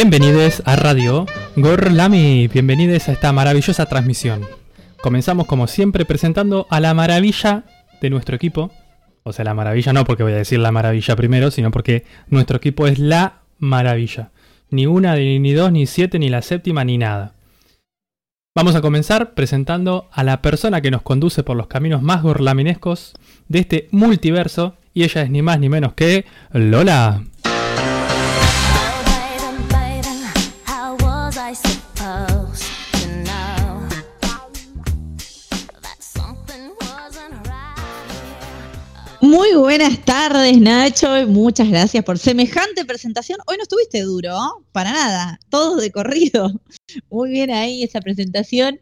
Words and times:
Bienvenidos 0.00 0.62
a 0.64 0.76
Radio 0.76 1.26
Gorlami, 1.56 2.46
bienvenidos 2.46 3.08
a 3.08 3.12
esta 3.12 3.32
maravillosa 3.32 3.86
transmisión. 3.86 4.46
Comenzamos 5.02 5.46
como 5.46 5.66
siempre 5.66 6.04
presentando 6.04 6.68
a 6.70 6.78
la 6.78 6.94
maravilla 6.94 7.64
de 8.00 8.08
nuestro 8.08 8.36
equipo. 8.36 8.70
O 9.24 9.32
sea, 9.32 9.44
la 9.44 9.54
maravilla 9.54 9.92
no 9.92 10.04
porque 10.04 10.22
voy 10.22 10.34
a 10.34 10.36
decir 10.36 10.60
la 10.60 10.70
maravilla 10.70 11.16
primero, 11.16 11.50
sino 11.50 11.72
porque 11.72 12.04
nuestro 12.28 12.58
equipo 12.58 12.86
es 12.86 13.00
la 13.00 13.40
maravilla. 13.58 14.30
Ni 14.70 14.86
una, 14.86 15.16
ni 15.16 15.52
dos, 15.52 15.72
ni 15.72 15.84
siete, 15.86 16.20
ni 16.20 16.28
la 16.28 16.42
séptima, 16.42 16.84
ni 16.84 16.96
nada. 16.96 17.34
Vamos 18.54 18.76
a 18.76 18.80
comenzar 18.80 19.34
presentando 19.34 20.08
a 20.12 20.22
la 20.22 20.42
persona 20.42 20.80
que 20.80 20.92
nos 20.92 21.02
conduce 21.02 21.42
por 21.42 21.56
los 21.56 21.66
caminos 21.66 22.02
más 22.02 22.22
gorlaminescos 22.22 23.14
de 23.48 23.58
este 23.58 23.88
multiverso, 23.90 24.76
y 24.94 25.02
ella 25.02 25.22
es 25.22 25.30
ni 25.30 25.42
más 25.42 25.58
ni 25.58 25.68
menos 25.68 25.94
que 25.94 26.24
Lola. 26.52 27.24
Muy 39.20 39.52
buenas 39.54 40.04
tardes, 40.04 40.58
Nacho. 40.60 41.08
Muchas 41.26 41.68
gracias 41.68 42.04
por 42.04 42.18
semejante 42.18 42.84
presentación. 42.84 43.40
Hoy 43.46 43.56
no 43.56 43.64
estuviste 43.64 44.02
duro, 44.02 44.30
¿no? 44.30 44.64
para 44.70 44.92
nada. 44.92 45.40
Todo 45.50 45.76
de 45.76 45.90
corrido. 45.90 46.52
Muy 47.10 47.30
bien 47.30 47.50
ahí 47.50 47.82
esa 47.82 48.00
presentación. 48.00 48.80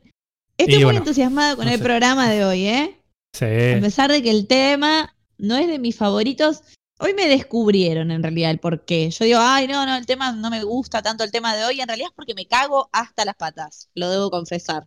Estoy 0.58 0.84
muy 0.84 0.96
entusiasmado 0.96 1.56
con 1.56 1.68
el 1.68 1.78
programa 1.80 2.30
de 2.30 2.44
hoy, 2.44 2.66
¿eh? 2.66 3.00
Sí. 3.34 3.44
A 3.44 3.80
pesar 3.80 4.10
de 4.10 4.22
que 4.22 4.30
el 4.30 4.46
tema 4.46 5.14
no 5.36 5.56
es 5.56 5.68
de 5.68 5.78
mis 5.78 5.96
favoritos, 5.96 6.62
hoy 6.98 7.12
me 7.12 7.28
descubrieron 7.28 8.10
en 8.10 8.22
realidad 8.22 8.50
el 8.50 8.58
por 8.58 8.86
qué. 8.86 9.10
Yo 9.10 9.26
digo, 9.26 9.38
ay, 9.40 9.68
no, 9.68 9.84
no, 9.84 9.96
el 9.96 10.06
tema 10.06 10.32
no 10.32 10.48
me 10.48 10.64
gusta 10.64 11.02
tanto 11.02 11.24
el 11.24 11.30
tema 11.30 11.54
de 11.54 11.64
hoy. 11.64 11.80
En 11.80 11.88
realidad 11.88 12.08
es 12.08 12.16
porque 12.16 12.34
me 12.34 12.46
cago 12.46 12.88
hasta 12.92 13.26
las 13.26 13.36
patas, 13.36 13.90
lo 13.94 14.08
debo 14.10 14.30
confesar. 14.30 14.86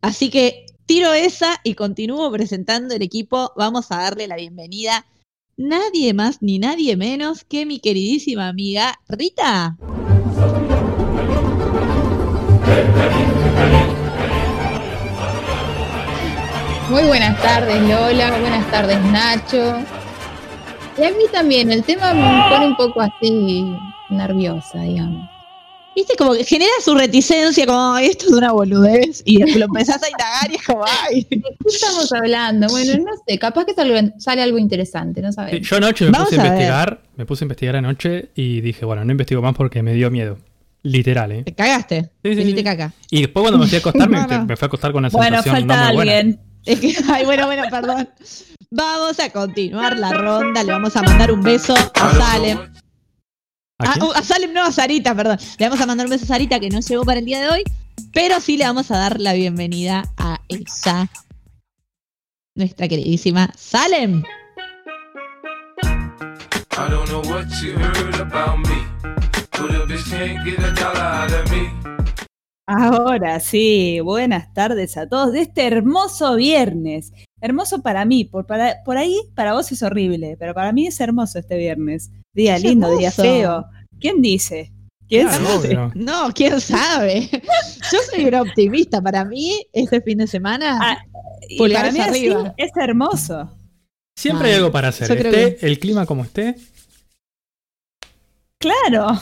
Así 0.00 0.30
que 0.30 0.66
tiro 0.86 1.12
esa 1.12 1.60
y 1.64 1.74
continúo 1.74 2.30
presentando 2.30 2.94
el 2.94 3.02
equipo. 3.02 3.52
Vamos 3.56 3.90
a 3.90 3.98
darle 3.98 4.26
la 4.28 4.36
bienvenida. 4.36 5.06
Nadie 5.56 6.14
más 6.14 6.42
ni 6.42 6.58
nadie 6.58 6.96
menos 6.96 7.44
que 7.44 7.64
mi 7.66 7.78
queridísima 7.78 8.48
amiga 8.48 8.98
Rita. 9.08 9.76
Muy 16.90 17.02
buenas 17.04 17.40
tardes 17.40 17.80
Lola, 17.82 18.38
buenas 18.38 18.70
tardes 18.70 19.00
Nacho. 19.04 19.76
Y 20.96 21.04
a 21.04 21.10
mí 21.10 21.24
también, 21.32 21.72
el 21.72 21.82
tema 21.82 22.14
me 22.14 22.48
pone 22.48 22.66
un 22.66 22.76
poco 22.76 23.00
así 23.00 23.64
nerviosa, 24.10 24.82
digamos. 24.82 25.33
Viste, 25.94 26.14
como 26.16 26.34
que 26.34 26.44
genera 26.44 26.72
su 26.82 26.94
reticencia, 26.94 27.66
como 27.66 27.96
esto 27.98 28.26
es 28.26 28.32
una 28.32 28.52
boludez, 28.52 29.22
y 29.24 29.38
lo 29.58 29.66
empezás 29.66 30.02
a 30.02 30.08
indagar 30.08 30.50
y 30.50 30.56
es 30.56 30.62
como, 30.64 30.84
ay. 30.84 31.26
¿De 31.30 31.40
qué 31.40 31.54
estamos 31.66 32.12
hablando? 32.12 32.66
Bueno, 32.68 32.92
no 32.98 33.12
sé, 33.26 33.38
capaz 33.38 33.64
que 33.64 33.74
sale, 33.74 34.42
algo 34.42 34.58
interesante, 34.58 35.22
no 35.22 35.32
sabes. 35.32 35.60
yo 35.60 35.76
anoche 35.76 36.06
me 36.06 36.18
puse 36.18 36.40
a 36.40 36.44
investigar, 36.44 37.02
me 37.16 37.26
puse 37.26 37.44
a 37.44 37.46
investigar 37.46 37.76
anoche 37.76 38.30
y 38.34 38.60
dije, 38.60 38.84
bueno, 38.84 39.04
no 39.04 39.12
investigo 39.12 39.40
más 39.42 39.54
porque 39.54 39.82
me 39.82 39.94
dio 39.94 40.10
miedo. 40.10 40.38
Literal, 40.82 41.32
¿eh? 41.32 41.44
¿Te 41.44 41.54
cagaste? 41.54 42.10
Sí, 42.22 42.34
sí, 42.34 42.52
Te 42.52 42.62
caca. 42.62 42.92
Y 43.08 43.22
después 43.22 43.42
cuando 43.42 43.58
me 43.58 43.66
fui 43.66 43.76
a 43.76 43.78
acostar, 43.78 44.06
me, 44.06 44.18
fui 44.56 44.56
a 44.60 44.66
acostar 44.66 44.92
con 44.92 44.98
una 44.98 45.08
bueno, 45.08 45.42
sensación 45.42 45.66
falta 45.66 45.88
no 45.88 45.94
muy 45.94 46.08
alguien. 46.10 46.40
Es 46.66 46.80
que, 46.80 46.94
ay, 47.10 47.24
bueno, 47.24 47.46
bueno, 47.46 47.62
perdón. 47.70 48.08
Vamos 48.70 49.18
a 49.18 49.30
continuar 49.30 49.98
la 49.98 50.12
ronda, 50.12 50.62
le 50.62 50.72
vamos 50.72 50.94
a 50.96 51.02
mandar 51.02 51.32
un 51.32 51.40
beso 51.40 51.74
a 51.74 52.14
Salem. 52.14 52.58
¿A, 53.78 53.92
ah, 53.92 54.04
uh, 54.04 54.12
a, 54.12 54.22
Salem, 54.22 54.52
no, 54.52 54.62
a 54.62 54.70
Sarita, 54.70 55.14
perdón. 55.16 55.38
Le 55.58 55.66
vamos 55.66 55.80
a 55.80 55.86
mandar 55.86 56.06
un 56.06 56.10
beso 56.10 56.24
a 56.24 56.28
Sarita 56.28 56.60
que 56.60 56.70
no 56.70 56.80
llegó 56.80 57.02
para 57.04 57.18
el 57.18 57.24
día 57.26 57.40
de 57.40 57.48
hoy, 57.48 57.64
pero 58.12 58.40
sí 58.40 58.56
le 58.56 58.64
vamos 58.64 58.90
a 58.92 58.98
dar 58.98 59.20
la 59.20 59.32
bienvenida 59.32 60.04
a 60.16 60.40
ella, 60.48 61.10
nuestra 62.54 62.86
queridísima 62.86 63.50
Salem. 63.56 64.22
Ahora 72.66 73.40
sí, 73.40 74.00
buenas 74.00 74.54
tardes 74.54 74.96
a 74.96 75.08
todos 75.08 75.32
de 75.32 75.40
este 75.42 75.66
hermoso 75.66 76.36
viernes. 76.36 77.12
Hermoso 77.44 77.82
para 77.82 78.06
mí, 78.06 78.24
por, 78.24 78.46
por 78.46 78.96
ahí 78.96 79.20
para 79.34 79.52
vos 79.52 79.70
es 79.70 79.82
horrible, 79.82 80.34
pero 80.38 80.54
para 80.54 80.72
mí 80.72 80.86
es 80.86 80.98
hermoso 80.98 81.38
este 81.38 81.58
viernes. 81.58 82.10
Día 82.32 82.58
lindo, 82.58 82.96
día 82.96 83.12
feo. 83.12 83.66
¿Quién 84.00 84.22
dice? 84.22 84.72
¿Quién 85.06 85.28
sabe? 85.28 85.78
No, 85.94 86.30
quién 86.34 86.58
sabe. 86.58 87.28
Yo 87.92 87.98
soy 88.10 88.24
una 88.24 88.40
optimista. 88.40 89.02
Para 89.02 89.26
mí, 89.26 89.62
este 89.74 90.00
fin 90.00 90.16
de 90.16 90.26
semana, 90.26 90.78
ah, 90.80 90.98
pulgares 91.58 91.98
arriba. 91.98 92.54
es 92.56 92.70
hermoso. 92.80 93.54
Siempre 94.16 94.48
hay 94.48 94.54
algo 94.54 94.72
para 94.72 94.88
hacer. 94.88 95.14
Esté 95.14 95.66
el 95.66 95.78
clima 95.78 96.06
como 96.06 96.24
esté. 96.24 96.56
Claro. 98.64 99.20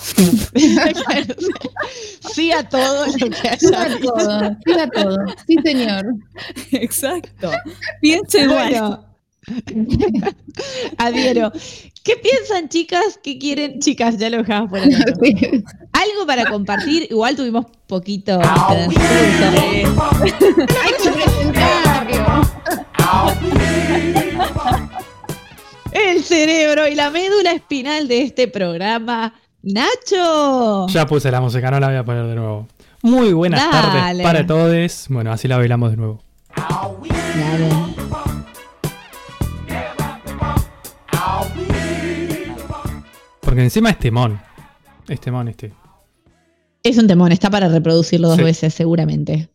sí 2.33 2.53
a 2.53 2.63
todo 2.69 3.07
lo 3.07 3.29
que 3.29 3.49
haya. 3.49 3.59
Sí 3.59 3.75
a 3.75 3.99
todo, 3.99 4.57
sí 4.65 4.73
a 4.79 4.89
todo. 4.89 5.17
Sí, 5.49 5.57
señor. 5.65 6.05
Exacto. 6.71 7.51
Pienso 8.01 8.39
igual. 8.39 9.01
Adhiero. 10.99 11.51
¿Qué 12.05 12.17
piensan, 12.17 12.69
chicas? 12.69 13.19
¿Qué 13.21 13.37
quieren? 13.39 13.81
Chicas, 13.81 14.17
ya 14.17 14.31
lo 14.31 14.39
dejamos 14.39 14.71
por 14.71 14.79
ahí. 14.79 14.91
Algo 15.93 16.25
para 16.27 16.49
compartir. 16.49 17.09
Igual 17.11 17.35
tuvimos 17.35 17.67
poquito. 17.89 18.41
Hay 18.41 18.43
El 25.93 26.23
cerebro 26.25 26.89
y 26.89 26.95
la 26.95 27.11
médula 27.11 27.53
espinal 27.53 28.09
de 28.09 28.23
este 28.23 28.49
programa. 28.49 29.35
Nacho. 29.63 30.89
Ya 30.89 31.07
puse 31.07 31.31
la 31.31 31.41
música, 31.41 31.71
no 31.71 31.79
la 31.79 31.89
voy 31.89 31.97
a 31.97 32.05
poner 32.05 32.27
de 32.27 32.35
nuevo. 32.35 32.67
Muy 33.03 33.33
buenas 33.33 33.71
tardes 33.71 34.23
para 34.23 34.47
todos. 34.47 35.07
Bueno, 35.09 35.33
así 35.33 35.49
la 35.49 35.59
bailamos 35.59 35.91
de 35.91 35.97
nuevo. 35.97 36.23
Dale. 36.57 37.69
Porque 43.41 43.63
encima 43.63 43.91
es 43.91 43.99
temón. 43.99 44.41
Es 45.09 45.21
temón 45.21 45.49
este. 45.49 45.73
Es 46.83 46.97
un 46.97 47.07
temón, 47.07 47.33
está 47.33 47.51
para 47.51 47.69
reproducirlo 47.69 48.29
dos 48.29 48.39
veces 48.39 48.73
seguramente. 48.73 49.51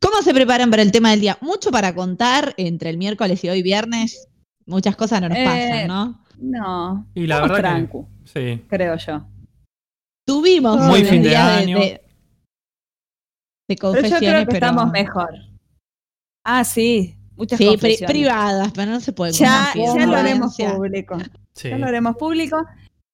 ¿Cómo 0.00 0.20
se 0.22 0.34
preparan 0.34 0.70
para 0.70 0.82
el 0.82 0.92
tema 0.92 1.10
del 1.10 1.20
día? 1.20 1.38
Mucho 1.40 1.70
para 1.70 1.94
contar 1.94 2.54
entre 2.56 2.90
el 2.90 2.98
miércoles 2.98 3.42
y 3.44 3.48
hoy 3.48 3.62
viernes. 3.62 4.28
Muchas 4.66 4.96
cosas 4.96 5.20
no 5.20 5.28
nos 5.28 5.38
pasan, 5.38 5.72
eh, 5.72 5.86
¿no? 5.86 6.24
No. 6.38 7.06
Y 7.14 7.26
la 7.26 7.40
verdad 7.40 7.88
sí. 8.24 8.64
creo 8.68 8.96
yo. 8.96 9.26
Tuvimos 10.26 10.78
muy 10.80 11.04
fin 11.04 11.22
de 11.22 11.36
año. 11.36 11.78
De, 11.78 13.76
confesiones, 13.76 14.20
pero 14.20 14.24
yo 14.24 14.32
creo 14.32 14.46
que 14.46 14.54
estamos 14.54 14.90
mejor. 14.90 15.30
Ah, 16.44 16.64
sí. 16.64 17.16
Muchas 17.36 17.58
sí, 17.58 17.76
privadas, 18.06 18.72
pero 18.74 18.92
no 18.92 19.00
se 19.00 19.12
puede. 19.12 19.32
Ya, 19.32 19.72
ya 19.74 20.06
lo 20.06 20.16
haremos 20.16 20.56
público. 20.56 21.18
Ya 21.54 21.78
lo 21.78 21.86
haremos 21.86 22.16
público. 22.16 22.64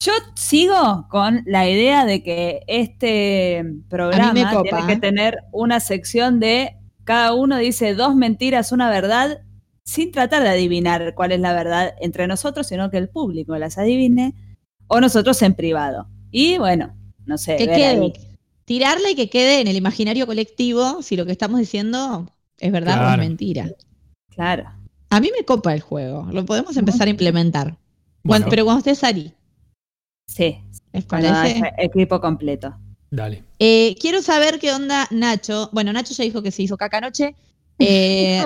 Yo 0.01 0.13
sigo 0.35 1.07
con 1.11 1.43
la 1.47 1.69
idea 1.69 2.05
de 2.05 2.23
que 2.23 2.63
este 2.67 3.65
programa 3.89 4.63
tiene 4.63 4.87
que 4.87 4.97
tener 4.97 5.39
una 5.53 5.81
sección 5.81 6.41
de 6.41 6.77
cada 7.05 7.35
uno 7.35 7.59
dice 7.59 7.95
dos 7.95 8.15
mentiras, 8.15 8.73
una 8.73 8.91
verdad, 8.91 9.43
sin 9.85 10.13
tratar 10.13 10.43
de 10.43 10.49
adivinar 10.49 11.15
cuál 11.15 11.33
es 11.33 11.41
la 11.41 11.53
verdad 11.53 11.95
entre 12.01 12.27
nosotros, 12.27 12.67
sino 12.67 12.91
que 12.91 12.99
el 12.99 13.09
público 13.09 13.57
las 13.57 13.79
adivine, 13.79 14.35
o 14.87 15.01
nosotros 15.01 15.41
en 15.43 15.55
privado. 15.55 16.09
Y 16.31 16.59
bueno, 16.59 16.95
no 17.25 17.39
sé. 17.39 17.57
Que 17.57 17.67
quede, 17.67 18.13
tirarle 18.65 19.11
y 19.11 19.15
que 19.15 19.29
quede 19.29 19.61
en 19.61 19.69
el 19.69 19.77
imaginario 19.77 20.27
colectivo 20.27 21.03
si 21.03 21.17
lo 21.17 21.27
que 21.27 21.33
estamos 21.33 21.59
diciendo 21.59 22.31
es 22.59 22.73
verdad 22.73 23.07
o 23.07 23.13
es 23.13 23.19
mentira. 23.19 23.71
Claro. 24.31 24.71
A 25.11 25.21
mí 25.21 25.31
me 25.37 25.45
copa 25.45 25.75
el 25.75 25.81
juego, 25.81 26.27
lo 26.33 26.45
podemos 26.47 26.77
empezar 26.77 27.07
a 27.07 27.11
implementar. 27.11 27.77
Bueno, 28.23 28.47
pero 28.49 28.65
cuando 28.65 28.79
estés 28.79 29.05
Ari. 29.05 29.35
Sí, 30.27 30.59
es 30.93 31.05
parece? 31.05 31.61
equipo 31.77 32.21
completo. 32.21 32.75
Dale. 33.11 33.45
Eh, 33.59 33.95
quiero 34.01 34.23
saber 34.23 34.59
qué 34.59 34.73
onda 34.73 35.07
Nacho. 35.11 35.69
Bueno, 35.73 35.93
Nacho 35.93 36.15
ya 36.15 36.25
dijo 36.25 36.43
que 36.43 36.51
se 36.51 36.63
hizo 36.63 36.79
caca 36.79 36.99
anoche. 36.99 37.35
Eh, 37.85 38.43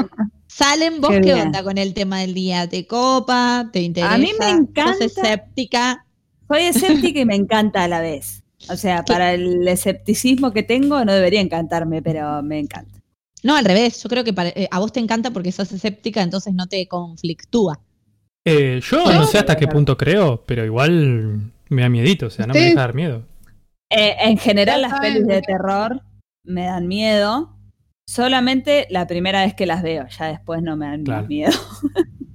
Salen, 0.47 1.01
¿vos 1.01 1.13
qué, 1.23 1.35
onda 1.35 1.63
con 1.63 1.79
el 1.79 1.95
tema 1.95 2.21
del 2.21 2.35
día? 2.35 2.69
¿Te 2.69 2.87
copa? 2.87 3.69
¿Te 3.73 3.83
interesa? 3.83 4.15
A 4.15 4.19
mí 4.19 4.31
me 4.39 4.51
encanta. 4.51 4.95
¿Sos 4.95 5.17
escéptica? 5.17 6.07
Soy 6.49 6.63
escéptica 6.63 7.21
y 7.21 7.25
me 7.25 7.35
encanta 7.35 7.85
a 7.85 7.89
la 7.89 8.01
vez. 8.01 8.43
O 8.71 8.77
sea, 8.77 9.03
para 9.07 9.35
el 9.35 9.67
escepticismo 9.69 10.53
que 10.53 10.63
tengo 10.63 11.05
no 11.05 11.13
debería 11.13 11.41
encantarme, 11.41 12.03
pero 12.03 12.43
me 12.43 12.59
encanta. 12.59 13.01
No, 13.43 13.57
al 13.57 13.65
revés. 13.65 14.03
Yo 14.03 14.09
creo 14.09 14.25
que 14.25 14.35
eh, 14.37 14.69
a 14.71 14.79
vos 14.79 14.93
te 14.93 15.01
encanta 15.01 15.31
porque 15.31 15.53
sos 15.53 15.71
escéptica, 15.73 16.23
entonces 16.23 16.55
no 16.55 16.67
te 16.67 16.87
conflictúa. 16.89 17.81
yo 18.45 19.13
no 19.13 19.27
sé 19.27 19.39
hasta 19.39 19.57
qué 19.57 19.69
punto 19.69 19.97
creo, 19.97 20.43
pero 20.47 20.65
igual 20.65 21.53
me 21.69 21.83
da 21.83 21.89
miedito, 21.89 22.27
o 22.27 22.31
sea, 22.31 22.47
no 22.47 22.55
me 22.55 22.61
deja 22.61 22.81
dar 22.81 22.95
miedo. 22.95 23.23
Eh, 23.91 24.17
en 24.21 24.37
general 24.39 24.83
las 24.83 24.99
pelis 24.99 25.27
de 25.27 25.43
terror 25.43 26.03
me 26.45 26.65
dan 26.67 26.89
miedo. 26.89 27.56
Solamente 28.07 28.87
la 28.91 29.07
primera 29.07 29.45
vez 29.45 29.55
que 29.55 29.67
las 29.67 29.83
veo, 29.83 30.07
ya 30.09 30.27
después 30.27 30.63
no 30.63 30.77
me 30.77 30.87
dan 30.87 31.27
miedo. 31.27 31.53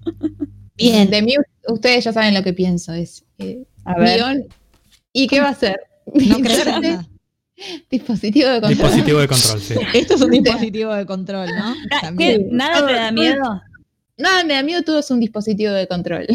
Bien, 0.76 1.10
de 1.10 1.22
mí 1.22 1.36
ustedes 1.68 2.04
ya 2.04 2.14
saben 2.14 2.34
lo 2.34 2.44
que 2.44 2.54
pienso. 2.54 2.94
Es 2.94 3.24
eh, 3.38 3.64
a 3.86 3.98
ver. 3.98 4.48
¿Y 5.14 5.28
qué 5.28 5.40
va 5.40 5.50
a 5.50 5.56
ser? 5.56 5.80
No 6.06 6.38
creo 6.42 6.80
nada. 6.80 7.08
Dispositivo 7.90 8.50
de 8.50 8.62
control. 8.62 8.78
Dispositivo 8.78 9.20
de 9.20 9.28
control, 9.28 9.62
sí. 9.62 9.76
Esto 9.94 10.16
es 10.16 10.22
un 10.22 10.32
dispositivo 10.32 10.94
de 10.94 11.06
control, 11.06 11.48
¿no? 11.56 11.76
¿Nada 12.50 12.88
te 12.88 12.94
da 12.94 13.12
miedo? 13.12 13.62
Nada, 14.18 14.44
me 14.44 14.54
da 14.54 14.64
miedo, 14.64 14.82
todo 14.84 15.00
es 15.00 15.10
un 15.10 15.20
dispositivo 15.20 15.72
de 15.72 15.88
control. 15.88 16.28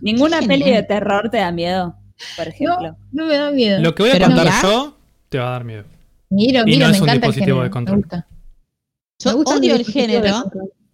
¿Ninguna 0.00 0.40
peli 0.42 0.70
de 0.70 0.82
terror 0.82 1.30
te 1.30 1.38
da 1.38 1.50
miedo, 1.50 1.96
por 2.36 2.48
ejemplo? 2.48 2.82
No, 2.82 2.96
no 3.12 3.26
me 3.26 3.36
da 3.36 3.50
miedo. 3.50 3.80
Lo 3.80 3.94
que 3.94 4.02
voy 4.02 4.12
a 4.12 4.20
contar 4.20 4.62
yo 4.62 4.96
te 5.28 5.38
va 5.38 5.48
a 5.48 5.50
dar 5.52 5.64
miedo. 5.64 5.84
Miro, 6.30 6.62
y 6.62 6.64
miro, 6.64 6.86
no 6.86 6.90
me 6.90 6.96
es 6.96 7.00
un 7.00 7.08
encanta 7.08 7.26
dispositivo 7.26 7.62
de 7.62 7.70
control. 7.70 8.06
Yo 9.18 9.38
odio 9.38 9.74
el 9.74 9.84
género. 9.84 10.44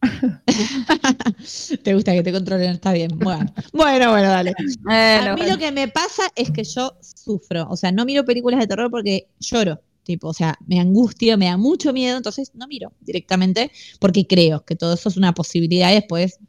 te 1.82 1.94
gusta 1.94 2.12
que 2.12 2.22
te 2.22 2.32
controlen, 2.32 2.72
está 2.72 2.92
bien. 2.92 3.19
Bueno, 3.19 3.52
bueno, 3.72 4.10
bueno 4.10 4.28
dale. 4.28 4.54
a 4.88 5.34
mí 5.34 5.42
lo 5.48 5.58
que 5.58 5.72
me 5.72 5.88
pasa 5.88 6.22
es 6.34 6.50
que 6.50 6.64
yo 6.64 6.96
sufro. 7.00 7.66
O 7.69 7.76
sea, 7.76 7.92
no 7.92 8.04
miro 8.04 8.24
películas 8.24 8.60
de 8.60 8.66
terror 8.66 8.90
porque 8.90 9.28
lloro. 9.38 9.80
Tipo, 10.04 10.28
o 10.28 10.34
sea, 10.34 10.58
me 10.66 10.80
angustia, 10.80 11.36
me 11.36 11.46
da 11.46 11.56
mucho 11.56 11.92
miedo, 11.92 12.16
entonces 12.16 12.50
no 12.54 12.66
miro 12.66 12.92
directamente 13.00 13.70
porque 14.00 14.26
creo 14.26 14.64
que 14.64 14.74
todo 14.74 14.94
eso 14.94 15.08
es 15.08 15.16
una 15.16 15.32
posibilidad 15.32 15.92
y 15.92 15.94
después 15.94 16.40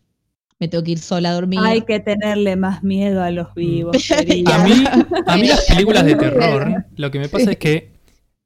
me 0.59 0.67
tengo 0.67 0.83
que 0.83 0.91
ir 0.91 0.99
sola 0.99 1.29
a 1.29 1.33
dormir. 1.33 1.59
Hay 1.61 1.81
que 1.81 1.99
tenerle 1.99 2.55
más 2.55 2.81
miedo 2.81 3.21
a 3.21 3.29
los 3.29 3.53
vivos. 3.53 3.95
a, 4.11 4.23
mí, 4.23 4.43
a 5.27 5.37
mí 5.37 5.47
las 5.47 5.65
películas 5.65 6.05
de 6.05 6.15
terror, 6.15 6.85
lo 6.95 7.11
que 7.11 7.19
me 7.19 7.29
pasa 7.29 7.51
es 7.51 7.57
que 7.57 7.91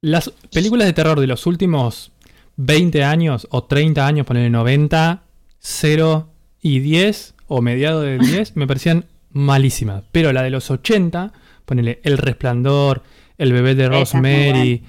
las 0.01 0.29
películas 0.51 0.87
de 0.87 0.93
terror 0.93 1.19
de 1.19 1.27
los 1.27 1.45
últimos 1.45 2.11
20 2.57 3.03
años 3.03 3.47
o 3.51 3.63
30 3.63 4.05
años, 4.05 4.25
ponerle 4.25 4.49
90, 4.49 5.23
0 5.59 6.29
y 6.61 6.79
10 6.79 7.35
o 7.47 7.61
mediado 7.61 8.01
de 8.01 8.17
10, 8.17 8.55
me 8.55 8.67
parecían 8.67 9.05
malísimas. 9.31 10.03
Pero 10.11 10.33
la 10.33 10.43
de 10.43 10.49
los 10.49 10.69
80, 10.69 11.31
ponele 11.65 12.01
El 12.03 12.17
Resplandor, 12.17 13.03
El 13.37 13.53
bebé 13.53 13.75
de 13.75 13.87
Rosemary, 13.87 14.83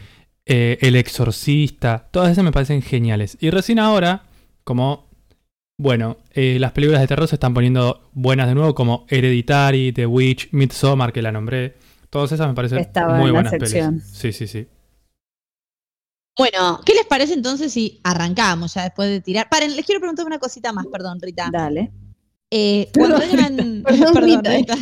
eh, 0.46 0.78
El 0.80 0.96
Exorcista, 0.96 2.08
todas 2.10 2.32
esas 2.32 2.42
me 2.42 2.52
parecen 2.52 2.82
geniales. 2.82 3.36
Y 3.40 3.50
recién 3.50 3.78
ahora, 3.78 4.24
como, 4.64 5.10
bueno, 5.78 6.16
eh, 6.32 6.56
las 6.58 6.72
películas 6.72 7.02
de 7.02 7.06
terror 7.06 7.28
se 7.28 7.36
están 7.36 7.54
poniendo 7.54 8.10
buenas 8.12 8.48
de 8.48 8.54
nuevo, 8.54 8.74
como 8.74 9.06
Hereditary, 9.08 9.92
The 9.92 10.06
Witch, 10.06 10.48
Midsommar, 10.52 11.12
que 11.12 11.22
la 11.22 11.32
nombré. 11.32 11.76
Todas 12.08 12.32
esas 12.32 12.48
me 12.48 12.54
parecen 12.54 12.88
muy 13.18 13.30
buenas 13.30 13.52
películas. 13.52 14.02
Sí, 14.10 14.32
sí, 14.32 14.46
sí. 14.46 14.66
Bueno, 16.38 16.80
¿qué 16.86 16.94
les 16.94 17.04
parece 17.04 17.34
entonces 17.34 17.72
si 17.72 18.00
arrancamos 18.04 18.74
ya 18.74 18.84
después 18.84 19.10
de 19.10 19.20
tirar? 19.20 19.48
Paren, 19.50 19.74
les 19.74 19.84
quiero 19.84 20.00
preguntar 20.00 20.24
una 20.24 20.38
cosita 20.38 20.72
más, 20.72 20.86
perdón, 20.86 21.18
Rita. 21.20 21.50
Dale. 21.52 21.90
Eh, 22.48 22.88
cuando 22.96 23.20
eran, 23.20 23.82
perdón, 23.86 24.14
Rita. 24.14 24.76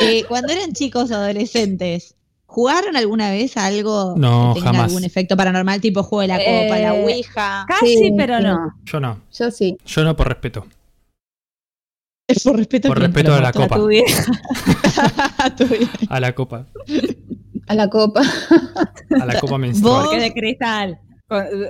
Eh, 0.00 0.24
cuando 0.26 0.50
eran 0.50 0.72
chicos 0.72 1.10
o 1.10 1.14
adolescentes, 1.14 2.16
¿jugaron 2.46 2.96
alguna 2.96 3.30
vez 3.30 3.58
algo 3.58 4.14
no, 4.16 4.54
que 4.54 4.62
tenga 4.62 4.84
algún 4.84 5.04
efecto 5.04 5.36
paranormal, 5.36 5.82
tipo 5.82 6.02
juego 6.02 6.22
de 6.22 6.28
la 6.28 6.38
copa, 6.38 6.78
la 6.78 6.96
eh, 6.96 7.04
ouija? 7.04 7.66
Casi, 7.68 8.10
pero 8.16 8.40
no. 8.40 8.74
Yo 8.84 8.98
no. 8.98 9.20
Yo 9.30 9.50
sí. 9.50 9.76
Yo 9.84 10.04
no 10.04 10.16
por 10.16 10.28
respeto. 10.28 10.66
Es 12.26 12.44
por 12.44 12.56
respeto, 12.56 12.88
por 12.88 12.98
respeto 12.98 13.34
a 13.34 13.40
la 13.42 13.52
copa. 13.52 13.76
A 15.36 15.54
tu 15.54 15.66
vieja. 15.66 15.92
a 16.08 16.18
la 16.18 16.34
copa. 16.34 16.66
A 17.72 17.74
la 17.74 17.88
copa. 17.88 18.20
A 19.18 19.24
la 19.24 19.40
copa 19.40 19.56
menstrual. 19.56 20.04
Porque 20.04 20.20
de 20.20 20.32
cristal. 20.34 20.98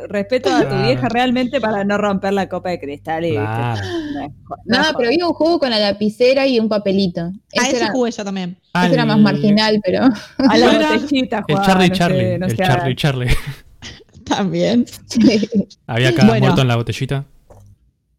respeto 0.08 0.52
a 0.52 0.68
tu 0.68 0.74
vieja 0.82 1.08
realmente 1.08 1.60
para 1.60 1.84
no 1.84 1.96
romper 1.96 2.32
la 2.32 2.48
copa 2.48 2.70
de 2.70 2.80
cristal. 2.80 3.24
Y 3.24 3.36
no, 3.36 4.78
pero 4.96 5.08
había 5.08 5.28
un 5.28 5.32
juego 5.32 5.60
con 5.60 5.70
la 5.70 5.78
lapicera 5.78 6.44
y 6.44 6.58
un 6.58 6.68
papelito. 6.68 7.20
A 7.20 7.32
ah, 7.60 7.68
ese, 7.68 7.88
jugué 7.90 8.10
yo 8.10 8.24
también. 8.24 8.58
Ese 8.74 8.94
era 8.94 9.06
más 9.06 9.20
marginal, 9.20 9.80
pero. 9.84 10.06
A 10.38 10.58
la 10.58 10.96
botellita, 10.96 11.44
El 11.46 11.60
Charlie 11.60 11.90
Charlie. 11.90 12.34
el 12.34 12.56
Charlie 12.56 12.96
Charlie. 12.96 13.30
También. 14.24 14.84
Había 15.86 16.12
cada 16.16 16.36
muerto 16.40 16.62
en 16.62 16.68
la 16.68 16.76
botellita. 16.76 17.26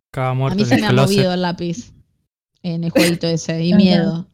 Cada 0.09 0.33
muerto 0.33 0.53
a 0.53 0.63
mí 0.63 0.65
se 0.65 0.79
me 0.79 0.87
ha 0.87 0.93
movido 0.93 1.33
el 1.33 1.41
lápiz 1.41 1.91
en 2.61 2.85
el 2.85 2.91
jueguito 2.91 3.27
ese 3.27 3.61
y 3.61 3.73
miedo. 3.73 4.25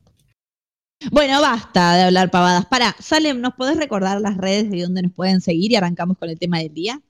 Bueno, 1.12 1.42
basta 1.42 1.96
de 1.96 2.04
hablar 2.04 2.30
pavadas. 2.30 2.66
Para, 2.66 2.94
Salem, 3.00 3.40
¿nos 3.40 3.54
podés 3.54 3.78
recordar 3.78 4.20
las 4.20 4.36
redes 4.36 4.70
de 4.70 4.84
donde 4.84 5.04
nos 5.04 5.14
pueden 5.14 5.40
seguir 5.40 5.72
y 5.72 5.78
arrancamos 5.78 6.18
con 6.18 6.30
el 6.30 6.38
tema 6.38 6.60
del 6.60 6.74
día? 6.74 7.02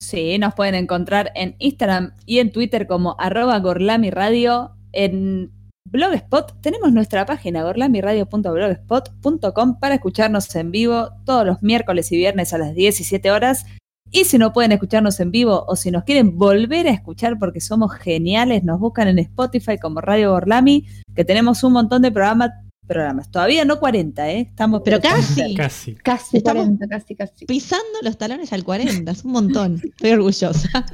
Sí, 0.00 0.38
nos 0.38 0.54
pueden 0.54 0.76
encontrar 0.76 1.32
en 1.34 1.56
Instagram 1.58 2.14
y 2.26 2.38
en 2.38 2.52
Twitter 2.52 2.86
como 2.86 3.16
arroba 3.18 3.58
gorlamiradio. 3.58 4.76
En 4.92 5.50
Blogspot 5.90 6.60
tenemos 6.60 6.92
nuestra 6.92 7.26
página 7.26 7.64
gorlamiradio.blogspot.com 7.64 9.80
para 9.80 9.96
escucharnos 9.96 10.54
en 10.54 10.70
vivo 10.70 11.10
todos 11.24 11.44
los 11.44 11.60
miércoles 11.62 12.12
y 12.12 12.16
viernes 12.16 12.52
a 12.52 12.58
las 12.58 12.72
17 12.74 13.32
horas. 13.32 13.66
Y 14.12 14.26
si 14.26 14.38
no 14.38 14.52
pueden 14.52 14.70
escucharnos 14.70 15.18
en 15.18 15.32
vivo 15.32 15.64
o 15.66 15.74
si 15.74 15.90
nos 15.90 16.04
quieren 16.04 16.38
volver 16.38 16.86
a 16.86 16.92
escuchar 16.92 17.36
porque 17.38 17.60
somos 17.60 17.92
geniales, 17.94 18.62
nos 18.62 18.78
buscan 18.78 19.08
en 19.08 19.18
Spotify 19.18 19.76
como 19.76 20.00
Radio 20.00 20.30
Gorlami, 20.30 20.86
que 21.16 21.24
tenemos 21.24 21.64
un 21.64 21.72
montón 21.72 22.00
de 22.02 22.12
programas 22.12 22.52
programas. 22.84 23.30
Todavía 23.30 23.64
no 23.64 23.78
40, 23.80 24.30
¿eh? 24.30 24.40
Estamos 24.40 24.82
pero 24.84 25.00
casi. 25.00 25.54
Casi. 25.54 25.94
Casi 25.94 26.38
Estamos 26.38 26.64
40, 26.64 26.88
casi, 26.88 27.14
casi. 27.14 27.46
Pisando 27.46 27.98
los 28.02 28.18
talones 28.18 28.52
al 28.52 28.64
40, 28.64 29.10
es 29.10 29.24
un 29.24 29.32
montón. 29.32 29.80
Estoy 29.82 30.12
orgullosa. 30.12 30.86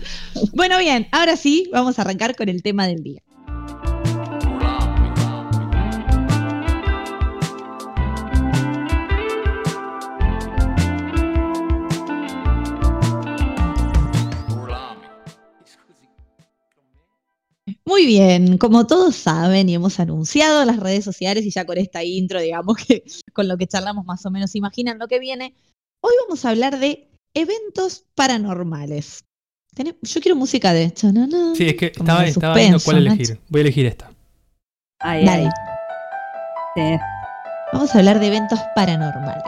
Bueno, 0.55 0.79
bien, 0.79 1.07
ahora 1.13 1.37
sí, 1.37 1.69
vamos 1.73 1.99
a 1.99 2.03
arrancar 2.03 2.37
con 2.37 2.49
el 2.49 2.63
tema 2.63 2.87
del 2.87 3.03
día. 3.03 3.23
Muy 17.91 18.07
bien, 18.07 18.57
como 18.57 18.87
todos 18.87 19.17
saben 19.17 19.69
y 19.69 19.75
hemos 19.75 19.99
anunciado 19.99 20.65
las 20.65 20.79
redes 20.79 21.05
sociales 21.05 21.45
y 21.45 21.51
ya 21.51 21.65
con 21.65 21.77
esta 21.77 22.05
intro, 22.05 22.41
digamos 22.41 22.77
que 22.77 23.03
con 23.33 23.49
lo 23.49 23.59
que 23.59 23.67
charlamos 23.67 24.07
más 24.07 24.25
o 24.25 24.31
menos 24.31 24.55
imaginan 24.55 25.01
lo 25.01 25.09
que 25.09 25.19
viene, 25.19 25.57
hoy 26.01 26.13
vamos 26.23 26.45
a 26.45 26.51
hablar 26.51 26.79
de 26.79 27.09
eventos 27.35 28.05
paranormales. 28.15 29.25
Yo 30.03 30.21
quiero 30.21 30.37
música 30.37 30.73
de... 30.73 30.93
Sí, 31.57 31.67
es 31.67 31.75
que 31.75 31.87
estaba, 31.87 32.25
estaba 32.27 32.55
viendo 32.55 32.79
cuál 32.79 32.99
elegir. 32.99 33.41
Voy 33.49 33.59
a 33.59 33.63
elegir 33.63 33.87
esta. 33.87 34.13
Ahí, 35.01 35.25
Dale. 35.25 35.51
Vamos 37.73 37.93
a 37.93 37.99
hablar 37.99 38.21
de 38.21 38.29
eventos 38.29 38.61
paranormales. 38.77 39.43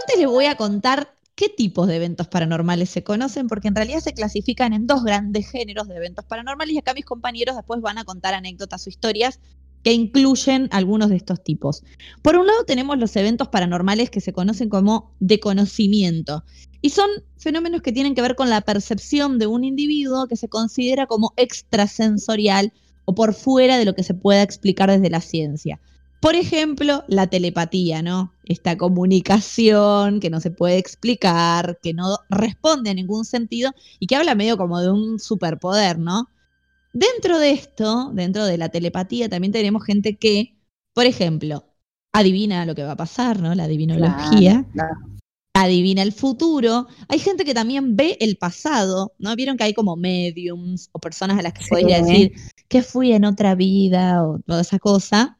Antes 0.00 0.16
les 0.18 0.26
voy 0.26 0.46
a 0.46 0.56
contar 0.56 1.12
qué 1.40 1.48
tipos 1.48 1.88
de 1.88 1.96
eventos 1.96 2.28
paranormales 2.28 2.90
se 2.90 3.02
conocen, 3.02 3.48
porque 3.48 3.68
en 3.68 3.74
realidad 3.74 4.00
se 4.00 4.12
clasifican 4.12 4.74
en 4.74 4.86
dos 4.86 5.02
grandes 5.02 5.50
géneros 5.50 5.88
de 5.88 5.96
eventos 5.96 6.26
paranormales 6.26 6.74
y 6.74 6.78
acá 6.78 6.92
mis 6.92 7.06
compañeros 7.06 7.56
después 7.56 7.80
van 7.80 7.96
a 7.96 8.04
contar 8.04 8.34
anécdotas 8.34 8.86
o 8.86 8.90
historias 8.90 9.40
que 9.82 9.94
incluyen 9.94 10.68
algunos 10.70 11.08
de 11.08 11.16
estos 11.16 11.42
tipos. 11.42 11.82
Por 12.20 12.36
un 12.36 12.46
lado 12.46 12.64
tenemos 12.66 12.98
los 12.98 13.16
eventos 13.16 13.48
paranormales 13.48 14.10
que 14.10 14.20
se 14.20 14.34
conocen 14.34 14.68
como 14.68 15.14
de 15.18 15.40
conocimiento 15.40 16.44
y 16.82 16.90
son 16.90 17.08
fenómenos 17.38 17.80
que 17.80 17.92
tienen 17.92 18.14
que 18.14 18.20
ver 18.20 18.36
con 18.36 18.50
la 18.50 18.60
percepción 18.60 19.38
de 19.38 19.46
un 19.46 19.64
individuo 19.64 20.26
que 20.26 20.36
se 20.36 20.50
considera 20.50 21.06
como 21.06 21.32
extrasensorial 21.38 22.74
o 23.06 23.14
por 23.14 23.32
fuera 23.32 23.78
de 23.78 23.86
lo 23.86 23.94
que 23.94 24.02
se 24.02 24.12
pueda 24.12 24.42
explicar 24.42 24.90
desde 24.90 25.08
la 25.08 25.22
ciencia. 25.22 25.80
Por 26.20 26.34
ejemplo, 26.34 27.02
la 27.08 27.28
telepatía, 27.28 28.02
¿no? 28.02 28.34
Esta 28.44 28.76
comunicación 28.76 30.20
que 30.20 30.28
no 30.28 30.40
se 30.40 30.50
puede 30.50 30.76
explicar, 30.76 31.78
que 31.82 31.94
no 31.94 32.18
responde 32.28 32.90
a 32.90 32.94
ningún 32.94 33.24
sentido 33.24 33.72
y 33.98 34.06
que 34.06 34.16
habla 34.16 34.34
medio 34.34 34.58
como 34.58 34.80
de 34.80 34.90
un 34.90 35.18
superpoder, 35.18 35.98
¿no? 35.98 36.28
Dentro 36.92 37.38
de 37.38 37.52
esto, 37.52 38.10
dentro 38.12 38.44
de 38.44 38.58
la 38.58 38.68
telepatía, 38.68 39.30
también 39.30 39.52
tenemos 39.52 39.82
gente 39.84 40.16
que, 40.16 40.58
por 40.92 41.06
ejemplo, 41.06 41.64
adivina 42.12 42.66
lo 42.66 42.74
que 42.74 42.84
va 42.84 42.92
a 42.92 42.96
pasar, 42.96 43.40
¿no? 43.40 43.54
La 43.54 43.64
adivinología. 43.64 44.66
Adivina 45.54 46.02
el 46.02 46.12
futuro. 46.12 46.86
Hay 47.08 47.18
gente 47.18 47.44
que 47.44 47.54
también 47.54 47.96
ve 47.96 48.18
el 48.20 48.36
pasado, 48.36 49.14
¿no? 49.18 49.34
Vieron 49.36 49.56
que 49.56 49.64
hay 49.64 49.74
como 49.74 49.96
mediums 49.96 50.90
o 50.92 50.98
personas 50.98 51.38
a 51.38 51.42
las 51.42 51.54
que 51.54 51.64
podría 51.68 52.02
decir 52.02 52.32
que 52.68 52.82
fui 52.82 53.12
en 53.12 53.24
otra 53.24 53.54
vida 53.54 54.24
o 54.24 54.38
toda 54.40 54.60
esa 54.60 54.78
cosa. 54.78 55.38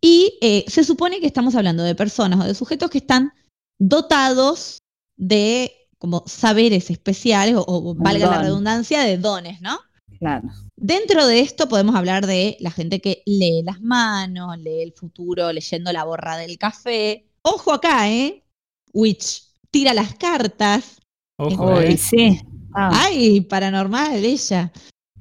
Y 0.00 0.38
eh, 0.40 0.64
se 0.68 0.84
supone 0.84 1.20
que 1.20 1.26
estamos 1.26 1.54
hablando 1.54 1.82
de 1.82 1.94
personas 1.94 2.40
o 2.40 2.44
de 2.44 2.54
sujetos 2.54 2.90
que 2.90 2.98
están 2.98 3.32
dotados 3.78 4.78
de 5.16 5.72
como 5.98 6.24
saberes 6.26 6.90
especiales 6.90 7.54
o, 7.58 7.94
valga 7.94 8.26
la 8.26 8.42
redundancia, 8.42 9.02
de 9.02 9.18
dones, 9.18 9.60
¿no? 9.60 9.78
Claro. 10.18 10.48
Dentro 10.76 11.26
de 11.26 11.40
esto 11.40 11.68
podemos 11.68 11.94
hablar 11.94 12.26
de 12.26 12.56
la 12.58 12.72
gente 12.72 13.00
que 13.00 13.22
lee 13.24 13.62
las 13.62 13.80
manos, 13.80 14.58
lee 14.58 14.82
el 14.82 14.92
futuro 14.92 15.52
leyendo 15.52 15.92
la 15.92 16.04
borra 16.04 16.36
del 16.36 16.58
café 16.58 17.26
Ojo 17.42 17.72
acá, 17.72 18.08
¿eh? 18.08 18.44
Witch 18.92 19.42
tira 19.70 19.92
las 19.94 20.14
cartas. 20.14 21.00
Ojo, 21.38 21.80
eh. 21.80 21.96
sí. 21.96 22.40
Ah. 22.72 22.90
Ay, 23.04 23.40
paranormal 23.40 24.24
ella. 24.24 24.72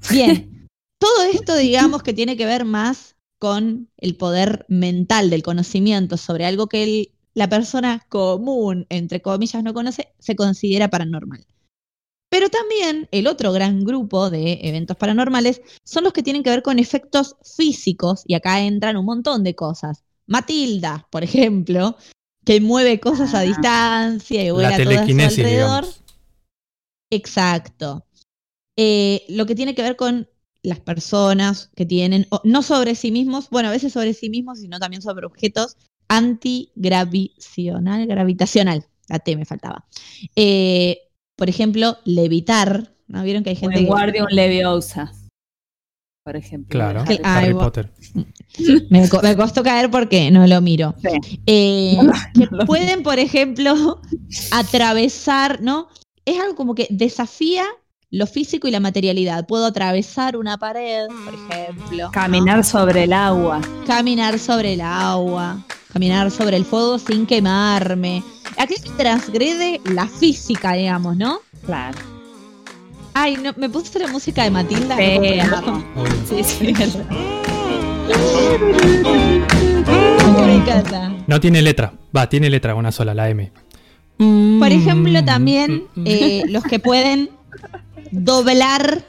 Bien, 0.09 0.67
todo 0.99 1.23
esto 1.23 1.55
digamos 1.55 2.03
que 2.03 2.13
tiene 2.13 2.37
que 2.37 2.45
ver 2.45 2.63
más 2.63 3.10
con 3.41 3.89
el 3.97 4.15
poder 4.15 4.67
mental 4.69 5.31
del 5.31 5.41
conocimiento 5.41 6.15
sobre 6.15 6.45
algo 6.45 6.67
que 6.67 7.11
la 7.33 7.49
persona 7.49 8.05
común, 8.07 8.85
entre 8.89 9.23
comillas, 9.23 9.63
no 9.63 9.73
conoce, 9.73 10.13
se 10.19 10.35
considera 10.35 10.91
paranormal. 10.91 11.43
Pero 12.29 12.49
también 12.49 13.09
el 13.09 13.25
otro 13.25 13.51
gran 13.51 13.83
grupo 13.83 14.29
de 14.29 14.59
eventos 14.61 14.95
paranormales 14.95 15.63
son 15.83 16.03
los 16.03 16.13
que 16.13 16.21
tienen 16.21 16.43
que 16.43 16.51
ver 16.51 16.61
con 16.61 16.77
efectos 16.77 17.35
físicos, 17.57 18.21
y 18.27 18.35
acá 18.35 18.61
entran 18.61 18.95
un 18.95 19.05
montón 19.05 19.43
de 19.43 19.55
cosas. 19.55 20.03
Matilda, 20.27 21.07
por 21.09 21.23
ejemplo, 21.23 21.97
que 22.45 22.61
mueve 22.61 22.99
cosas 22.99 23.33
a 23.33 23.39
ah. 23.39 23.41
distancia 23.41 24.45
y 24.45 24.51
vuela 24.51 24.77
todo 24.77 24.99
a 24.99 25.07
su 25.07 25.19
alrededor. 25.19 25.87
Exacto. 27.09 28.05
Eh, 28.77 29.25
lo 29.29 29.47
que 29.47 29.55
tiene 29.55 29.73
que 29.73 29.81
ver 29.81 29.95
con 29.95 30.29
las 30.63 30.79
personas 30.79 31.71
que 31.75 31.85
tienen, 31.85 32.27
no 32.43 32.61
sobre 32.61 32.95
sí 32.95 33.11
mismos, 33.11 33.49
bueno, 33.49 33.69
a 33.69 33.71
veces 33.71 33.93
sobre 33.93 34.13
sí 34.13 34.29
mismos, 34.29 34.59
sino 34.59 34.79
también 34.79 35.01
sobre 35.01 35.25
objetos 35.25 35.77
antigravitacional, 36.07 38.05
gravitacional, 38.05 38.85
la 39.07 39.19
T 39.19 39.35
me 39.35 39.45
faltaba. 39.45 39.85
Eh, 40.35 40.99
por 41.35 41.49
ejemplo, 41.49 41.97
levitar, 42.05 42.93
¿no? 43.07 43.23
¿Vieron 43.23 43.43
que 43.43 43.51
hay 43.51 43.55
gente 43.55 43.79
que... 43.79 43.85
guardia 43.85 44.23
un 44.23 44.35
leviosa, 44.35 45.11
por 46.23 46.35
ejemplo. 46.35 46.69
Claro, 46.69 47.03
Harry 47.23 47.53
Potter. 47.53 47.91
Me, 48.89 49.09
costó 49.09 49.63
caer 49.63 49.89
porque 49.89 50.29
no 50.29 50.45
lo 50.45 50.61
miro. 50.61 50.93
Eh, 51.47 51.97
pueden, 52.67 53.01
por 53.01 53.17
ejemplo, 53.17 54.01
atravesar, 54.51 55.61
¿no? 55.61 55.87
Es 56.25 56.39
algo 56.39 56.55
como 56.55 56.75
que 56.75 56.87
desafía 56.91 57.65
lo 58.11 58.27
físico 58.27 58.67
y 58.67 58.71
la 58.71 58.81
materialidad. 58.81 59.47
Puedo 59.47 59.65
atravesar 59.65 60.35
una 60.35 60.57
pared, 60.57 61.07
por 61.07 61.33
ejemplo. 61.33 62.11
Caminar 62.11 62.63
sobre 62.65 63.03
el 63.03 63.13
agua. 63.13 63.61
Caminar 63.87 64.37
sobre 64.37 64.73
el 64.73 64.81
agua. 64.81 65.65
Caminar 65.93 66.29
sobre 66.29 66.57
el 66.57 66.65
fuego 66.65 66.99
sin 66.99 67.25
quemarme. 67.25 68.21
Aquí 68.57 68.75
se 68.75 68.89
transgrede 68.89 69.79
la 69.85 70.07
física, 70.07 70.73
digamos, 70.73 71.15
¿no? 71.15 71.39
Claro. 71.65 71.97
Ay, 73.13 73.37
no, 73.37 73.53
me 73.55 73.69
puse 73.69 73.97
la 73.99 74.07
música 74.07 74.43
de 74.43 74.51
Matilda. 74.51 74.97
Sí, 76.27 76.43
sí, 76.43 76.73
No 81.27 81.39
tiene 81.39 81.61
letra. 81.61 81.93
Va, 82.15 82.27
tiene 82.27 82.49
letra, 82.49 82.75
una 82.75 82.91
sola, 82.91 83.13
la 83.13 83.29
M. 83.29 83.51
Por 84.17 84.71
ejemplo, 84.71 85.23
también 85.23 85.83
eh, 86.05 86.43
los 86.47 86.63
que 86.63 86.79
pueden 86.79 87.29
doblar 88.11 89.05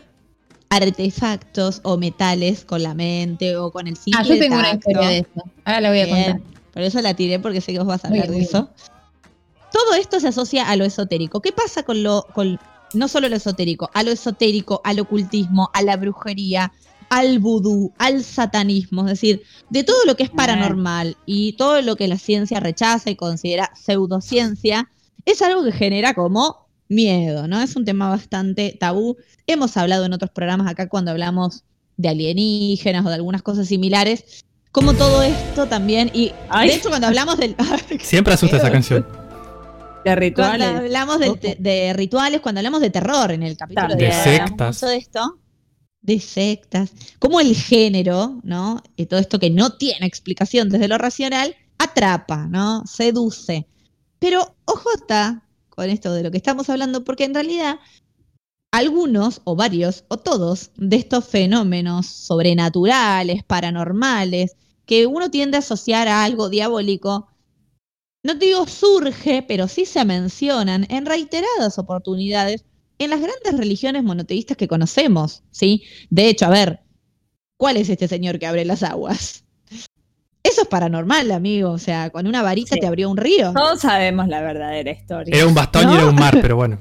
artefactos 0.71 1.81
o 1.83 1.99
metales 1.99 2.65
con 2.65 2.83
la 2.83 2.95
mente 2.95 3.57
o 3.57 3.71
con 3.71 3.87
el 3.87 3.97
simple 3.97 4.21
Ah, 4.21 4.25
yo 4.25 4.39
tengo 4.39 4.57
una 4.57 4.73
historia 4.73 5.09
de 5.09 5.19
eso. 5.19 5.45
Ahora 5.65 5.81
la 5.83 5.89
voy 5.91 6.01
a 6.01 6.09
contar. 6.09 6.41
Por 6.73 6.83
eso 6.83 7.03
la 7.03 7.15
tiré 7.15 7.39
porque 7.39 7.61
sé 7.61 7.73
que 7.73 7.79
vos 7.79 7.89
vas 7.89 8.05
a 8.05 8.09
hablar 8.09 8.29
de 8.29 8.41
eso. 8.41 8.71
Todo 9.71 9.95
esto 9.95 10.21
se 10.21 10.29
asocia 10.29 10.69
a 10.69 10.77
lo 10.77 10.85
esotérico. 10.85 11.41
¿Qué 11.41 11.53
pasa 11.53 11.83
con 11.83 12.03
lo, 12.03 12.27
con 12.35 12.59
no 12.95 13.09
solo 13.09 13.29
lo 13.29 13.37
esotérico, 13.37 13.91
a 13.93 14.03
lo 14.03 14.11
esotérico, 14.11 14.81
al 14.85 15.01
ocultismo, 15.01 15.71
a 15.75 15.83
la 15.83 15.97
brujería, 15.97 16.73
al 17.11 17.39
vudú, 17.39 17.93
al 17.99 18.25
satanismo, 18.25 19.03
es 19.03 19.09
decir, 19.09 19.43
de 19.69 19.85
todo 19.85 19.99
lo 20.07 20.17
que 20.17 20.23
es 20.23 20.31
paranormal 20.31 21.17
y 21.27 21.55
todo 21.55 21.83
lo 21.83 21.97
que 21.97 22.09
la 22.09 22.17
ciencia 22.17 22.61
rechaza 22.61 23.11
y 23.11 23.17
considera 23.17 23.71
pseudociencia, 23.75 24.91
es 25.27 25.43
algo 25.43 25.63
que 25.63 25.73
genera 25.73 26.15
como 26.15 26.62
miedo, 26.93 27.49
¿no? 27.49 27.61
Es 27.61 27.77
un 27.77 27.85
tema 27.85 28.09
bastante 28.09 28.77
tabú. 28.79 29.17
Hemos 29.47 29.77
hablado 29.77 30.05
en 30.05 30.13
otros 30.13 30.31
programas 30.31 30.71
acá 30.71 30.89
cuando 30.89 31.11
hablamos 31.11 31.65
de 31.97 32.09
alienígenas 32.09 33.05
o 33.05 33.09
de 33.09 33.15
algunas 33.17 33.43
cosas 33.43 33.69
similares, 33.69 34.45
como 34.71 34.95
todo 34.95 35.23
esto 35.23 35.67
también, 35.67 36.11
y 36.15 36.33
de 36.65 36.75
hecho 36.75 36.89
cuando 36.89 37.07
hablamos 37.07 37.39
del... 37.39 37.55
Siempre 38.01 38.35
asusta 38.35 38.57
esa 38.57 38.71
canción. 38.71 39.07
De 40.05 40.15
rituales. 40.17 40.67
Cuando 40.67 40.81
hablamos 40.81 41.19
de, 41.21 41.93
rituales, 41.95 42.41
cuando 42.41 42.61
hablamos 42.61 42.81
de 42.81 42.91
terror 42.91 43.31
en 43.31 43.43
el 43.43 43.57
capítulo 43.57 43.95
de, 43.95 44.13
sectas. 44.13 44.81
Todo 44.81 44.91
esto, 44.91 45.39
de 46.01 46.19
sectas. 46.19 46.93
Como 47.19 47.39
el 47.41 47.55
género, 47.55 48.41
¿no? 48.43 48.83
Y 48.97 49.07
todo 49.07 49.21
esto 49.21 49.39
que 49.39 49.51
no 49.51 49.75
tiene 49.75 50.07
explicación 50.07 50.69
desde 50.71 50.89
lo 50.89 50.99
racional, 50.99 51.55
atrapa, 51.79 52.49
¿no? 52.49 52.85
Seduce. 52.87 53.67
Pero 54.19 54.57
está 54.95 55.43
con 55.83 55.91
esto 55.91 56.15
de 56.15 56.23
lo 56.23 56.31
que 56.31 56.37
estamos 56.37 56.71
hablando, 56.71 57.03
porque 57.03 57.25
en 57.25 57.35
realidad 57.35 57.81
algunos 58.71 59.41
o 59.43 59.57
varios 59.57 60.05
o 60.07 60.17
todos 60.17 60.71
de 60.77 60.95
estos 60.95 61.27
fenómenos 61.27 62.07
sobrenaturales, 62.07 63.43
paranormales, 63.43 64.57
que 64.87 65.07
uno 65.09 65.29
tiende 65.29 65.57
a 65.57 65.59
asociar 65.59 66.07
a 66.07 66.23
algo 66.23 66.51
diabólico, 66.51 67.27
no 68.23 68.35
digo 68.37 68.69
surge, 68.69 69.43
pero 69.43 69.67
sí 69.67 69.85
se 69.85 70.05
mencionan 70.05 70.87
en 70.89 71.05
reiteradas 71.05 71.81
oportunidades 71.81 72.65
en 72.99 73.11
las 73.11 73.21
grandes 73.21 73.57
religiones 73.59 74.05
monoteístas 74.05 74.57
que 74.57 74.69
conocemos, 74.69 75.43
¿sí? 75.51 75.83
De 76.11 76.29
hecho, 76.29 76.47
a 76.47 76.51
ver, 76.51 76.79
¿cuál 77.57 77.77
es 77.77 77.89
este 77.89 78.07
señor 78.07 78.39
que 78.39 78.47
abre 78.47 78.65
las 78.65 78.85
aguas? 78.85 79.45
Eso 80.43 80.63
es 80.63 80.69
paranormal, 80.69 81.31
amigo. 81.31 81.71
O 81.71 81.79
sea, 81.79 82.11
con 82.11 82.27
una 82.27 82.43
varita 82.43 82.77
te 82.77 82.87
abrió 82.87 83.11
un 83.11 83.17
río. 83.17 83.53
Todos 83.53 83.81
sabemos 83.81 84.29
la 84.29 84.41
verdadera 84.41 84.91
historia. 84.91 85.35
Era 85.37 85.47
un 85.47 85.55
bastón 85.55 85.91
y 85.91 85.95
era 85.95 86.07
un 86.07 86.15
mar, 86.15 86.39
pero 86.43 86.57
bueno. 86.57 86.79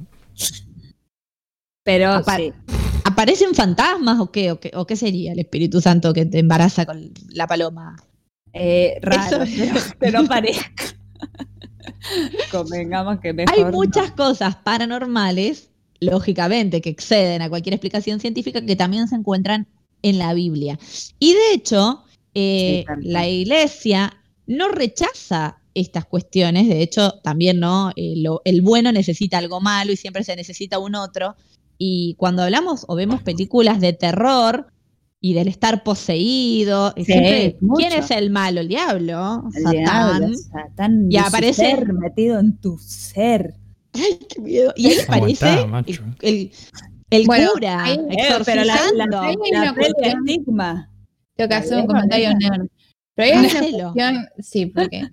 Pero 1.83 2.21
¿Aparecen 3.03 3.55
fantasmas 3.55 4.19
o 4.19 4.31
qué? 4.31 4.51
o 4.51 4.59
qué? 4.59 4.71
¿O 4.75 4.85
qué 4.85 4.95
sería 4.95 5.33
el 5.33 5.39
Espíritu 5.39 5.81
Santo 5.81 6.13
que 6.13 6.25
te 6.25 6.39
embaraza 6.39 6.85
con 6.85 7.11
la 7.29 7.47
paloma? 7.47 7.95
Eh, 8.53 8.99
raro, 9.01 9.43
pero 9.99 10.25
parezca. 10.25 10.85
Convengamos 12.51 13.19
que 13.19 13.33
mejor 13.33 13.53
Hay 13.53 13.65
muchas 13.65 14.11
cosas 14.11 14.55
paranormales, 14.57 15.69
lógicamente, 15.99 16.81
que 16.81 16.89
exceden 16.89 17.41
a 17.41 17.49
cualquier 17.49 17.73
explicación 17.73 18.19
científica 18.19 18.61
que 18.65 18.75
también 18.75 19.07
se 19.07 19.15
encuentran 19.15 19.67
en 20.01 20.17
la 20.17 20.33
Biblia. 20.33 20.79
Y 21.19 21.33
de 21.33 21.53
hecho, 21.53 22.03
eh, 22.33 22.85
la 23.01 23.27
iglesia 23.27 24.17
no 24.47 24.69
rechaza 24.69 25.57
estas 25.73 26.05
cuestiones, 26.05 26.67
de 26.67 26.81
hecho, 26.81 27.13
también 27.23 27.59
no, 27.59 27.91
eh, 27.95 28.15
el 28.43 28.61
bueno 28.61 28.91
necesita 28.91 29.37
algo 29.37 29.61
malo 29.61 29.91
y 29.91 29.97
siempre 29.97 30.23
se 30.23 30.35
necesita 30.35 30.79
un 30.79 30.95
otro. 30.95 31.35
Y 31.77 32.15
cuando 32.17 32.43
hablamos 32.43 32.85
o 32.87 32.95
vemos 32.95 33.23
películas 33.23 33.79
de 33.79 33.93
terror, 33.93 34.71
y 35.23 35.35
del 35.35 35.47
estar 35.47 35.83
poseído. 35.83 36.93
¿Quién 36.95 37.93
es 37.93 38.09
el 38.11 38.31
malo? 38.31 38.61
El 38.61 38.67
diablo. 38.67 39.43
Satán. 39.63 40.35
Satán. 40.35 41.11
Y 41.11 41.17
aparece 41.17 41.77
metido 41.85 42.39
en 42.39 42.57
tu 42.57 42.77
ser. 42.79 43.53
Ay, 43.93 44.19
qué 44.27 44.41
miedo. 44.41 44.73
Y 44.75 44.87
ahí 44.87 44.97
aparece 45.07 45.65
el, 46.21 46.51
el, 47.11 47.27
cura 47.27 47.83
hay, 47.83 47.99
pero 48.45 48.63
la, 48.63 48.79
la, 48.95 49.05
la, 49.05 49.75
estigma. 50.01 50.90
Tengo 51.47 51.61
que 51.61 51.65
hacer 51.65 51.77
un 51.79 51.87
comentario 51.87 52.29
nerd. 52.37 52.67
Pero 53.15 53.33
hay 53.33 53.39
una 53.39 53.59
cuestión, 53.59 54.27
sí, 54.39 54.65
porque 54.67 55.03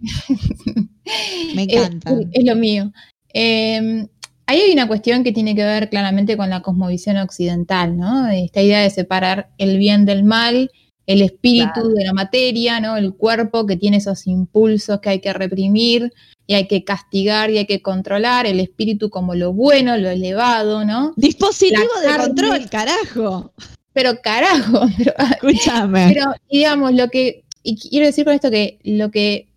me 1.54 1.62
encanta. 1.64 2.12
Es, 2.12 2.26
es 2.32 2.44
lo 2.44 2.56
mío. 2.56 2.92
Eh, 3.34 4.06
Ahí 4.48 4.62
hay 4.62 4.72
una 4.72 4.88
cuestión 4.88 5.24
que 5.24 5.32
tiene 5.32 5.54
que 5.54 5.62
ver 5.62 5.90
claramente 5.90 6.38
con 6.38 6.48
la 6.48 6.62
cosmovisión 6.62 7.18
occidental, 7.18 7.98
¿no? 7.98 8.28
Esta 8.28 8.62
idea 8.62 8.80
de 8.80 8.88
separar 8.88 9.50
el 9.58 9.76
bien 9.76 10.06
del 10.06 10.24
mal, 10.24 10.70
el 11.06 11.20
espíritu 11.20 11.90
de 11.90 12.06
la 12.06 12.14
materia, 12.14 12.80
¿no? 12.80 12.96
El 12.96 13.12
cuerpo 13.12 13.66
que 13.66 13.76
tiene 13.76 13.98
esos 13.98 14.26
impulsos 14.26 15.00
que 15.00 15.10
hay 15.10 15.20
que 15.20 15.34
reprimir 15.34 16.14
y 16.46 16.54
hay 16.54 16.66
que 16.66 16.82
castigar 16.82 17.50
y 17.50 17.58
hay 17.58 17.66
que 17.66 17.82
controlar, 17.82 18.46
el 18.46 18.58
espíritu 18.58 19.10
como 19.10 19.34
lo 19.34 19.52
bueno, 19.52 19.98
lo 19.98 20.08
elevado, 20.08 20.82
¿no? 20.86 21.12
Dispositivo 21.16 21.82
de 22.02 22.16
control, 22.16 22.70
carajo. 22.70 23.52
Pero 23.98 24.20
carajo, 24.22 24.82
escúchame. 25.42 26.12
Pero 26.14 26.32
digamos 26.48 26.94
lo 26.94 27.08
que 27.08 27.42
y 27.64 27.76
quiero 27.76 28.06
decir 28.06 28.24
con 28.24 28.32
esto 28.32 28.48
que 28.48 28.78
lo 28.84 29.10
que 29.10 29.48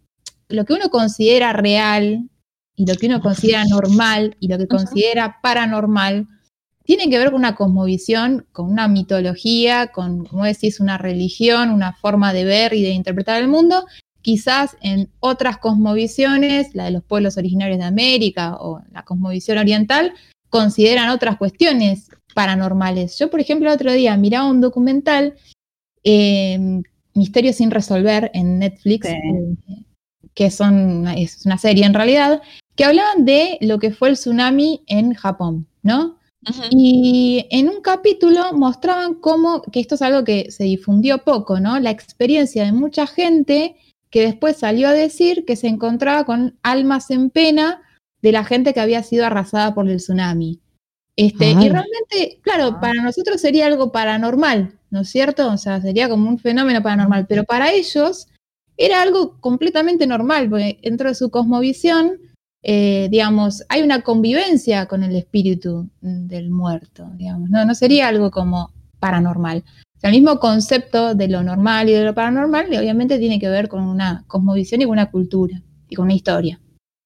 lo 0.50 0.66
que 0.66 0.74
uno 0.74 0.90
considera 0.90 1.54
real 1.54 2.28
y 2.76 2.88
lo 2.88 2.96
que 2.96 3.06
uno 3.06 3.22
considera 3.22 3.64
normal 3.66 4.36
y 4.40 4.48
lo 4.48 4.58
que 4.58 4.68
considera 4.68 5.38
paranormal, 5.44 6.28
tiene 6.86 7.08
que 7.08 7.20
ver 7.20 7.28
con 7.30 7.36
una 7.36 7.54
cosmovisión, 7.54 8.48
con 8.52 8.72
una 8.72 8.88
mitología, 8.88 9.92
con, 9.92 10.26
como 10.26 10.46
decís, 10.46 10.80
una 10.80 10.98
religión, 10.98 11.70
una 11.70 11.94
forma 11.94 12.34
de 12.34 12.44
ver 12.44 12.74
y 12.74 12.82
de 12.82 12.90
interpretar 12.90 13.40
el 13.40 13.48
mundo. 13.48 13.86
Quizás 14.24 14.76
en 14.82 15.12
otras 15.20 15.60
cosmovisiones, 15.60 16.74
la 16.74 16.86
de 16.86 16.92
los 16.92 17.04
pueblos 17.04 17.38
originarios 17.38 17.78
de 17.78 17.86
América 17.86 18.56
o 18.56 18.82
la 18.92 19.06
cosmovisión 19.06 19.60
oriental, 19.60 20.16
consideran 20.50 21.10
otras 21.10 21.38
cuestiones 21.38 22.10
paranormales. 22.34 23.18
Yo, 23.18 23.30
por 23.30 23.40
ejemplo, 23.40 23.70
el 23.70 23.76
otro 23.76 23.92
día 23.92 24.16
miraba 24.18 24.50
un 24.50 24.62
documental, 24.62 25.36
eh, 26.04 26.82
Misterio 27.14 27.54
sin 27.54 27.72
resolver, 27.72 28.32
en 28.34 28.60
Netflix, 28.60 29.08
eh, 29.08 29.18
que 30.34 30.50
son, 30.50 31.08
es 31.08 31.46
una 31.46 31.58
serie 31.58 31.86
en 31.86 31.94
realidad, 31.94 32.42
que 32.76 32.86
hablaban 32.86 33.26
de 33.26 33.58
lo 33.62 33.80
que 33.80 33.92
fue 33.92 34.10
el 34.10 34.16
tsunami 34.16 34.84
en 34.88 35.14
Japón, 35.14 35.68
¿no? 35.84 36.18
Y 36.72 37.46
en 37.52 37.70
un 37.70 37.82
capítulo 37.82 38.54
mostraban 38.54 39.14
cómo, 39.16 39.62
que 39.62 39.80
esto 39.80 39.96
es 39.96 40.02
algo 40.02 40.24
que 40.24 40.50
se 40.50 40.64
difundió 40.64 41.20
poco, 41.20 41.60
¿no? 41.60 41.80
La 41.80 41.92
experiencia 41.92 42.64
de 42.66 42.72
mucha 42.72 43.06
gente 43.06 43.76
que 44.10 44.22
después 44.22 44.58
salió 44.58 44.88
a 44.88 44.94
decir 44.94 45.46
que 45.46 45.56
se 45.56 45.68
encontraba 45.68 46.26
con 46.26 46.58
almas 46.64 47.12
en 47.12 47.30
pena 47.30 47.82
de 48.22 48.32
la 48.32 48.44
gente 48.44 48.74
que 48.74 48.80
había 48.80 49.04
sido 49.04 49.26
arrasada 49.26 49.76
por 49.76 49.88
el 49.88 49.98
tsunami. 49.98 50.60
Este, 51.16 51.52
y 51.52 51.70
realmente, 51.70 52.40
claro, 52.42 52.76
ah. 52.76 52.80
para 52.80 53.02
nosotros 53.02 53.42
sería 53.42 53.68
algo 53.68 53.92
paranormal, 53.92 54.80
¿no 54.90 55.02
es 55.02 55.10
cierto? 55.10 55.52
O 55.52 55.58
sea, 55.58 55.82
sería 55.82 56.10
como 56.10 56.30
un 56.30 56.40
fenómeno 56.40 56.82
paranormal, 56.82 57.28
pero 57.28 57.44
para 57.44 57.72
ellos 57.72 58.28
era 58.78 59.02
algo 59.02 59.40
completamente 59.40 60.08
normal, 60.08 60.50
porque 60.50 60.80
dentro 60.82 61.10
de 61.10 61.16
su 61.16 61.30
cosmovisión, 61.30 62.18
eh, 62.64 63.08
digamos, 63.12 63.64
hay 63.70 63.82
una 63.82 64.02
convivencia 64.02 64.88
con 64.88 65.04
el 65.04 65.16
espíritu 65.16 65.90
del 66.02 66.50
muerto, 66.50 67.10
digamos, 67.16 67.50
no, 67.50 67.66
no 67.66 67.76
sería 67.76 68.08
algo 68.08 68.32
como 68.32 68.72
paranormal. 69.00 69.64
O 69.98 70.00
sea, 70.00 70.10
el 70.10 70.16
mismo 70.16 70.40
concepto 70.40 71.14
de 71.14 71.28
lo 71.28 71.44
normal 71.44 71.90
y 71.90 71.94
de 71.94 72.06
lo 72.06 72.16
paranormal, 72.16 72.68
obviamente 72.68 73.20
tiene 73.20 73.40
que 73.40 73.50
ver 73.50 73.68
con 73.68 73.84
una 73.84 74.24
cosmovisión 74.28 74.82
y 74.82 74.86
con 74.86 74.94
una 74.94 75.12
cultura 75.12 75.62
y 75.90 75.96
con 75.96 76.06
una 76.06 76.16
historia. 76.16 76.60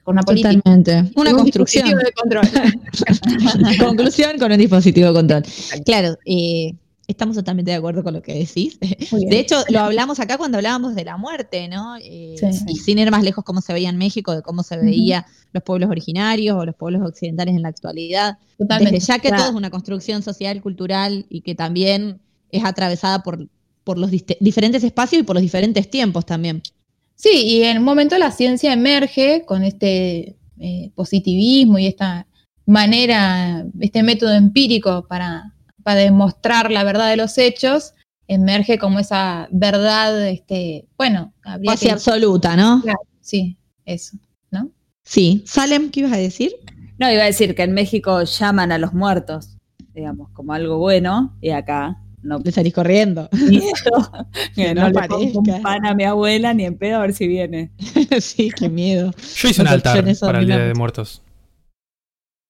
Con 0.05 0.13
una 0.13 0.21
política. 0.21 0.53
Totalmente. 0.53 1.11
Una 1.15 1.33
construcción. 1.33 1.89
de 1.89 2.11
control. 2.13 2.47
Conclusión 3.79 4.39
con 4.39 4.51
un 4.51 4.57
dispositivo 4.57 5.07
de 5.07 5.13
control. 5.13 5.43
Claro, 5.83 6.15
eh, 6.25 6.73
Estamos 7.07 7.35
totalmente 7.35 7.69
de 7.69 7.77
acuerdo 7.77 8.03
con 8.03 8.13
lo 8.15 8.21
que 8.21 8.33
decís. 8.33 8.79
De 8.79 9.39
hecho, 9.39 9.63
lo 9.69 9.79
hablamos 9.81 10.19
acá 10.19 10.37
cuando 10.37 10.57
hablábamos 10.57 10.95
de 10.95 11.05
la 11.05 11.17
muerte, 11.17 11.67
¿no? 11.67 11.97
Eh, 11.97 12.35
y 12.67 12.75
sin 12.77 12.97
ir 12.97 13.11
más 13.11 13.23
lejos 13.23 13.43
cómo 13.43 13.61
se 13.61 13.73
veía 13.73 13.89
en 13.89 13.97
México, 13.97 14.35
de 14.35 14.41
cómo 14.41 14.63
se 14.63 14.77
veía 14.77 15.25
los 15.53 15.61
pueblos 15.61 15.89
originarios 15.89 16.57
o 16.57 16.65
los 16.65 16.75
pueblos 16.75 17.07
occidentales 17.07 17.55
en 17.55 17.61
la 17.61 17.69
actualidad. 17.69 18.39
Desde 18.57 18.99
ya 18.99 19.19
que 19.19 19.29
todo 19.29 19.49
es 19.49 19.53
una 19.53 19.69
construcción 19.69 20.23
social, 20.23 20.61
cultural 20.61 21.27
y 21.29 21.41
que 21.41 21.53
también 21.53 22.19
es 22.49 22.65
atravesada 22.65 23.21
por, 23.21 23.47
por 23.83 23.99
los 23.99 24.09
diferentes 24.39 24.83
espacios 24.83 25.21
y 25.21 25.23
por 25.23 25.35
los 25.35 25.43
diferentes 25.43 25.89
tiempos 25.89 26.25
también. 26.25 26.63
Sí, 27.15 27.43
y 27.45 27.63
en 27.63 27.79
un 27.79 27.83
momento 27.83 28.17
la 28.17 28.31
ciencia 28.31 28.73
emerge 28.73 29.43
con 29.45 29.63
este 29.63 30.37
eh, 30.59 30.91
positivismo 30.95 31.79
y 31.79 31.87
esta 31.87 32.27
manera, 32.65 33.65
este 33.79 34.03
método 34.03 34.33
empírico 34.33 35.05
para 35.07 35.55
para 35.85 35.99
demostrar 35.99 36.71
la 36.71 36.83
verdad 36.83 37.11
de 37.11 37.15
los 37.15 37.37
hechos, 37.37 37.93
emerge 38.27 38.79
como 38.79 38.97
esa 38.97 39.47
verdad, 39.51 40.27
este, 40.27 40.87
bueno, 40.97 41.31
habría 41.43 41.73
absoluta, 41.93 42.55
¿no? 42.55 42.81
sí, 43.21 43.55
eso, 43.85 44.17
¿no? 44.49 44.71
Sí. 45.03 45.43
Salem, 45.45 45.91
¿qué 45.91 45.99
ibas 45.99 46.13
a 46.13 46.17
decir? 46.17 46.53
No, 46.97 47.11
iba 47.11 47.21
a 47.21 47.27
decir 47.27 47.53
que 47.53 47.61
en 47.61 47.73
México 47.73 48.23
llaman 48.23 48.71
a 48.71 48.79
los 48.79 48.95
muertos, 48.95 49.57
digamos, 49.93 50.31
como 50.31 50.53
algo 50.53 50.79
bueno, 50.79 51.37
y 51.39 51.51
acá 51.51 52.01
no. 52.25 52.39
Le 52.39 52.51
salís 52.51 52.73
corriendo. 52.73 53.29
que 54.55 54.73
no, 54.73 54.89
le 54.89 55.07
pongo 55.07 55.39
un 55.39 55.61
pan 55.61 55.85
a 55.85 55.93
mi 55.93 56.03
abuela 56.03 56.53
ni 56.53 56.65
en 56.65 56.77
pedo 56.77 56.97
a 56.97 57.01
ver 57.01 57.13
si 57.13 57.27
viene. 57.27 57.71
sí, 58.19 58.49
qué 58.49 58.67
miedo. 58.67 59.11
Yo 59.35 59.49
hice 59.49 59.61
un 59.61 59.67
altar 59.67 60.03
para 60.19 60.39
el 60.39 60.47
Día 60.47 60.57
de 60.57 60.73
Muertos. 60.73 61.21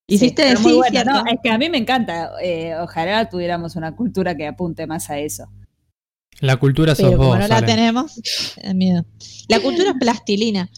Hiciste 0.08 0.56
sí, 0.56 0.64
muy 0.64 0.78
no, 0.78 1.26
es 1.26 1.40
que 1.44 1.50
a 1.50 1.58
mí 1.58 1.70
me 1.70 1.78
encanta. 1.78 2.32
Eh, 2.42 2.76
ojalá 2.80 3.28
tuviéramos 3.28 3.76
una 3.76 3.96
cultura 3.96 4.36
que 4.36 4.48
apunte 4.48 4.88
más 4.88 5.10
a 5.10 5.20
eso. 5.20 5.50
La 6.40 6.58
cultura 6.58 6.96
sos 6.96 7.08
Pero 7.08 7.18
como 7.18 7.36
no 7.38 7.48
la 7.48 7.66
tenemos, 7.66 8.22
miedo. 8.74 9.06
La 9.48 9.60
cultura 9.60 9.92
es 9.92 9.96
plastilina. 10.00 10.70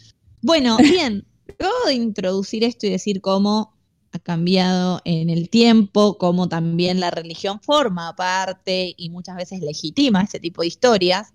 Bueno, 0.41 0.77
bien, 0.77 1.25
luego 1.59 1.75
de 1.87 1.93
introducir 1.95 2.63
esto 2.63 2.87
y 2.87 2.91
decir 2.91 3.21
cómo 3.21 3.76
cambiado 4.19 5.01
en 5.05 5.29
el 5.29 5.49
tiempo, 5.49 6.17
cómo 6.17 6.49
también 6.49 6.99
la 6.99 7.11
religión 7.11 7.59
forma 7.61 8.15
parte 8.15 8.93
y 8.97 9.09
muchas 9.09 9.35
veces 9.35 9.61
legitima 9.61 10.23
ese 10.23 10.39
tipo 10.39 10.61
de 10.61 10.67
historias, 10.67 11.33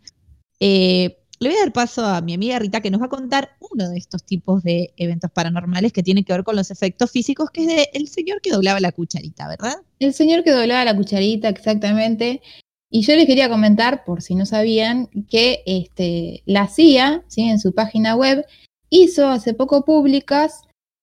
eh, 0.60 1.18
le 1.42 1.48
voy 1.48 1.58
a 1.58 1.62
dar 1.62 1.72
paso 1.72 2.06
a 2.06 2.20
mi 2.20 2.34
amiga 2.34 2.58
Rita 2.60 2.80
que 2.80 2.90
nos 2.90 3.00
va 3.00 3.06
a 3.06 3.08
contar 3.08 3.56
uno 3.58 3.90
de 3.90 3.98
estos 3.98 4.24
tipos 4.24 4.62
de 4.62 4.94
eventos 4.96 5.28
paranormales 5.32 5.92
que 5.92 6.04
tiene 6.04 6.24
que 6.24 6.32
ver 6.32 6.44
con 6.44 6.54
los 6.54 6.70
efectos 6.70 7.10
físicos, 7.10 7.50
que 7.50 7.62
es 7.62 7.66
de 7.66 7.90
el 7.94 8.06
señor 8.06 8.40
que 8.40 8.50
doblaba 8.50 8.78
la 8.78 8.92
cucharita, 8.92 9.48
¿verdad? 9.48 9.74
El 9.98 10.14
señor 10.14 10.44
que 10.44 10.52
doblaba 10.52 10.84
la 10.84 10.96
cucharita, 10.96 11.48
exactamente. 11.48 12.42
Y 12.90 13.02
yo 13.02 13.16
les 13.16 13.26
quería 13.26 13.48
comentar, 13.48 14.04
por 14.04 14.22
si 14.22 14.36
no 14.36 14.46
sabían, 14.46 15.08
que 15.28 15.64
este, 15.66 16.44
la 16.46 16.68
CIA, 16.68 17.24
¿sí? 17.26 17.42
en 17.42 17.58
su 17.58 17.74
página 17.74 18.14
web, 18.14 18.46
hizo 18.88 19.28
hace 19.28 19.52
poco 19.52 19.84
públicas 19.84 20.62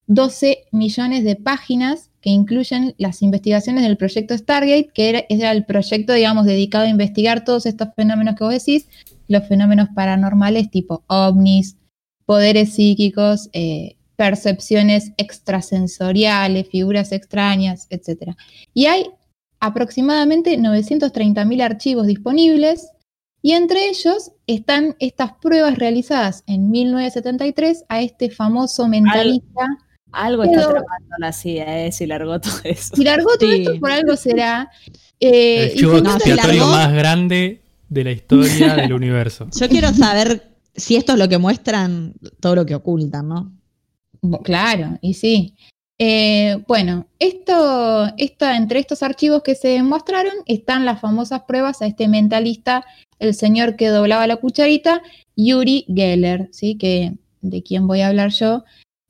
12 0.10 0.66
millones 0.72 1.24
de 1.24 1.36
páginas 1.36 2.10
que 2.20 2.32
incluyen 2.32 2.96
las 2.98 3.22
investigaciones 3.22 3.84
del 3.84 3.96
proyecto 3.96 4.36
Stargate, 4.36 4.90
que 4.92 5.10
era, 5.10 5.24
era, 5.30 5.52
el 5.52 5.66
proyecto, 5.66 6.14
digamos, 6.14 6.46
dedicado 6.46 6.86
a 6.86 6.90
investigar 6.90 7.46
todos 7.46 7.68
estos 7.68 7.90
fenómenos 7.96 8.36
que 8.36 8.44
vos 8.44 8.54
decís, 8.54 8.88
los 9.28 9.48
fenómenos 9.48 9.90
paranormales 9.96 10.72
tipo 10.72 11.04
ovnis, 11.08 11.78
poderes 12.26 12.74
psíquicos, 12.74 13.50
eh, 13.54 13.98
percepciones 14.16 15.12
extrasensoriales, 15.18 16.68
figuras 16.70 17.12
extrañas, 17.12 17.86
etc. 17.92 18.34
Y 18.74 18.88
hay 18.88 19.12
aproximadamente 19.60 20.58
930.000 20.58 21.62
archivos 21.62 22.08
disponibles 22.08 22.90
y 23.44 23.52
entre 23.52 23.90
ellos 23.90 24.32
están 24.48 24.96
estas 25.00 25.34
pruebas 25.34 25.78
realizadas 25.78 26.44
en 26.48 26.72
1973 26.72 27.86
a 27.88 28.02
este 28.02 28.32
famoso 28.32 28.88
mentalista. 28.88 29.68
Algo, 30.12 30.44
está 30.44 30.62
tramando 30.62 31.16
la 31.20 31.32
CIA, 31.32 31.86
¿eh? 31.86 31.92
si 31.92 32.06
largó 32.08 32.40
todo 32.40 32.60
eso. 32.64 32.96
Si 32.96 33.04
largó 33.04 33.38
todo 33.38 33.52
esto, 33.52 33.80
por 33.80 33.92
algo 33.92 34.16
será. 34.16 34.70
Eh, 35.20 35.72
el 35.72 35.78
chivo 35.78 35.98
expiatorio 35.98 36.66
más 36.68 36.94
grande 36.94 37.62
de 37.90 38.04
la 38.04 38.12
historia 38.12 38.76
del 38.76 38.94
universo. 38.94 39.48
Yo 39.60 39.68
quiero 39.70 39.94
saber 39.94 40.50
si 40.76 40.96
esto 40.96 41.14
es 41.14 41.20
lo 41.20 41.28
que 41.28 41.38
muestran, 41.38 42.14
todo 42.40 42.56
lo 42.56 42.66
que 42.66 42.76
ocultan, 42.76 43.28
¿no? 43.28 43.52
Claro, 44.44 44.98
y 45.02 45.14
sí. 45.14 45.56
Eh, 46.02 46.64
bueno, 46.68 47.08
esto, 47.20 48.08
entre 48.18 48.80
estos 48.80 49.04
archivos 49.04 49.44
que 49.44 49.56
se 49.56 49.84
mostraron 49.84 50.34
están 50.46 50.86
las 50.86 51.02
famosas 51.02 51.42
pruebas 51.42 51.82
a 51.82 51.88
este 51.88 52.08
mentalista, 52.08 52.86
el 53.20 53.34
señor 53.34 53.76
que 53.76 53.90
doblaba 53.90 54.26
la 54.26 54.38
cucharita, 54.38 55.02
Yuri 55.36 55.86
Geller, 55.94 56.48
¿sí? 56.54 56.78
que, 56.78 57.18
de 57.42 57.64
quien 57.64 57.86
voy 57.86 58.02
a 58.02 58.08
hablar 58.08 58.32
yo. 58.32 58.64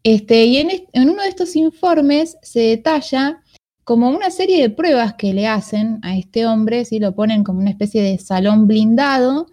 Este, 0.04 0.46
y 0.46 0.58
en, 0.58 1.10
uno 1.10 1.24
de 1.24 1.30
estos 1.30 1.56
informes 1.56 2.38
se 2.42 2.60
detalla 2.62 3.44
como 3.84 4.10
una 4.10 4.30
serie 4.30 4.62
de 4.62 4.70
pruebas 4.70 5.16
que 5.16 5.34
le 5.34 5.48
hacen 5.48 6.00
a 6.04 6.16
este 6.18 6.46
hombre, 6.46 6.86
si 6.86 7.00
lo 7.00 7.16
ponen 7.16 7.44
como 7.44 7.60
una 7.60 7.72
especie 7.72 8.02
de 8.02 8.18
salón 8.18 8.68
blindado, 8.68 9.48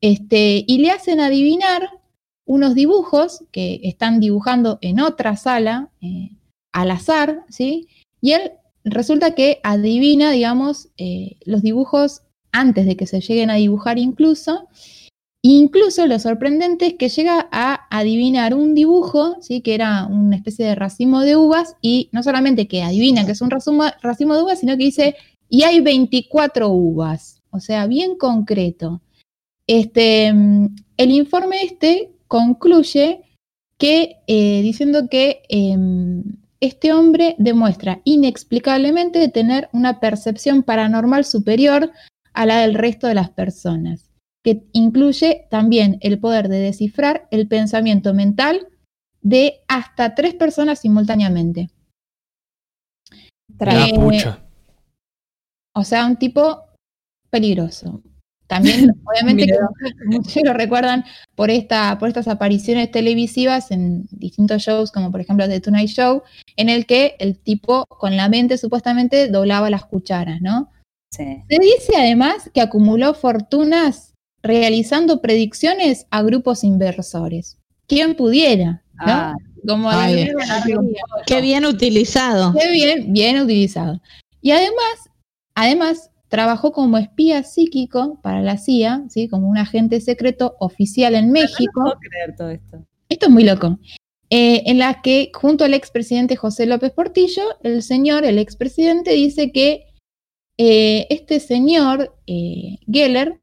este, 0.00 0.64
y 0.66 0.78
le 0.78 0.90
hacen 0.90 1.20
adivinar 1.20 1.88
unos 2.46 2.74
dibujos 2.74 3.44
que 3.50 3.80
están 3.82 4.20
dibujando 4.20 4.78
en 4.80 5.00
otra 5.00 5.36
sala 5.36 5.90
eh, 6.00 6.30
al 6.72 6.90
azar, 6.90 7.44
¿sí? 7.48 7.88
Y 8.20 8.32
él 8.32 8.52
resulta 8.84 9.34
que 9.34 9.60
adivina, 9.62 10.30
digamos, 10.30 10.88
eh, 10.96 11.36
los 11.44 11.62
dibujos 11.62 12.22
antes 12.52 12.86
de 12.86 12.96
que 12.96 13.06
se 13.06 13.20
lleguen 13.20 13.50
a 13.50 13.56
dibujar 13.56 13.98
incluso, 13.98 14.68
Incluso 15.42 16.06
lo 16.06 16.18
sorprente 16.18 16.86
es 16.86 16.94
que 16.94 17.08
llega 17.08 17.48
a 17.52 17.86
adivinar 17.90 18.54
un 18.54 18.74
dibujo, 18.74 19.36
¿sí? 19.40 19.60
que 19.60 19.74
era 19.74 20.06
una 20.06 20.36
especie 20.36 20.66
de 20.66 20.74
racimo 20.74 21.20
de 21.20 21.36
uvas, 21.36 21.76
y 21.80 22.08
no 22.12 22.24
solamente 22.24 22.66
que 22.66 22.82
adivina 22.82 23.24
que 23.24 23.32
es 23.32 23.40
un 23.40 23.50
racimo, 23.50 23.84
de 24.34 24.42
uvas, 24.42 24.58
sino 24.58 24.76
que 24.76 24.84
dice, 24.84 25.16
y 25.48 25.62
hay 25.62 25.80
24 25.80 26.68
uvas, 26.68 27.40
o 27.50 27.60
sea, 27.60 27.86
bien 27.86 28.16
concreto. 28.16 29.00
Este, 29.68 30.32
mm, 30.32 30.76
el 30.96 31.10
informe 31.12 31.62
este 31.62 32.10
concluye 32.26 33.20
que, 33.78 34.16
eh, 34.26 34.60
diciendo 34.62 35.08
que 35.08 35.42
em, 35.48 36.24
este 36.60 36.92
hombre 36.92 37.36
demuestra 37.38 38.00
inexplicablemente 38.02 39.28
tener 39.28 39.68
una 39.72 40.00
percepción 40.00 40.64
paranormal 40.64 41.24
superior 41.24 41.92
a 42.34 42.46
la 42.46 42.60
del 42.62 42.74
resto 42.74 43.06
de 43.06 43.14
las 43.14 43.30
personas 43.30 44.07
que 44.48 44.66
incluye 44.72 45.46
también 45.50 45.98
el 46.00 46.18
poder 46.18 46.48
de 46.48 46.58
descifrar 46.58 47.28
el 47.30 47.48
pensamiento 47.48 48.14
mental 48.14 48.66
de 49.20 49.60
hasta 49.68 50.14
tres 50.14 50.32
personas 50.32 50.78
simultáneamente. 50.78 51.68
Eh, 53.60 53.92
o 55.74 55.84
sea, 55.84 56.06
un 56.06 56.16
tipo 56.16 56.62
peligroso. 57.28 58.02
También, 58.46 58.90
obviamente, 59.04 59.44
que 59.44 59.58
muchos 60.06 60.42
lo 60.42 60.54
recuerdan 60.54 61.04
por, 61.34 61.50
esta, 61.50 61.98
por 61.98 62.08
estas 62.08 62.26
apariciones 62.26 62.90
televisivas 62.90 63.70
en 63.70 64.06
distintos 64.10 64.62
shows, 64.62 64.90
como 64.90 65.10
por 65.12 65.20
ejemplo 65.20 65.46
The 65.46 65.60
Tonight 65.60 65.90
Show, 65.90 66.22
en 66.56 66.70
el 66.70 66.86
que 66.86 67.16
el 67.18 67.38
tipo 67.38 67.84
con 67.86 68.16
la 68.16 68.30
mente 68.30 68.56
supuestamente 68.56 69.28
doblaba 69.28 69.68
las 69.68 69.84
cucharas, 69.84 70.40
¿no? 70.40 70.70
Se 71.10 71.44
dice 71.48 71.96
además 71.98 72.50
que 72.54 72.62
acumuló 72.62 73.12
fortunas 73.12 74.07
realizando 74.42 75.20
predicciones 75.20 76.06
a 76.10 76.22
grupos 76.22 76.64
inversores. 76.64 77.58
quien 77.86 78.14
pudiera, 78.14 78.82
¿no? 78.94 79.12
Ah. 79.12 79.34
Como 79.66 79.90
qué 81.26 81.40
bien 81.40 81.66
utilizado. 81.66 82.54
Qué 82.58 82.70
bien, 82.70 83.12
bien 83.12 83.40
utilizado. 83.40 84.00
Y 84.40 84.52
además, 84.52 85.10
además, 85.54 86.10
trabajó 86.28 86.72
como 86.72 86.98
espía 86.98 87.42
psíquico 87.42 88.20
para 88.22 88.40
la 88.42 88.58
CIA, 88.58 89.04
¿sí? 89.08 89.28
como 89.28 89.48
un 89.48 89.58
agente 89.58 90.00
secreto 90.00 90.56
oficial 90.60 91.14
en 91.14 91.32
México. 91.32 91.80
No 91.80 91.84
puedo 91.84 91.98
creer 91.98 92.36
todo 92.36 92.50
esto. 92.50 92.86
Esto 93.08 93.26
es 93.26 93.32
muy 93.32 93.44
loco. 93.44 93.78
Eh, 94.30 94.62
en 94.66 94.78
la 94.78 95.00
que, 95.00 95.30
junto 95.34 95.64
al 95.64 95.74
expresidente 95.74 96.36
José 96.36 96.66
López 96.66 96.92
Portillo, 96.92 97.42
el 97.62 97.82
señor, 97.82 98.24
el 98.24 98.38
expresidente, 98.38 99.12
dice 99.12 99.52
que 99.52 99.86
eh, 100.58 101.06
este 101.08 101.40
señor, 101.40 102.14
eh, 102.26 102.78
Geller, 102.90 103.40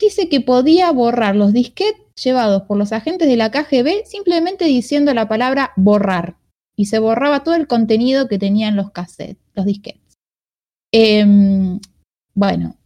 dice 0.00 0.28
que 0.28 0.40
podía 0.40 0.90
borrar 0.90 1.36
los 1.36 1.52
disquetes 1.52 2.02
llevados 2.22 2.62
por 2.62 2.76
los 2.76 2.92
agentes 2.92 3.28
de 3.28 3.36
la 3.36 3.50
KGB 3.50 4.04
simplemente 4.04 4.64
diciendo 4.64 5.14
la 5.14 5.28
palabra 5.28 5.72
borrar. 5.76 6.36
Y 6.76 6.86
se 6.86 6.98
borraba 6.98 7.44
todo 7.44 7.54
el 7.54 7.66
contenido 7.66 8.26
que 8.26 8.38
tenían 8.38 8.76
los 8.76 8.90
cassettes, 8.90 9.36
los 9.54 9.66
disquetes. 9.66 10.18
Em, 10.92 11.78
bueno, 12.34 12.76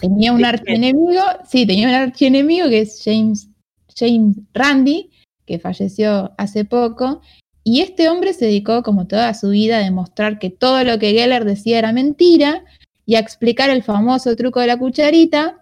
tenía 0.00 0.32
un 0.32 0.44
archienemigo, 0.44 1.22
sí, 1.48 1.66
tenía 1.66 1.88
un 1.88 1.94
archienemigo 1.94 2.68
que 2.68 2.80
es 2.80 3.02
James, 3.04 3.48
James 3.96 4.36
Randi, 4.54 5.10
que 5.44 5.58
falleció 5.58 6.32
hace 6.38 6.64
poco, 6.64 7.20
y 7.64 7.80
este 7.80 8.08
hombre 8.08 8.32
se 8.32 8.46
dedicó 8.46 8.82
como 8.82 9.06
toda 9.06 9.34
su 9.34 9.50
vida 9.50 9.78
a 9.78 9.84
demostrar 9.84 10.38
que 10.38 10.50
todo 10.50 10.82
lo 10.84 10.98
que 10.98 11.12
Geller 11.12 11.44
decía 11.44 11.78
era 11.78 11.92
mentira 11.92 12.64
y 13.06 13.14
a 13.14 13.20
explicar 13.20 13.70
el 13.70 13.82
famoso 13.82 14.34
truco 14.36 14.60
de 14.60 14.66
la 14.66 14.78
cucharita. 14.78 15.61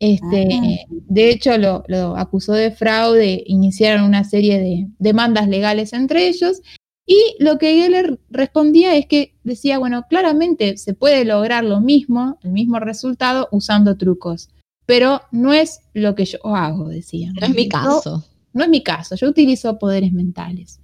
Este, 0.00 0.48
ah. 0.50 0.86
De 0.90 1.30
hecho, 1.30 1.56
lo, 1.58 2.16
acusó 2.16 2.54
de 2.54 2.70
fraude, 2.70 3.44
iniciaron 3.46 4.04
una 4.04 4.24
serie 4.24 4.58
de 4.58 4.88
demandas 4.98 5.46
legales 5.46 5.92
entre 5.92 6.26
ellos. 6.26 6.62
Y 7.06 7.36
lo 7.38 7.58
que 7.58 7.74
Geller 7.74 8.18
respondía 8.30 8.96
es 8.96 9.06
que 9.06 9.34
decía, 9.44 9.78
bueno, 9.78 10.06
claramente 10.08 10.76
se 10.78 10.94
puede 10.94 11.24
lograr 11.24 11.64
lo 11.64 11.80
mismo, 11.80 12.38
el 12.42 12.52
mismo 12.52 12.78
resultado, 12.78 13.48
usando 13.52 13.96
trucos. 13.96 14.48
Pero 14.86 15.20
no 15.32 15.52
es 15.52 15.80
lo 15.92 16.14
que 16.14 16.24
yo 16.24 16.38
hago, 16.44 16.88
decía. 16.88 17.32
No 17.38 17.46
es 17.46 17.54
mi 17.54 17.68
caso. 17.68 18.24
No, 18.52 18.64
es 18.64 18.70
mi 18.70 18.82
caso, 18.82 19.14
yo 19.14 19.28
utilizo 19.28 19.78
poderes 19.78 20.12
mentales. 20.12 20.80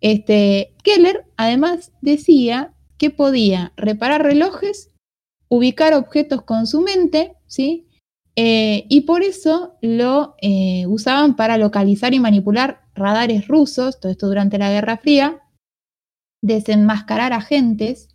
Este, 0.00 0.74
Keller 0.84 1.24
además 1.36 1.90
decía 2.00 2.74
que 2.96 3.10
podía 3.10 3.72
reparar 3.76 4.22
relojes, 4.22 4.90
ubicar 5.48 5.94
objetos 5.94 6.42
con 6.42 6.66
su 6.66 6.82
mente, 6.82 7.34
¿sí? 7.46 7.87
Eh, 8.40 8.86
y 8.88 9.00
por 9.00 9.24
eso 9.24 9.74
lo 9.82 10.36
eh, 10.40 10.86
usaban 10.86 11.34
para 11.34 11.58
localizar 11.58 12.14
y 12.14 12.20
manipular 12.20 12.82
radares 12.94 13.48
rusos, 13.48 13.98
todo 13.98 14.12
esto 14.12 14.28
durante 14.28 14.58
la 14.58 14.70
Guerra 14.70 14.96
Fría, 14.96 15.42
desenmascarar 16.40 17.32
agentes. 17.32 18.10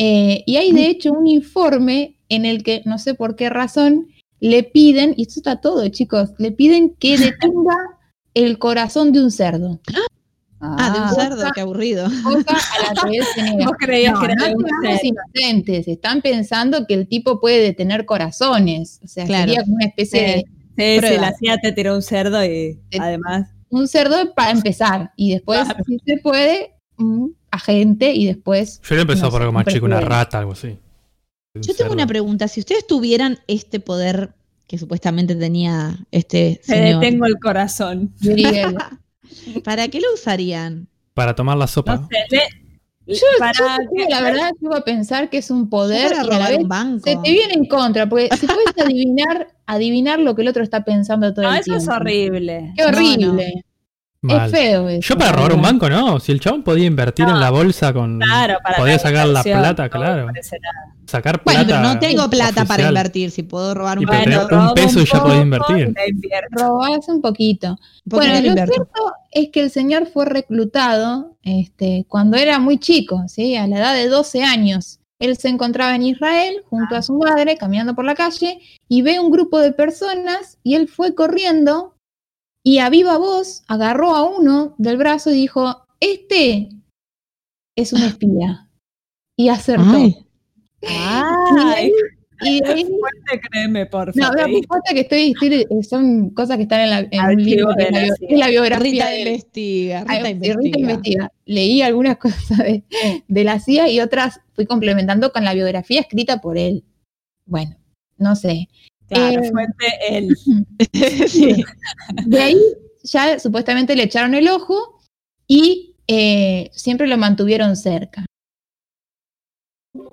Eh, 0.00 0.42
y 0.44 0.56
hay 0.56 0.72
de 0.72 0.88
hecho 0.88 1.12
un 1.12 1.28
informe 1.28 2.18
en 2.28 2.46
el 2.46 2.64
que, 2.64 2.82
no 2.84 2.98
sé 2.98 3.14
por 3.14 3.36
qué 3.36 3.48
razón, 3.48 4.08
le 4.40 4.64
piden, 4.64 5.14
y 5.16 5.22
esto 5.22 5.38
está 5.38 5.60
todo, 5.60 5.86
chicos, 5.88 6.30
le 6.38 6.50
piden 6.50 6.96
que 6.96 7.16
detenga 7.16 7.76
el 8.34 8.58
corazón 8.58 9.12
de 9.12 9.22
un 9.22 9.30
cerdo. 9.30 9.78
Ah, 10.66 10.90
de 10.90 10.98
un 10.98 11.04
ah. 11.04 11.14
cerdo, 11.14 11.52
qué 11.54 11.60
aburrido. 11.60 12.06
A 12.06 12.08
la 12.08 13.02
que 13.04 13.16
él 13.18 13.56
Vos 13.58 13.74
creías 13.78 14.18
que 14.18 14.24
era 14.26 14.52
inocentes, 15.02 15.88
están 15.88 16.22
pensando 16.22 16.86
que 16.86 16.94
el 16.94 17.06
tipo 17.06 17.40
puede 17.40 17.60
detener 17.60 18.06
corazones. 18.06 19.00
O 19.04 19.08
sea, 19.08 19.26
sería 19.26 19.62
como 19.62 19.74
una 19.74 19.86
especie 19.86 20.22
de. 20.22 20.44
Sí, 20.76 21.06
sí, 21.06 21.20
la 21.20 21.32
CIA 21.34 21.58
te 21.58 21.72
tiró 21.72 21.94
un 21.94 22.02
cerdo 22.02 22.44
y 22.44 22.80
además. 22.98 23.50
Un 23.68 23.88
cerdo 23.88 24.34
para 24.34 24.52
empezar. 24.52 25.12
Y 25.16 25.32
después, 25.32 25.66
si 25.86 25.98
se 26.04 26.18
puede, 26.18 26.74
un 26.96 27.36
agente 27.50 28.12
y 28.12 28.26
después. 28.26 28.80
Yo 28.82 28.94
le 28.94 29.02
empezó 29.02 29.30
por 29.30 29.42
algo 29.42 29.52
más 29.52 29.66
chico, 29.66 29.86
una 29.86 30.00
rata, 30.00 30.38
algo 30.38 30.52
así. 30.52 30.78
Yo 31.54 31.74
tengo 31.74 31.92
una 31.92 32.06
pregunta. 32.06 32.48
Si 32.48 32.60
ustedes 32.60 32.86
tuvieran 32.86 33.38
este 33.46 33.78
poder 33.78 34.34
que 34.66 34.78
supuestamente 34.78 35.34
tenía 35.36 35.98
este 36.10 36.60
señor. 36.62 36.86
Se 36.86 36.94
detengo 36.94 37.26
el 37.26 37.38
corazón. 37.38 38.12
¿Para 39.64 39.88
qué 39.88 40.00
lo 40.00 40.12
usarían? 40.14 40.88
Para 41.14 41.34
tomar 41.34 41.56
la 41.56 41.66
sopa. 41.66 41.96
No 41.96 42.08
sé, 42.08 42.40
yo, 43.06 43.26
la 44.08 44.22
verdad, 44.22 44.50
yo 44.60 44.68
iba 44.68 44.78
a 44.78 44.84
pensar 44.84 45.28
que 45.28 45.38
es 45.38 45.50
un 45.50 45.68
poder 45.68 46.16
robar 46.16 46.56
un 46.56 46.68
banco. 46.68 47.04
se 47.04 47.16
te 47.16 47.32
viene 47.32 47.54
en 47.54 47.66
contra, 47.66 48.08
porque 48.08 48.30
si 48.38 48.46
puedes 48.46 48.72
adivinar, 48.82 49.48
adivinar 49.66 50.20
lo 50.20 50.34
que 50.34 50.42
el 50.42 50.48
otro 50.48 50.62
está 50.62 50.84
pensando 50.84 51.34
todo 51.34 51.44
el 51.44 51.62
tiempo. 51.62 51.82
eso 51.82 51.90
es 51.92 51.96
horrible. 51.96 52.72
Qué 52.76 52.84
horrible. 52.84 53.64
Es 54.28 54.50
feo 54.50 54.88
eso. 54.88 55.08
Yo 55.08 55.18
para 55.18 55.32
robar 55.32 55.52
un 55.52 55.62
banco, 55.62 55.88
no. 55.90 56.18
Si 56.18 56.32
el 56.32 56.40
chabón 56.40 56.62
podía 56.62 56.86
invertir 56.86 57.28
en 57.28 57.38
la 57.40 57.50
bolsa 57.50 57.92
con. 57.92 58.18
Claro, 58.18 58.56
para 58.62 58.76
podía 58.76 58.98
sacar 58.98 59.28
la 59.28 59.42
plata, 59.42 59.88
claro. 59.88 60.28
Sacar 61.06 61.42
plata. 61.42 61.64
Bueno, 61.64 61.66
pero 61.66 61.80
no 61.80 61.98
tengo 61.98 62.30
plata 62.30 62.64
para 62.64 62.88
invertir. 62.88 63.30
Si 63.30 63.42
puedo 63.42 63.74
robar 63.74 63.98
un, 63.98 64.08
un 64.08 64.74
peso 64.74 65.00
y 65.00 65.04
ya 65.04 65.22
podés 65.22 65.42
invertir. 65.42 65.94
Robás 66.50 67.08
un 67.08 67.20
poquito. 67.20 67.78
bueno, 68.04 68.34
lo 68.34 68.54
cierto 68.54 69.12
es 69.30 69.50
que 69.50 69.60
el 69.60 69.70
señor 69.70 70.06
fue 70.06 70.24
reclutado 70.24 71.36
este, 71.42 72.06
cuando 72.08 72.36
era 72.36 72.58
muy 72.58 72.78
chico, 72.78 73.24
¿sí? 73.28 73.56
a 73.56 73.66
la 73.66 73.78
edad 73.78 73.94
de 73.94 74.08
12 74.08 74.42
años. 74.42 75.00
Él 75.18 75.36
se 75.36 75.48
encontraba 75.48 75.94
en 75.94 76.02
Israel 76.02 76.56
junto 76.68 76.96
a 76.96 77.02
su 77.02 77.14
madre 77.14 77.56
caminando 77.56 77.94
por 77.94 78.04
la 78.04 78.14
calle 78.14 78.58
y 78.88 79.02
ve 79.02 79.20
un 79.20 79.30
grupo 79.30 79.58
de 79.58 79.72
personas 79.72 80.58
y 80.62 80.74
él 80.74 80.88
fue 80.88 81.14
corriendo 81.14 81.93
y 82.66 82.78
a 82.78 82.88
viva 82.88 83.18
voz 83.18 83.62
agarró 83.68 84.16
a 84.16 84.24
uno 84.24 84.74
del 84.78 84.96
brazo 84.96 85.30
y 85.30 85.34
dijo, 85.34 85.86
este 86.00 86.70
es 87.76 87.92
un 87.92 88.02
espía. 88.02 88.68
Y 89.36 89.48
acertó. 89.50 89.98
Ay. 90.88 91.92
Y 92.40 92.60
de 92.60 92.72
ahí, 92.72 92.86
créeme, 93.50 93.86
por 93.86 94.12
favor. 94.12 94.36
No, 94.36 94.48
me 94.48 94.58
importa 94.58 94.92
que 94.92 95.00
estoy, 95.00 95.34
son 95.88 96.30
cosas 96.30 96.56
que 96.56 96.64
están 96.64 96.80
en, 96.80 96.90
la, 96.90 96.98
en 97.10 97.24
un 97.24 97.44
libro 97.44 97.72
de 97.74 97.90
la, 97.90 98.08
la, 98.36 98.48
biografía. 98.48 99.06
Rita 99.06 99.18
investiga, 99.18 100.04
Rita, 100.04 100.30
investiga. 100.30 100.80
investiga. 100.80 101.32
Leí 101.44 101.82
algunas 101.82 102.16
cosas 102.18 102.58
de, 102.58 102.84
de, 103.28 103.44
la 103.44 103.60
CIA 103.60 103.88
y 103.88 104.00
otras 104.00 104.40
fui 104.54 104.66
complementando 104.66 105.32
con 105.32 105.44
la 105.44 105.54
biografía 105.54 106.00
escrita 106.00 106.40
por 106.40 106.58
él. 106.58 106.84
Bueno, 107.46 107.76
no 108.18 108.36
sé. 108.36 108.68
Claro, 109.08 109.42
eh, 109.42 109.50
fuente 109.50 109.86
él. 110.08 110.36
De 112.26 112.40
ahí 112.40 112.58
ya 113.02 113.38
supuestamente 113.38 113.94
le 113.94 114.04
echaron 114.04 114.34
el 114.34 114.48
ojo 114.48 115.00
y 115.46 115.96
eh, 116.08 116.70
siempre 116.72 117.06
lo 117.06 117.16
mantuvieron 117.16 117.76
cerca. 117.76 118.24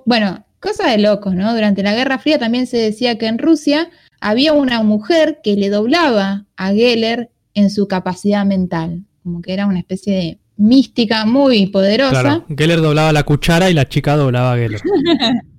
Bueno, 0.04 0.44
cosa 0.60 0.88
de 0.88 0.98
locos, 0.98 1.34
¿no? 1.34 1.52
Durante 1.54 1.82
la 1.82 1.94
Guerra 1.94 2.18
Fría 2.18 2.38
también 2.38 2.66
se 2.66 2.76
decía 2.76 3.18
que 3.18 3.26
en 3.26 3.38
Rusia 3.38 3.90
había 4.20 4.52
una 4.52 4.82
mujer 4.82 5.40
que 5.42 5.56
le 5.56 5.70
doblaba 5.70 6.46
a 6.56 6.72
Geller 6.72 7.30
en 7.54 7.70
su 7.70 7.88
capacidad 7.88 8.46
mental, 8.46 9.04
como 9.22 9.42
que 9.42 9.52
era 9.52 9.66
una 9.66 9.80
especie 9.80 10.14
de 10.14 10.38
mística 10.56 11.24
muy 11.24 11.66
poderosa. 11.66 12.20
Claro, 12.20 12.46
Geller 12.56 12.80
doblaba 12.80 13.12
la 13.12 13.24
cuchara 13.24 13.70
y 13.70 13.74
la 13.74 13.88
chica 13.88 14.16
doblaba 14.16 14.52
a 14.52 14.56
Geller. 14.56 14.80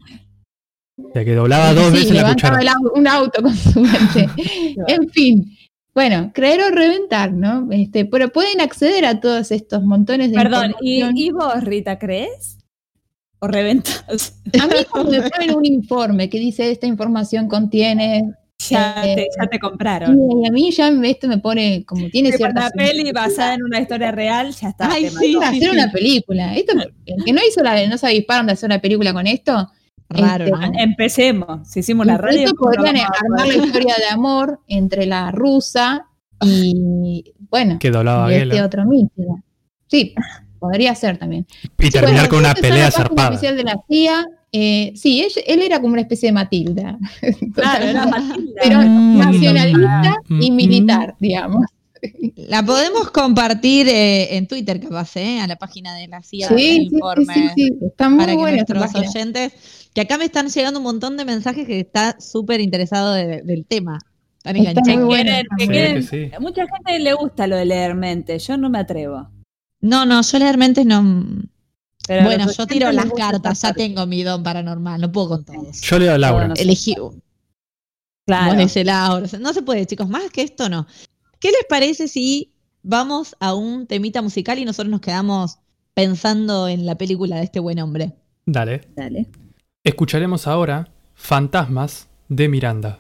O 1.13 1.15
sea, 1.15 1.26
que 1.26 1.36
doblaba 1.36 1.76
dos 1.76 1.91
veces 1.91 2.10
la 2.10 2.28
cuchara. 2.28 2.60
un 2.95 3.08
auto 3.08 3.43
con 3.43 3.56
su 3.56 3.80
mente. 3.82 4.28
en 4.88 5.10
fin. 5.12 5.58
Bueno, 5.93 6.32
creer 6.34 6.62
o 6.63 6.69
reventar, 6.71 7.32
¿no? 7.32 7.67
Este, 7.69 8.06
pero 8.06 8.30
pueden 8.30 8.62
acceder 8.62 9.06
a 9.06 9.19
todos 9.19 9.52
estos 9.52 9.84
montones 9.84 10.32
de 10.32 10.38
Perdón, 10.38 10.73
¿y, 10.82 11.30
vos, 11.30 11.63
Rita, 11.63 11.99
crees? 11.99 12.58
¿O 13.38 13.47
reventas? 13.47 14.41
A 14.60 14.65
mí 14.65 14.73
como 14.89 15.12
me 15.12 15.30
ponen 15.30 15.56
un 15.56 15.65
informe 15.65 16.32
que 16.32 16.39
dice 16.39 16.71
esta 16.71 16.88
información 16.88 17.47
contiene 17.47 18.34
ya, 18.58 19.04
eh, 19.06 19.15
te, 19.15 19.28
ya 19.39 19.47
te 19.47 19.60
compraron. 19.60 20.17
Y 20.43 20.47
a 20.47 20.52
mí 20.52 20.71
ya 20.71 20.88
esto 21.04 21.28
me 21.28 21.38
pone 21.38 21.86
como 21.86 22.10
tiene 22.10 22.32
cierta. 22.32 22.62
Una 22.62 22.69
peli 22.71 23.12
basada 23.12 23.54
en 23.54 23.62
una 23.62 23.80
historia 23.80 24.12
real, 24.12 24.52
ya 24.52 24.69
está. 24.69 24.91
Ay, 24.91 25.10
sí, 25.10 25.38
hacer 25.43 25.69
una 25.69 25.91
película. 25.91 26.56
Esto, 26.56 26.73
el 27.06 27.23
que 27.23 27.34
no 27.34 27.41
hizo 27.47 27.62
la, 27.62 27.86
no 27.86 27.99
se 27.99 28.08
avisparon 28.08 28.47
de 28.47 28.54
hacer 28.54 28.67
una 28.67 28.80
película 28.80 29.13
con 29.13 29.28
esto, 29.28 29.69
Raro, 30.21 30.45
este, 30.45 30.84
Empecemos. 30.84 31.67
Si 31.67 31.80
hicimos 31.80 32.06
la 32.06 32.17
radio. 32.17 32.52
podrían 32.56 32.97
armar 32.97 33.47
la 33.47 33.65
historia 33.65 33.95
de 33.97 34.08
amor 34.12 34.60
entre 34.67 35.06
la 35.06 35.32
rusa 35.32 36.08
y, 36.41 37.34
bueno, 37.49 37.80
que 37.80 37.88
y 37.88 38.34
este 38.34 38.62
otro 38.62 38.86
mítico. 38.86 39.39
Sí, 39.88 40.13
podría 40.60 40.95
ser 40.95 41.17
también. 41.17 41.45
Y 41.80 41.89
terminar 41.89 42.28
con 42.30 42.39
una 42.39 42.54
pelea 42.54 42.91
zarpada. 42.91 43.30
oficial 43.30 43.56
de 43.56 43.63
la 43.63 43.80
CIA. 43.88 44.26
Eh, 44.56 44.93
sí, 44.95 45.26
él, 45.47 45.62
era 45.62 45.82
como 45.82 45.93
una 45.93 46.02
especie 46.02 46.30
de 46.30 46.34
Matilda. 46.34 46.97
Claro, 47.54 47.86
era 47.86 48.06
Matilda. 48.06 48.62
Pero 48.62 48.80
mm. 48.82 49.17
nacionalista 49.17 50.15
y 50.30 50.52
mm. 50.52 50.56
militar, 50.56 51.15
digamos. 51.19 51.65
La 52.36 52.63
podemos 52.63 53.10
compartir 53.12 53.88
eh, 53.88 54.36
en 54.36 54.47
Twitter, 54.47 54.80
capaz, 54.80 55.15
¿eh? 55.15 55.39
a 55.39 55.47
la 55.47 55.56
página 55.56 55.95
de 55.95 56.08
la 56.08 56.21
CIA 56.21 56.49
sí, 56.49 56.89
informe. 56.91 57.34
Sí, 57.34 57.49
sí, 57.56 57.69
Está 57.86 58.10
muy 58.10 58.19
para 58.19 58.36
que 58.36 58.52
nuestros 58.52 58.95
oyentes, 58.95 59.54
que 59.93 60.01
acá 60.01 60.17
me 60.17 60.25
están 60.25 60.49
llegando 60.49 60.79
un 60.79 60.84
montón 60.84 61.17
de 61.17 61.25
mensajes 61.25 61.67
que 61.67 61.79
está 61.79 62.19
súper 62.19 62.62
interesado 62.62 63.13
del 63.13 63.65
tema. 63.65 63.99
Mucha 66.39 66.65
gente 66.67 66.99
le 66.99 67.13
gusta 67.13 67.47
lo 67.47 67.56
de 67.56 67.65
leer 67.65 67.95
mentes. 67.95 68.45
Yo 68.47 68.58
no 68.58 68.69
me 68.69 68.79
atrevo. 68.79 69.29
No, 69.79 70.06
no, 70.06 70.21
yo 70.21 70.39
leer 70.39 70.58
mentes 70.58 70.86
no. 70.86 71.01
bueno, 72.08 72.51
yo 72.51 72.67
tiro 72.67 72.91
las 72.91 73.12
cartas, 73.12 73.62
ya 73.62 73.73
tengo 73.73 74.06
mi 74.06 74.23
don 74.23 74.43
paranormal, 74.43 74.99
no 74.99 75.12
puedo 75.12 75.29
con 75.29 75.45
todos. 75.45 75.82
Yo 75.82 75.99
leo 75.99 76.13
a 76.13 76.17
Laura. 76.17 76.53
Elegí. 76.58 76.95
Claro. 78.25 78.56
No 79.39 79.53
se 79.53 79.62
puede, 79.62 79.86
chicos, 79.86 80.10
más 80.10 80.29
que 80.32 80.41
esto 80.41 80.69
no. 80.69 80.88
¿Qué 81.39 81.49
les 81.49 81.65
parece 81.69 82.08
si 82.08 82.53
vamos 82.82 83.36
a 83.39 83.53
un 83.53 83.86
temita 83.86 84.21
musical 84.21 84.58
y 84.60 84.65
nosotros 84.65 84.89
nos 84.89 85.01
quedamos 85.01 85.60
pensando 85.93 86.67
en 86.67 86.86
la 86.86 86.97
película 86.97 87.38
de 87.38 87.43
este 87.43 87.60
buen 87.60 87.79
hombre? 87.79 88.15
Dale. 88.45 88.82
Dale. 88.95 89.27
Escucharemos 89.85 90.47
ahora 90.47 90.87
Fantasmas 91.13 92.07
de 92.29 92.47
Miranda. 92.47 92.99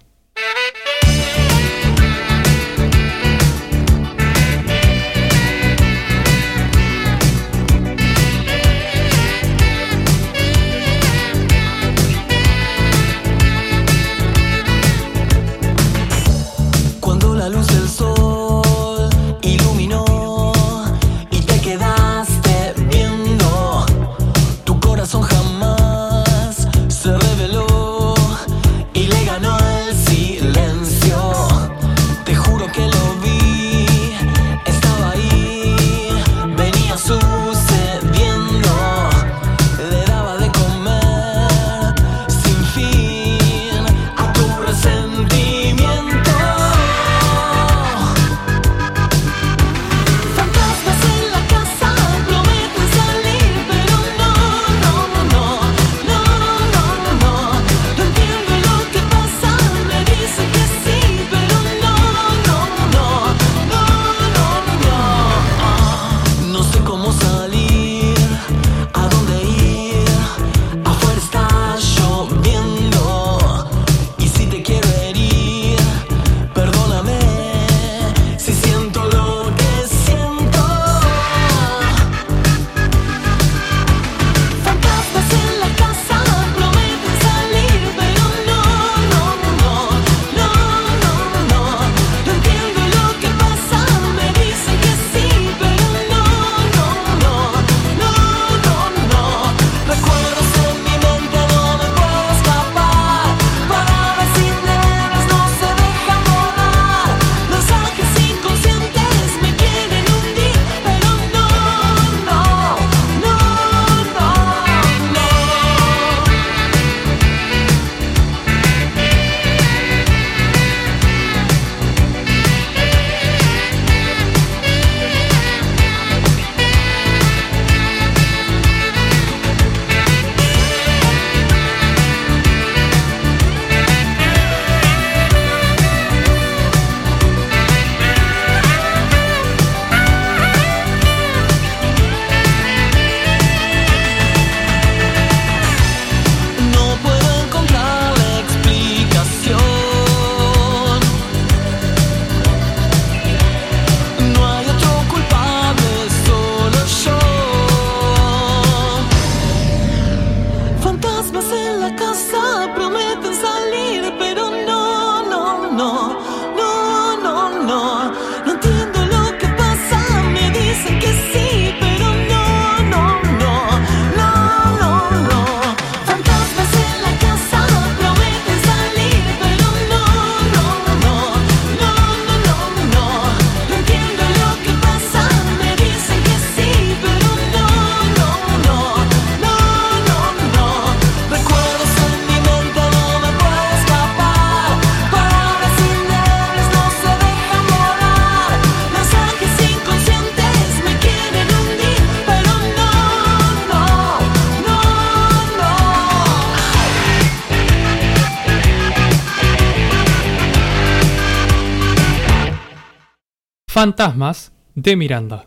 Fantasmas 213.83 214.53
de 214.75 214.95
Miranda. 214.95 215.45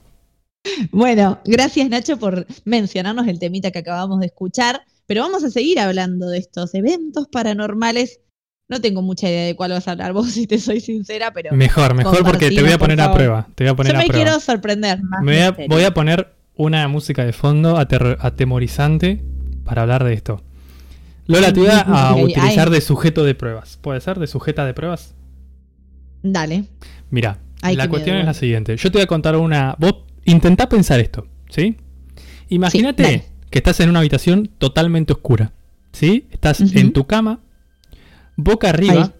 Bueno, 0.90 1.40
gracias 1.46 1.88
Nacho 1.88 2.18
por 2.18 2.46
mencionarnos 2.66 3.26
el 3.28 3.38
temita 3.38 3.70
que 3.70 3.78
acabamos 3.78 4.20
de 4.20 4.26
escuchar, 4.26 4.82
pero 5.06 5.22
vamos 5.22 5.42
a 5.42 5.48
seguir 5.48 5.80
hablando 5.80 6.28
de 6.28 6.36
estos 6.36 6.74
eventos 6.74 7.28
paranormales. 7.28 8.20
No 8.68 8.82
tengo 8.82 9.00
mucha 9.00 9.30
idea 9.30 9.46
de 9.46 9.56
cuál 9.56 9.70
vas 9.70 9.88
a 9.88 9.92
hablar 9.92 10.12
vos, 10.12 10.30
si 10.32 10.46
te 10.46 10.58
soy 10.58 10.80
sincera, 10.82 11.32
pero... 11.32 11.56
Mejor, 11.56 11.94
mejor 11.94 12.24
porque 12.24 12.50
te 12.50 12.60
voy 12.60 12.72
a 12.72 12.78
poner 12.78 13.00
a 13.00 13.14
prueba. 13.14 13.48
Te 13.54 13.64
voy 13.64 13.70
a 13.70 13.74
poner 13.74 13.92
Yo 13.94 13.98
me 14.00 14.08
quiero 14.08 14.38
sorprender. 14.38 15.00
Me 15.22 15.50
voy 15.68 15.84
a, 15.84 15.94
poner 15.94 16.34
una 16.56 16.86
música 16.88 17.24
de 17.24 17.32
fondo 17.32 17.78
atemorizante 17.78 19.24
para 19.64 19.80
hablar 19.80 20.04
de 20.04 20.12
esto. 20.12 20.42
Lola, 21.24 21.54
te 21.54 21.60
voy 21.60 21.70
a, 21.72 22.14
utilizar 22.22 22.68
de 22.68 22.82
sujeto 22.82 23.24
de 23.24 23.34
pruebas. 23.34 23.78
¿Puede 23.80 24.02
ser? 24.02 24.18
¿De 24.18 24.26
sujeta 24.26 24.66
de 24.66 24.74
pruebas? 24.74 25.14
Dale. 26.22 26.64
Mira, 27.08 27.38
la 27.74 27.88
cuestión 27.88 28.16
es 28.16 28.24
la 28.24 28.34
siguiente. 28.34 28.76
Yo 28.76 28.90
te 28.90 28.98
voy 28.98 29.04
a 29.04 29.06
contar 29.06 29.36
una. 29.36 29.74
Vos 29.78 29.94
intentá 30.24 30.68
pensar 30.68 31.00
esto, 31.00 31.26
¿sí? 31.48 31.76
Imagínate 32.48 33.24
que 33.50 33.58
estás 33.58 33.80
en 33.80 33.90
una 33.90 34.00
habitación 34.00 34.50
totalmente 34.58 35.12
oscura, 35.12 35.52
¿sí? 35.92 36.28
Estás 36.30 36.60
en 36.60 36.92
tu 36.92 37.06
cama, 37.06 37.40
boca 38.36 38.70
arriba, 38.70 39.12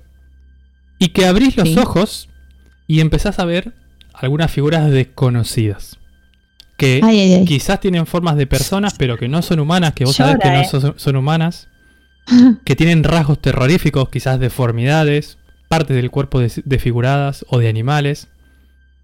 y 0.99 1.09
que 1.09 1.27
abrís 1.27 1.57
los 1.57 1.77
ojos 1.77 2.29
y 2.87 3.01
empezás 3.01 3.39
a 3.39 3.45
ver 3.45 3.75
algunas 4.13 4.51
figuras 4.51 4.91
desconocidas. 4.91 5.99
Que 6.77 7.45
quizás 7.47 7.81
tienen 7.81 8.07
formas 8.07 8.37
de 8.37 8.47
personas, 8.47 8.95
pero 8.99 9.17
que 9.17 9.29
no 9.29 9.41
son 9.43 9.61
humanas, 9.61 9.95
que 9.95 10.05
vos 10.05 10.15
sabés 10.15 10.39
que 10.43 10.51
no 10.51 10.65
son, 10.65 10.95
son 10.99 11.17
humanas. 11.17 11.69
que 12.65 12.77
tienen 12.77 13.05
rasgos 13.05 13.41
terroríficos, 13.41 14.09
quizás 14.09 14.41
deformidades, 14.41 15.39
partes 15.69 15.97
del 15.97 16.11
cuerpo 16.11 16.41
desfiguradas 16.41 17.45
o 17.49 17.59
de 17.59 17.69
animales. 17.69 18.29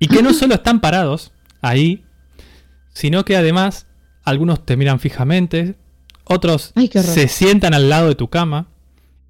Y 0.03 0.09
que 0.09 0.21
no 0.21 0.35
solo 0.35 0.57
están 0.57 0.81
parados 0.81 1.31
ahí, 1.61 2.05
sino 2.93 3.25
que 3.25 3.37
además 3.37 3.87
algunos 4.25 4.67
te 4.67 4.77
miran 4.77 4.99
fijamente, 4.99 5.77
otros 6.25 6.73
se 6.75 7.29
sientan 7.29 7.73
al 7.73 7.89
lado 7.89 8.09
de 8.09 8.17
tu 8.17 8.29
cama, 8.29 8.67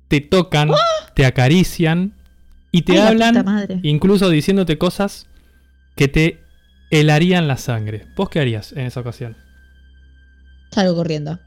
te 0.08 0.22
tocan, 0.22 0.70
¡Ah! 0.72 1.12
te 1.14 1.26
acarician 1.26 2.14
y 2.70 2.82
te 2.82 3.02
hablan, 3.02 3.80
incluso 3.82 4.30
diciéndote 4.30 4.78
cosas 4.78 5.26
que 5.94 6.08
te 6.08 6.40
helarían 6.90 7.48
la 7.48 7.58
sangre. 7.58 8.06
¿Vos 8.16 8.30
qué 8.30 8.40
harías 8.40 8.72
en 8.72 8.86
esa 8.86 9.00
ocasión? 9.00 9.36
Salgo 10.70 10.94
corriendo. 10.94 11.38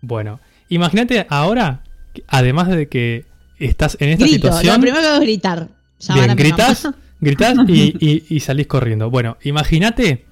Bueno, 0.00 0.40
imagínate 0.70 1.26
ahora, 1.28 1.82
además 2.28 2.68
de 2.68 2.88
que 2.88 3.26
estás 3.58 3.98
en 4.00 4.08
esta 4.08 4.26
situación. 4.26 4.76
Lo 4.76 4.80
primero 4.80 5.02
que 5.02 5.06
hago 5.06 5.16
es 5.16 5.22
gritar. 5.22 5.68
Bien, 6.14 6.34
gritas, 6.34 6.88
gritas 7.24 7.56
y, 7.68 8.24
y, 8.28 8.40
salís 8.40 8.66
corriendo. 8.66 9.10
Bueno, 9.10 9.36
imagínate 9.42 10.26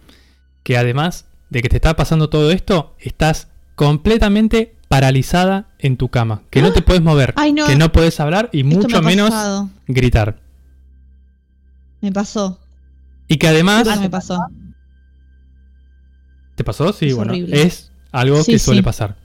que 0.62 0.76
además 0.76 1.26
de 1.50 1.62
que 1.62 1.68
te 1.68 1.76
está 1.76 1.96
pasando 1.96 2.30
todo 2.30 2.50
esto, 2.50 2.94
estás 3.00 3.48
completamente 3.74 4.76
paralizada 4.88 5.68
en 5.78 5.96
tu 5.96 6.08
cama, 6.08 6.42
que 6.50 6.62
no 6.62 6.72
te 6.72 6.82
puedes 6.82 7.02
mover, 7.02 7.34
que 7.66 7.76
no 7.76 7.92
puedes 7.92 8.20
hablar 8.20 8.50
y 8.52 8.62
mucho 8.62 9.02
menos 9.02 9.32
gritar. 9.86 10.38
Me 12.00 12.12
pasó. 12.12 12.60
Y 13.28 13.38
que 13.38 13.48
además... 13.48 14.00
me 14.00 14.10
pasó. 14.10 14.38
¿Te 16.54 16.64
pasó? 16.64 16.92
Sí, 16.92 17.12
bueno, 17.12 17.32
es 17.32 17.90
algo 18.10 18.44
que 18.44 18.58
suele 18.58 18.82
pasar. 18.82 19.16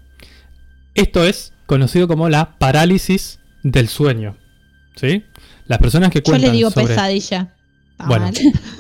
Esto 0.96 1.26
es 1.26 1.54
conocido 1.66 2.08
como 2.08 2.30
la 2.30 2.58
parálisis 2.58 3.40
del 3.64 3.90
sueño. 3.90 4.38
¿Sí? 4.96 5.24
Las 5.66 5.80
personas 5.80 6.10
que 6.10 6.24
cuentan 6.24 6.42
Yo 6.42 6.48
le 6.48 6.58
digo 6.58 6.72
pesadilla. 6.72 7.54
Bueno, 8.06 8.30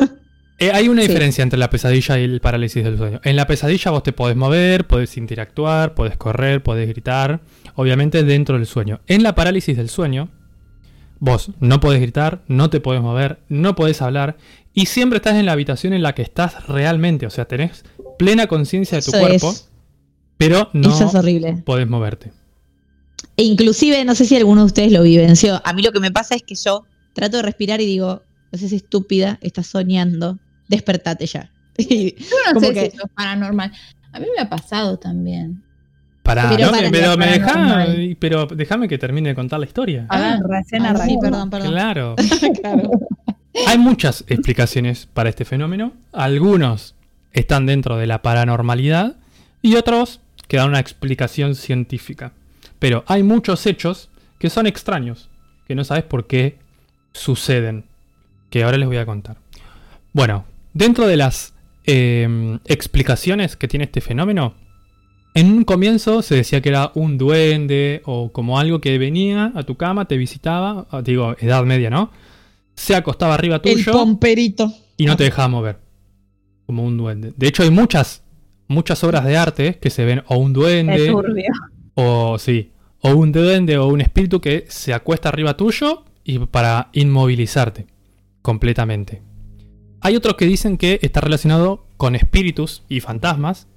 eh, 0.60 0.72
hay 0.74 0.90
una 0.90 1.02
diferencia 1.02 1.42
entre 1.44 1.60
la 1.60 1.70
pesadilla 1.70 2.20
y 2.20 2.24
el 2.24 2.40
parálisis 2.42 2.84
del 2.84 2.98
sueño. 2.98 3.20
En 3.24 3.36
la 3.36 3.48
pesadilla 3.48 3.92
vos 3.92 4.04
te 4.04 4.14
podés 4.14 4.36
mover, 4.36 4.86
podés 4.86 5.18
interactuar, 5.18 5.94
podés 5.94 6.18
correr, 6.18 6.62
podés 6.64 6.88
gritar, 6.88 7.42
obviamente 7.76 8.24
dentro 8.24 8.58
del 8.58 8.66
sueño. 8.66 9.02
En 9.08 9.24
la 9.24 9.36
parálisis 9.36 9.78
del 9.78 9.90
sueño, 9.90 10.30
vos 11.20 11.52
no 11.60 11.80
podés 11.80 12.02
gritar, 12.02 12.44
no 12.48 12.70
te 12.70 12.80
podés 12.80 13.02
mover, 13.02 13.40
no 13.50 13.76
podés 13.76 14.02
hablar 14.02 14.38
y 14.78 14.86
siempre 14.86 15.18
estás 15.18 15.36
en 15.36 15.48
la 15.48 15.54
habitación 15.54 15.94
en 15.94 16.04
la 16.04 16.14
que 16.14 16.22
estás 16.22 16.68
realmente, 16.68 17.26
o 17.26 17.32
sea, 17.32 17.46
tenés 17.46 17.84
plena 18.20 18.46
conciencia 18.46 19.00
de 19.00 19.04
tu 19.04 19.10
cuerpo, 19.10 19.56
pero 20.38 20.70
no 20.74 20.92
podés 21.66 21.88
moverte. 21.88 22.32
E 23.38 23.44
inclusive, 23.44 24.06
no 24.06 24.14
sé 24.14 24.26
si 24.26 24.36
alguno 24.36 24.62
de 24.62 24.68
ustedes 24.68 24.92
lo 24.92 25.02
vivenció, 25.02 25.62
a 25.64 25.74
mí 25.74 25.82
lo 25.82 25.92
que 25.92 26.00
me 26.00 26.12
pasa 26.12 26.36
es 26.36 26.44
que 26.44 26.54
yo 26.54 26.86
trato 27.14 27.38
de 27.38 27.44
respirar 27.44 27.82
y 27.82 27.88
digo, 27.88 28.22
no 28.52 28.58
sé 28.58 28.70
si 28.70 28.78
estúpida, 28.78 29.38
estás 29.42 29.68
soñando, 29.68 30.40
despertate 30.68 31.26
ya. 31.26 31.52
yo 31.78 32.38
no 32.54 32.60
sé 32.60 32.74
si 32.74 32.80
eso 32.80 33.06
es 33.06 33.12
paranormal. 33.16 33.72
A 34.12 34.20
mí 34.20 34.28
me 34.36 34.42
ha 34.42 34.50
pasado 34.50 34.98
también. 34.98 35.64
Para, 36.24 36.50
pero, 36.50 36.72
me 37.18 37.26
deja, 37.26 37.88
pero 38.20 38.48
déjame 38.48 38.90
que 38.90 38.98
termine 38.98 39.30
de 39.30 39.36
contar 39.36 39.60
la 39.60 39.66
historia. 39.66 40.08
Ah, 40.10 40.38
recién 40.44 40.86
ah, 40.86 40.98
sí, 40.98 41.18
perdón, 41.22 41.50
perdón. 41.50 41.72
Claro. 41.72 42.16
claro. 42.62 42.92
Hay 43.66 43.78
muchas 43.78 44.26
explicaciones 44.28 45.08
para 45.14 45.30
este 45.30 45.46
fenómeno. 45.46 45.94
Algunos 46.12 46.96
están 47.32 47.66
dentro 47.66 47.96
de 47.96 48.08
la 48.08 48.22
paranormalidad 48.22 49.16
y 49.62 49.76
otros 49.76 50.20
que 50.50 50.58
dan 50.58 50.70
una 50.70 50.80
explicación 50.80 51.56
científica. 51.56 52.34
Pero 52.80 53.04
hay 53.08 53.24
muchos 53.24 53.66
hechos 53.66 54.10
que 54.38 54.50
son 54.50 54.68
extraños, 54.68 55.30
que 55.68 55.76
no 55.76 55.84
sabes 55.84 56.04
por 56.04 56.28
qué 56.28 56.60
suceden, 57.14 57.86
que 58.50 58.64
ahora 58.64 58.78
les 58.78 58.88
voy 58.88 58.98
a 58.98 59.06
contar. 59.06 59.38
Bueno, 60.14 60.46
dentro 60.74 61.08
de 61.08 61.18
las 61.18 61.54
em, 61.86 62.60
explicaciones 62.66 63.56
que 63.56 63.68
tiene 63.68 63.86
este 63.86 64.02
fenómeno, 64.02 64.54
en 65.34 65.52
un 65.52 65.64
comienzo 65.64 66.22
se 66.22 66.36
decía 66.36 66.62
que 66.62 66.70
era 66.70 66.92
un 66.96 67.18
duende 67.18 68.02
o 68.06 68.32
como 68.32 68.60
algo 68.60 68.82
que 68.82 68.98
venía 68.98 69.52
a 69.56 69.64
tu 69.64 69.76
cama, 69.76 70.06
te 70.06 70.18
visitaba, 70.18 70.88
digo, 71.04 71.36
edad 71.40 71.64
media, 71.64 71.90
¿no? 71.90 72.12
se 72.78 72.96
acostaba 72.96 73.34
arriba 73.34 73.60
tuyo. 73.62 73.76
El 73.76 73.86
pomperito. 73.86 74.72
Y 74.96 75.06
no 75.06 75.18
te 75.18 75.26
dejaba 75.26 75.50
mover. 75.50 75.80
Como 76.66 76.86
un 76.86 76.98
duende. 76.98 77.34
De 77.36 77.48
hecho, 77.48 77.64
hay 77.64 77.72
muchas, 77.72 78.24
muchas 78.68 79.04
obras 79.04 79.26
de 79.26 79.36
arte 79.36 79.78
que 79.82 79.90
se 79.90 80.06
ven 80.06 80.24
o 80.28 80.38
un 80.38 80.54
duende. 80.54 81.14
O 81.96 82.38
sí. 82.38 82.72
O 83.02 83.12
un 83.12 83.32
duende 83.32 83.78
o 83.78 83.88
un 83.88 84.02
espíritu 84.02 84.40
que 84.40 84.66
se 84.70 84.94
acuesta 84.94 85.30
arriba 85.30 85.58
tuyo 85.58 86.04
y 86.24 86.40
para 86.40 86.90
inmovilizarte 86.94 87.88
completamente. 88.48 89.22
Hay 90.00 90.16
otros 90.16 90.36
que 90.36 90.46
dicen 90.46 90.78
que 90.78 91.00
está 91.02 91.20
relacionado 91.20 91.86
con 91.98 92.16
espíritus 92.16 92.86
y 92.88 93.02
fantasmas, 93.02 93.68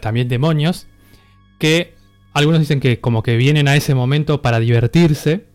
también 0.00 0.28
demonios, 0.28 0.86
que 1.58 1.96
algunos 2.32 2.60
dicen 2.60 2.78
que 2.78 3.00
como 3.00 3.24
que 3.24 3.36
vienen 3.36 3.66
a 3.66 3.74
ese 3.74 3.96
momento 3.96 4.42
para 4.42 4.60
divertirse 4.60 5.46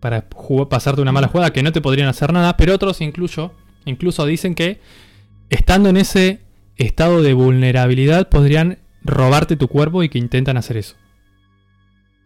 para 0.00 0.28
pasarte 0.68 1.00
una 1.00 1.12
mala 1.12 1.28
jugada 1.28 1.54
que 1.54 1.62
no 1.62 1.72
te 1.72 1.80
podrían 1.80 2.08
hacer 2.08 2.30
nada, 2.30 2.58
pero 2.58 2.74
otros 2.74 3.00
incluso, 3.00 3.54
incluso 3.86 4.26
dicen 4.26 4.54
que 4.54 4.80
estando 5.48 5.88
en 5.88 5.96
ese 5.96 6.40
estado 6.76 7.22
de 7.22 7.32
vulnerabilidad 7.32 8.28
podrían 8.28 8.80
robarte 9.02 9.56
tu 9.56 9.68
cuerpo 9.68 10.02
y 10.02 10.10
que 10.10 10.18
intentan 10.18 10.58
hacer 10.58 10.76
eso. 10.76 10.96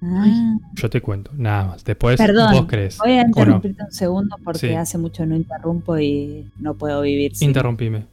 Ah. 0.03 0.57
Yo 0.75 0.91
te 0.91 1.01
cuento, 1.01 1.31
nada 1.37 1.67
más. 1.67 1.85
Después 1.85 2.21
vos 2.53 2.67
crees. 2.67 2.99
Voy 2.99 3.13
a 3.13 3.23
interrumpirte 3.23 3.83
un 3.83 3.93
segundo 3.93 4.37
porque 4.45 4.77
hace 4.77 4.99
mucho 4.99 5.27
no 5.27 5.35
interrumpo 5.35 5.99
y 5.99 6.51
no 6.59 6.75
puedo 6.75 7.03
vivir 7.03 7.35
sin. 7.35 7.49
Interrumpime. 7.49 8.05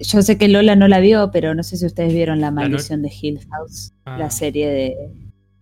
Yo 0.00 0.22
sé 0.22 0.38
que 0.38 0.48
Lola 0.48 0.76
no 0.76 0.86
la 0.86 1.00
vio, 1.00 1.30
pero 1.32 1.54
no 1.54 1.62
sé 1.62 1.76
si 1.76 1.86
ustedes 1.86 2.12
vieron 2.12 2.40
La 2.40 2.50
Maldición 2.50 3.02
de 3.02 3.12
Hill 3.20 3.40
House, 3.50 3.92
la 4.04 4.26
ah. 4.26 4.30
serie 4.30 4.68
de 4.68 4.96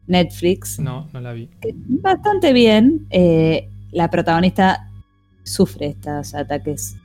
Netflix. 0.07 0.79
No, 0.79 1.09
no 1.13 1.21
la 1.21 1.33
vi. 1.33 1.49
Bastante 1.87 2.53
bien. 2.53 3.07
Eh, 3.11 3.69
la 3.93 4.11
protagonista 4.11 4.91
sufre 5.43 5.89
estos 5.89 6.35
ataques, 6.35 6.97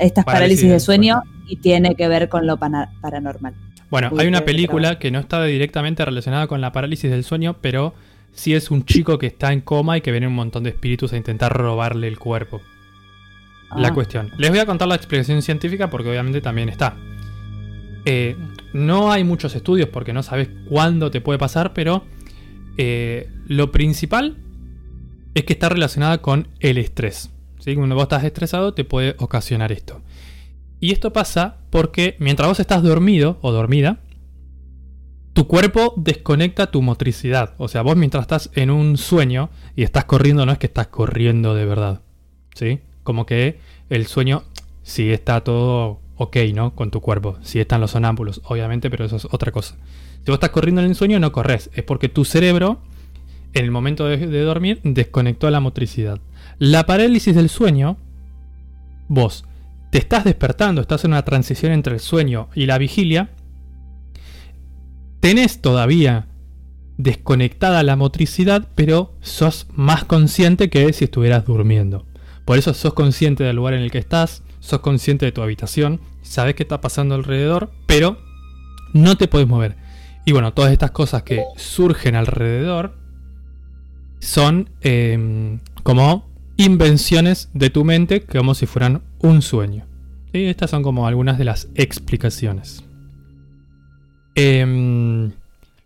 estas 0.00 0.24
parálisis, 0.24 0.68
de 0.68 0.80
sueño, 0.80 1.22
y 1.48 1.56
tiene 1.56 1.94
que 1.94 2.08
ver 2.08 2.28
con 2.28 2.46
lo 2.46 2.58
paranormal. 2.58 3.54
Bueno, 3.90 4.10
hay 4.18 4.26
una 4.26 4.44
película 4.44 4.98
que 4.98 5.10
no 5.10 5.20
está 5.20 5.44
directamente 5.44 6.04
relacionada 6.04 6.46
con 6.46 6.60
la 6.60 6.72
parálisis 6.72 7.10
del 7.10 7.24
sueño, 7.24 7.56
pero 7.60 7.94
sí 8.32 8.54
es 8.54 8.70
un 8.70 8.84
chico 8.84 9.18
que 9.18 9.26
está 9.26 9.52
en 9.52 9.60
coma 9.60 9.96
y 9.96 10.00
que 10.00 10.10
viene 10.10 10.26
un 10.26 10.34
montón 10.34 10.64
de 10.64 10.70
espíritus 10.70 11.12
a 11.12 11.16
intentar 11.16 11.52
robarle 11.52 12.08
el 12.08 12.18
cuerpo. 12.18 12.60
La 13.76 13.88
ah. 13.88 13.94
cuestión. 13.94 14.30
Les 14.36 14.50
voy 14.50 14.58
a 14.58 14.66
contar 14.66 14.88
la 14.88 14.94
explicación 14.94 15.42
científica 15.42 15.90
porque 15.90 16.08
obviamente 16.08 16.40
también 16.40 16.68
está. 16.68 16.96
Eh, 18.04 18.36
no 18.72 19.12
hay 19.12 19.24
muchos 19.24 19.54
estudios 19.54 19.88
porque 19.88 20.12
no 20.12 20.22
sabes 20.22 20.48
cuándo 20.68 21.10
te 21.10 21.20
puede 21.20 21.38
pasar, 21.38 21.72
pero 21.72 22.04
eh, 22.76 23.30
lo 23.46 23.72
principal 23.72 24.36
es 25.34 25.44
que 25.44 25.54
está 25.54 25.68
relacionada 25.68 26.18
con 26.18 26.48
el 26.60 26.78
estrés. 26.78 27.30
¿sí? 27.60 27.74
Cuando 27.74 27.94
vos 27.94 28.04
estás 28.04 28.24
estresado 28.24 28.74
te 28.74 28.84
puede 28.84 29.16
ocasionar 29.18 29.72
esto. 29.72 30.02
Y 30.84 30.92
esto 30.92 31.14
pasa 31.14 31.56
porque 31.70 32.14
mientras 32.18 32.46
vos 32.46 32.60
estás 32.60 32.82
dormido 32.82 33.38
o 33.40 33.52
dormida, 33.52 34.00
tu 35.32 35.46
cuerpo 35.48 35.94
desconecta 35.96 36.70
tu 36.70 36.82
motricidad. 36.82 37.54
O 37.56 37.68
sea, 37.68 37.80
vos 37.80 37.96
mientras 37.96 38.20
estás 38.20 38.50
en 38.52 38.70
un 38.70 38.98
sueño 38.98 39.48
y 39.76 39.82
estás 39.82 40.04
corriendo, 40.04 40.44
no 40.44 40.52
es 40.52 40.58
que 40.58 40.66
estás 40.66 40.88
corriendo 40.88 41.54
de 41.54 41.64
verdad. 41.64 42.02
¿Sí? 42.54 42.80
Como 43.02 43.24
que 43.24 43.60
el 43.88 44.06
sueño 44.06 44.42
sí 44.82 45.10
está 45.10 45.40
todo 45.40 46.02
ok, 46.18 46.36
¿no? 46.52 46.74
Con 46.74 46.90
tu 46.90 47.00
cuerpo. 47.00 47.38
Sí 47.40 47.60
están 47.60 47.80
los 47.80 47.92
sonámbulos, 47.92 48.42
obviamente, 48.44 48.90
pero 48.90 49.06
eso 49.06 49.16
es 49.16 49.24
otra 49.24 49.52
cosa. 49.52 49.76
Si 50.22 50.26
vos 50.26 50.34
estás 50.34 50.50
corriendo 50.50 50.82
en 50.82 50.88
el 50.88 50.94
sueño, 50.94 51.18
no 51.18 51.32
corres. 51.32 51.70
Es 51.72 51.82
porque 51.84 52.10
tu 52.10 52.26
cerebro, 52.26 52.82
en 53.54 53.64
el 53.64 53.70
momento 53.70 54.04
de, 54.04 54.42
dormir, 54.42 54.82
desconectó 54.84 55.48
la 55.48 55.60
motricidad. 55.60 56.20
La 56.58 56.84
parálisis 56.84 57.34
del 57.34 57.48
sueño, 57.48 57.96
vos 59.08 59.46
te 59.94 59.98
estás 59.98 60.24
despertando, 60.24 60.80
estás 60.80 61.04
en 61.04 61.12
una 61.12 61.22
transición 61.22 61.70
entre 61.70 61.94
el 61.94 62.00
sueño 62.00 62.48
y 62.52 62.66
la 62.66 62.78
vigilia, 62.78 63.30
tenés 65.20 65.60
todavía 65.60 66.26
desconectada 66.96 67.80
la 67.84 67.94
motricidad, 67.94 68.66
pero 68.74 69.14
sos 69.20 69.68
más 69.72 70.02
consciente 70.02 70.68
que 70.68 70.92
si 70.92 71.04
estuvieras 71.04 71.44
durmiendo. 71.44 72.06
Por 72.44 72.58
eso 72.58 72.74
sos 72.74 72.92
consciente 72.92 73.44
del 73.44 73.54
lugar 73.54 73.74
en 73.74 73.82
el 73.82 73.92
que 73.92 73.98
estás, 73.98 74.42
sos 74.58 74.80
consciente 74.80 75.26
de 75.26 75.30
tu 75.30 75.42
habitación, 75.42 76.00
sabes 76.22 76.56
qué 76.56 76.64
está 76.64 76.80
pasando 76.80 77.14
alrededor, 77.14 77.70
pero 77.86 78.18
no 78.94 79.16
te 79.16 79.28
puedes 79.28 79.46
mover. 79.46 79.76
Y 80.24 80.32
bueno, 80.32 80.52
todas 80.54 80.72
estas 80.72 80.90
cosas 80.90 81.22
que 81.22 81.44
surgen 81.56 82.16
alrededor 82.16 82.96
son 84.18 84.70
em, 84.80 85.60
como 85.84 86.26
invenciones 86.56 87.48
de 87.54 87.70
tu 87.70 87.84
mente 87.84 88.22
como 88.24 88.56
si 88.56 88.66
fueran 88.66 89.02
un 89.24 89.42
sueño. 89.42 89.86
Y 90.32 90.44
Estas 90.44 90.70
son 90.70 90.82
como 90.82 91.06
algunas 91.06 91.38
de 91.38 91.44
las 91.44 91.68
explicaciones. 91.74 92.84
Em, 94.34 95.32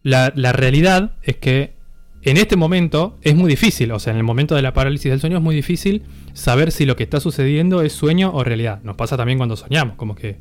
la, 0.03 0.31
realidad 0.53 1.13
es 1.23 1.37
que 1.37 1.75
en 2.23 2.37
este 2.37 2.57
momento 2.57 3.17
es 3.23 3.37
muy 3.37 3.49
difícil, 3.49 3.93
o 3.93 3.99
sea, 3.99 4.13
en 4.13 4.17
el 4.17 4.25
momento 4.25 4.55
de 4.55 4.63
la 4.63 4.73
parálisis 4.73 5.11
del 5.11 5.21
sueño 5.21 5.37
es 5.37 5.43
muy 5.43 5.55
difícil 5.55 6.03
saber 6.33 6.73
si 6.73 6.85
lo 6.87 6.97
que 6.97 7.05
está 7.05 7.21
sucediendo 7.21 7.83
es 7.83 7.93
sueño 7.93 8.33
o 8.35 8.43
realidad. 8.43 8.81
Nos 8.83 8.97
pasa 8.97 9.17
también 9.17 9.39
cuando 9.39 9.57
soñamos, 9.57 9.97
como 9.97 10.15
que 10.15 10.39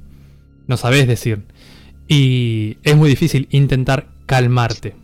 no 0.68 0.78
sabes 0.78 1.08
decir. 1.08 1.43
Y 2.08 2.78
es 2.84 2.95
muy 2.95 3.10
difícil 3.10 3.48
intentar 3.52 4.08
calmarte. 4.26 4.95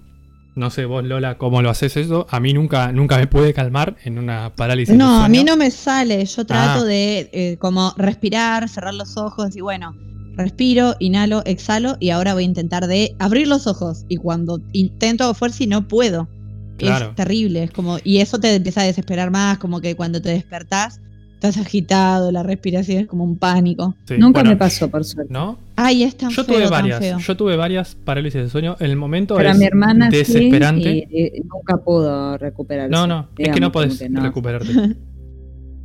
No 0.56 0.70
sé 0.70 0.86
vos, 0.86 1.04
Lola, 1.04 1.38
cómo 1.38 1.62
lo 1.62 1.70
haces 1.70 1.98
eso. 1.98 2.28
A 2.30 2.40
mí 2.40 2.54
nunca, 2.54 2.92
nunca 2.92 3.18
me 3.18 3.28
puede 3.28 3.54
calmar 3.54 3.96
en 4.04 4.20
una 4.20 4.54
parálisis. 4.56 4.96
No, 4.96 5.24
a 5.24 5.28
mí 5.28 5.44
no 5.44 5.58
me 5.58 5.72
sale. 5.72 6.24
Yo 6.26 6.46
trato 6.46 6.82
ah. 6.82 6.86
de 6.86 7.30
eh, 7.34 7.58
como 7.60 7.94
respirar, 7.98 8.70
cerrar 8.70 8.94
los 8.94 9.18
ojos 9.18 9.56
y 9.56 9.62
bueno, 9.62 9.96
respiro, 10.36 10.96
inhalo, 11.00 11.42
exhalo 11.46 11.98
y 12.00 12.12
ahora 12.12 12.36
voy 12.36 12.44
a 12.44 12.46
intentar 12.46 12.86
de 12.86 13.16
abrir 13.18 13.48
los 13.48 13.66
ojos. 13.66 14.06
Y 14.10 14.18
cuando 14.18 14.62
intento 14.74 15.34
fuerza 15.34 15.64
y 15.64 15.68
no 15.68 15.88
puedo. 15.88 16.30
Es 16.78 17.16
terrible, 17.16 17.64
es 17.64 17.72
como, 17.72 17.98
y 18.04 18.18
eso 18.18 18.40
te 18.40 18.56
empieza 18.56 18.82
a 18.82 18.84
desesperar 18.84 19.32
más, 19.32 19.58
como 19.58 19.80
que 19.80 19.96
cuando 19.96 20.22
te 20.22 20.30
despertás 20.30 21.00
estás 21.44 21.58
agitado, 21.58 22.32
la 22.32 22.42
respiración 22.42 23.00
es 23.00 23.08
como 23.08 23.26
un 23.26 23.36
pánico. 23.36 23.96
Nunca 24.18 24.44
me 24.44 24.56
pasó, 24.56 24.90
por 24.90 25.04
suerte. 25.04 25.34
¿No? 25.34 25.58
Ay, 25.76 26.04
es 26.04 26.16
tan 26.16 26.30
yo 26.30 26.46
tuve 26.46 26.70
varias, 26.70 27.26
Yo 27.26 27.36
tuve 27.36 27.58
varias 27.58 27.96
parálisis 27.96 28.44
de 28.44 28.50
sueño. 28.50 28.78
En 28.80 28.90
el 28.90 28.96
momento 28.96 29.36
Para 29.36 29.52
es 29.52 29.58
mi 29.58 29.66
hermana 29.66 30.10
desesperante. 30.10 31.08
y, 31.12 31.42
nunca 31.42 31.78
pudo 31.84 32.38
recuperarse. 32.38 32.92
No, 32.92 33.08
no, 33.08 33.28
es 33.38 33.50
que 33.50 33.60
no 33.60 33.74
podés 33.74 34.00
recuperarte. 34.10 34.72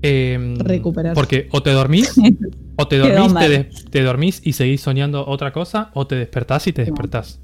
eh, 0.03 0.59
Porque 1.15 1.49
o 1.51 1.61
te 1.61 1.71
dormís, 1.73 2.15
o 2.77 2.87
te 2.87 2.99
dormís, 2.99 3.91
te, 3.91 4.03
dormís 4.03 4.41
y 4.45 4.53
seguís 4.53 4.81
soñando 4.81 5.27
otra 5.27 5.53
cosa, 5.53 5.91
o 5.95 6.07
te 6.07 6.15
despertás 6.15 6.69
y 6.69 6.73
te 6.73 6.85
despertás, 6.85 7.41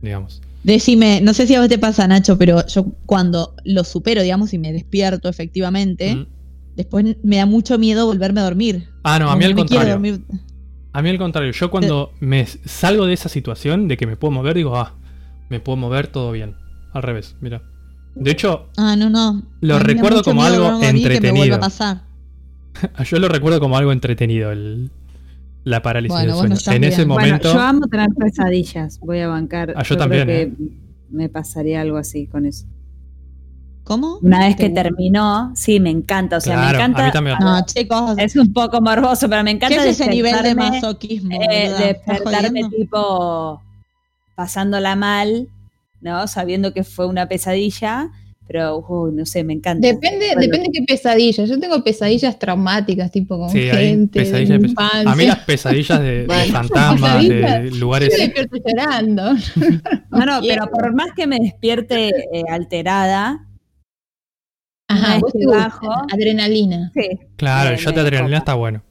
digamos. 0.00 0.42
Decime, 0.64 1.20
no 1.20 1.32
sé 1.32 1.46
si 1.46 1.54
a 1.54 1.60
vos 1.60 1.68
te 1.68 1.78
pasa, 1.78 2.08
Nacho, 2.08 2.38
pero 2.38 2.66
yo 2.66 2.86
cuando 3.06 3.54
lo 3.64 3.84
supero, 3.84 4.22
digamos, 4.22 4.52
y 4.52 4.58
me 4.58 4.72
despierto 4.72 5.28
efectivamente, 5.28 6.26
después 6.76 7.16
me 7.22 7.36
da 7.36 7.46
mucho 7.46 7.78
miedo 7.78 8.06
volverme 8.06 8.40
a 8.40 8.44
dormir. 8.44 8.88
Ah, 9.02 9.18
no, 9.18 9.30
a 9.30 9.36
mí 9.36 9.44
al 9.44 9.54
contrario. 9.54 9.94
A 10.94 11.00
mí 11.00 11.08
al 11.08 11.18
contrario, 11.18 11.52
yo 11.52 11.70
cuando 11.70 12.12
me 12.20 12.46
salgo 12.46 13.06
de 13.06 13.14
esa 13.14 13.28
situación 13.28 13.88
de 13.88 13.96
que 13.96 14.06
me 14.06 14.16
puedo 14.16 14.30
mover, 14.30 14.54
digo, 14.54 14.76
ah, 14.76 14.94
me 15.48 15.58
puedo 15.58 15.76
mover 15.76 16.06
todo 16.08 16.32
bien. 16.32 16.54
Al 16.92 17.02
revés, 17.02 17.36
mira. 17.40 17.62
De 18.14 18.30
hecho, 18.30 18.68
ah, 18.76 18.94
no, 18.96 19.08
no. 19.08 19.42
lo 19.62 19.78
recuerdo 19.78 20.22
como 20.22 20.44
algo 20.44 20.82
entretenido. 20.82 21.58
yo 23.04 23.18
lo 23.18 23.28
recuerdo 23.28 23.60
como 23.60 23.76
algo 23.78 23.92
entretenido, 23.92 24.52
el, 24.52 24.90
la 25.64 25.80
parálisis 25.80 26.18
del 26.18 26.34
sueño. 26.34 26.76
En 26.76 26.84
ese 26.84 27.06
momento. 27.06 27.52
yo 27.52 27.60
amo 27.60 27.86
tener 27.86 28.10
pesadillas, 28.10 29.00
voy 29.00 29.20
a 29.20 29.28
bancar. 29.28 29.72
Ah, 29.76 29.82
yo, 29.82 29.96
también. 29.96 30.26
que 30.26 30.42
¿eh? 30.42 30.52
me 31.10 31.28
pasaría 31.30 31.80
algo 31.80 31.96
así 31.96 32.26
con 32.26 32.44
eso. 32.44 32.66
¿Cómo? 33.84 34.18
Una 34.22 34.46
vez 34.46 34.56
que 34.56 34.70
terminó, 34.70 35.52
sí, 35.56 35.80
me 35.80 35.90
encanta. 35.90 36.36
O 36.36 36.40
sea, 36.40 36.56
me 36.56 36.70
encanta. 36.70 37.02
A 37.02 37.06
mí 37.06 37.12
también. 37.12 37.36
No, 37.40 37.64
chicos. 37.66 38.14
Es 38.16 38.36
un 38.36 38.52
poco 38.52 38.80
morboso, 38.80 39.28
pero 39.28 39.42
me 39.42 39.50
encanta. 39.50 39.76
¿Qué 39.76 39.90
es 39.90 40.00
ese 40.00 40.08
nivel 40.08 40.40
de 40.42 40.54
masoquismo? 40.54 41.30
Eh, 41.50 41.72
despertarme 41.78 42.68
tipo 42.70 43.60
pasándola 44.34 44.96
mal, 44.96 45.48
¿no? 46.00 46.26
Sabiendo 46.28 46.72
que 46.72 46.84
fue 46.84 47.06
una 47.06 47.28
pesadilla. 47.28 48.10
Pero, 48.46 48.84
no 49.12 49.24
sé, 49.24 49.44
me 49.44 49.54
encanta. 49.54 49.86
Depende, 49.86 50.26
depende 50.38 50.66
de 50.66 50.70
qué 50.72 50.82
pesadillas. 50.86 51.48
Yo 51.48 51.58
tengo 51.58 51.82
pesadillas 51.82 52.38
traumáticas, 52.38 53.10
tipo 53.10 53.38
con 53.38 53.50
gente. 53.50 54.20
a 54.84 55.14
mí 55.14 55.26
las 55.26 55.38
pesadillas 55.38 56.00
de, 56.00 56.26
fantasmas, 56.50 57.22
de 57.28 57.70
lugares. 57.70 58.10
Yo 58.12 58.18
me 58.18 58.24
despierto 58.24 58.56
llorando. 58.64 59.34
No, 60.10 60.26
no, 60.26 60.40
pero 60.46 60.66
por 60.70 60.92
más 60.92 61.12
que 61.16 61.26
me 61.26 61.38
despierte 61.38 62.08
eh, 62.32 62.42
alterada, 62.50 63.46
Ajá, 64.92 65.20
bajo. 65.48 65.92
Adrenalina. 66.12 66.90
Sí. 66.94 67.18
Claro, 67.36 67.70
el 67.70 67.76
shot 67.76 67.94
de 67.94 68.00
adrenalina 68.00 68.38
está 68.38 68.54
bueno. 68.54 68.82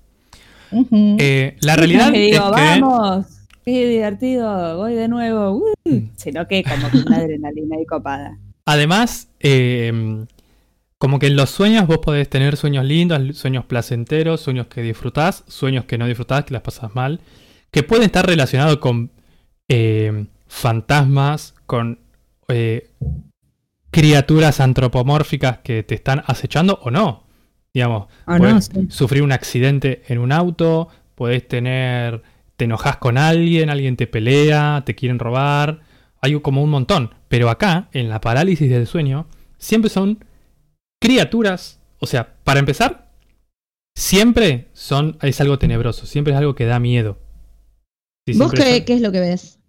Eh, 0.91 1.57
la 1.61 1.75
realidad 1.75 2.11
es 2.15 2.31
que... 2.31 2.39
vamos, 2.39 3.25
qué 3.65 3.87
divertido, 3.87 4.77
voy 4.77 4.95
de 4.95 5.07
nuevo. 5.07 5.51
Uh, 5.57 5.89
mm. 5.89 6.11
sino 6.15 6.47
que 6.47 6.63
como 6.63 6.89
que 6.89 6.97
una 6.97 7.17
adrenalina 7.17 7.79
y 7.81 7.85
copada. 7.85 8.37
Además, 8.65 9.27
eh, 9.39 10.25
como 11.01 11.17
que 11.17 11.25
en 11.25 11.35
los 11.35 11.49
sueños 11.49 11.87
vos 11.87 11.97
podés 11.97 12.29
tener 12.29 12.57
sueños 12.57 12.85
lindos, 12.85 13.35
sueños 13.35 13.65
placenteros, 13.65 14.39
sueños 14.39 14.67
que 14.67 14.83
disfrutás, 14.83 15.43
sueños 15.47 15.85
que 15.85 15.97
no 15.97 16.05
disfrutás, 16.05 16.45
que 16.45 16.53
las 16.53 16.61
pasas 16.61 16.93
mal, 16.93 17.19
que 17.71 17.81
pueden 17.81 18.05
estar 18.05 18.23
relacionados 18.23 18.77
con 18.77 19.09
eh, 19.67 20.27
fantasmas, 20.47 21.55
con 21.65 21.97
criaturas 23.91 24.59
antropomórficas 24.59 25.59
que 25.59 25.83
te 25.83 25.95
están 25.95 26.23
acechando 26.25 26.79
o 26.81 26.89
no. 26.89 27.27
Digamos, 27.73 28.07
puedes 28.25 28.69
sufrir 28.89 29.21
un 29.23 29.31
accidente 29.31 30.03
en 30.07 30.17
un 30.17 30.31
auto, 30.31 30.89
puedes 31.15 31.47
tener, 31.47 32.23
te 32.57 32.65
enojas 32.65 32.97
con 32.97 33.17
alguien, 33.17 33.69
alguien 33.69 33.95
te 33.95 34.07
pelea, 34.07 34.83
te 34.85 34.95
quieren 34.95 35.19
robar, 35.19 35.81
hay 36.21 36.39
como 36.41 36.63
un 36.63 36.69
montón. 36.69 37.13
Pero 37.27 37.49
acá, 37.49 37.89
en 37.93 38.09
la 38.09 38.19
parálisis 38.19 38.69
del 38.69 38.87
sueño, 38.87 39.27
siempre 39.57 39.89
son 39.89 40.25
criaturas, 41.01 41.79
o 41.99 42.07
sea, 42.07 42.35
para 42.43 42.59
empezar, 42.59 43.11
siempre 43.95 44.69
son, 44.73 45.17
es 45.21 45.39
algo 45.39 45.57
tenebroso, 45.59 46.05
siempre 46.05 46.33
es 46.33 46.39
algo 46.39 46.55
que 46.55 46.65
da 46.65 46.79
miedo. 46.79 47.19
¿Vos 48.35 48.51
qué, 48.51 48.83
qué, 48.85 48.95
es 48.95 49.01
lo 49.01 49.11
que 49.11 49.19
ves? 49.19 49.59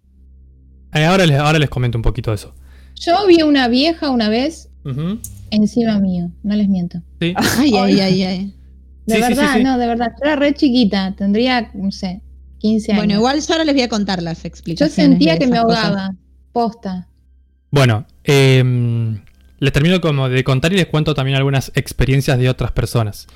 Eh, 0.93 1.05
ahora, 1.05 1.25
les, 1.25 1.39
ahora 1.39 1.57
les 1.57 1.69
comento 1.69 1.97
un 1.97 2.01
poquito 2.01 2.31
de 2.31 2.35
eso. 2.35 2.53
Yo 2.95 3.27
vi 3.27 3.41
una 3.41 3.67
vieja 3.67 4.09
una 4.09 4.29
vez 4.29 4.69
encima 5.51 5.99
mío, 5.99 6.31
no 6.43 6.55
les 6.55 6.67
miento. 6.67 7.01
Sí. 7.19 7.33
Ay, 7.57 7.73
ay, 7.75 7.99
ay, 7.99 8.23
ay. 8.23 8.53
De 9.05 9.19
verdad, 9.19 9.59
no, 9.59 9.77
de 9.77 9.87
verdad. 9.87 10.13
Yo 10.19 10.25
era 10.25 10.35
re 10.37 10.53
chiquita, 10.53 11.13
tendría, 11.15 11.71
no 11.73 11.91
sé, 11.91 12.21
15 12.59 12.91
años. 12.93 13.01
Bueno, 13.01 13.13
igual 13.15 13.41
yo 13.41 13.53
ahora 13.53 13.65
les 13.65 13.75
voy 13.75 13.83
a 13.83 13.89
contar 13.89 14.23
las 14.23 14.45
explicaciones. 14.45 14.95
Yo 14.95 15.03
sentía 15.03 15.37
que 15.37 15.47
me 15.47 15.57
ahogaba, 15.57 16.15
posta. 16.53 17.09
Bueno, 17.69 18.05
eh, 18.23 18.63
les 19.59 19.73
termino 19.73 19.99
como 19.99 20.29
de 20.29 20.43
contar 20.43 20.73
y 20.73 20.77
les 20.77 20.87
cuento 20.87 21.13
también 21.13 21.37
algunas 21.37 21.71
experiencias 21.75 22.37
de 22.37 22.49
otras 22.49 22.71
personas. 22.71 23.27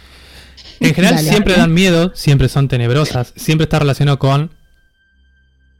En 0.80 0.94
general 0.94 1.20
siempre 1.20 1.56
dan 1.56 1.74
miedo, 1.74 2.12
siempre 2.16 2.50
son 2.50 2.68
tenebrosas, 2.68 3.34
siempre 3.36 3.64
está 3.64 3.80
relacionado 3.80 4.20
con 4.20 4.52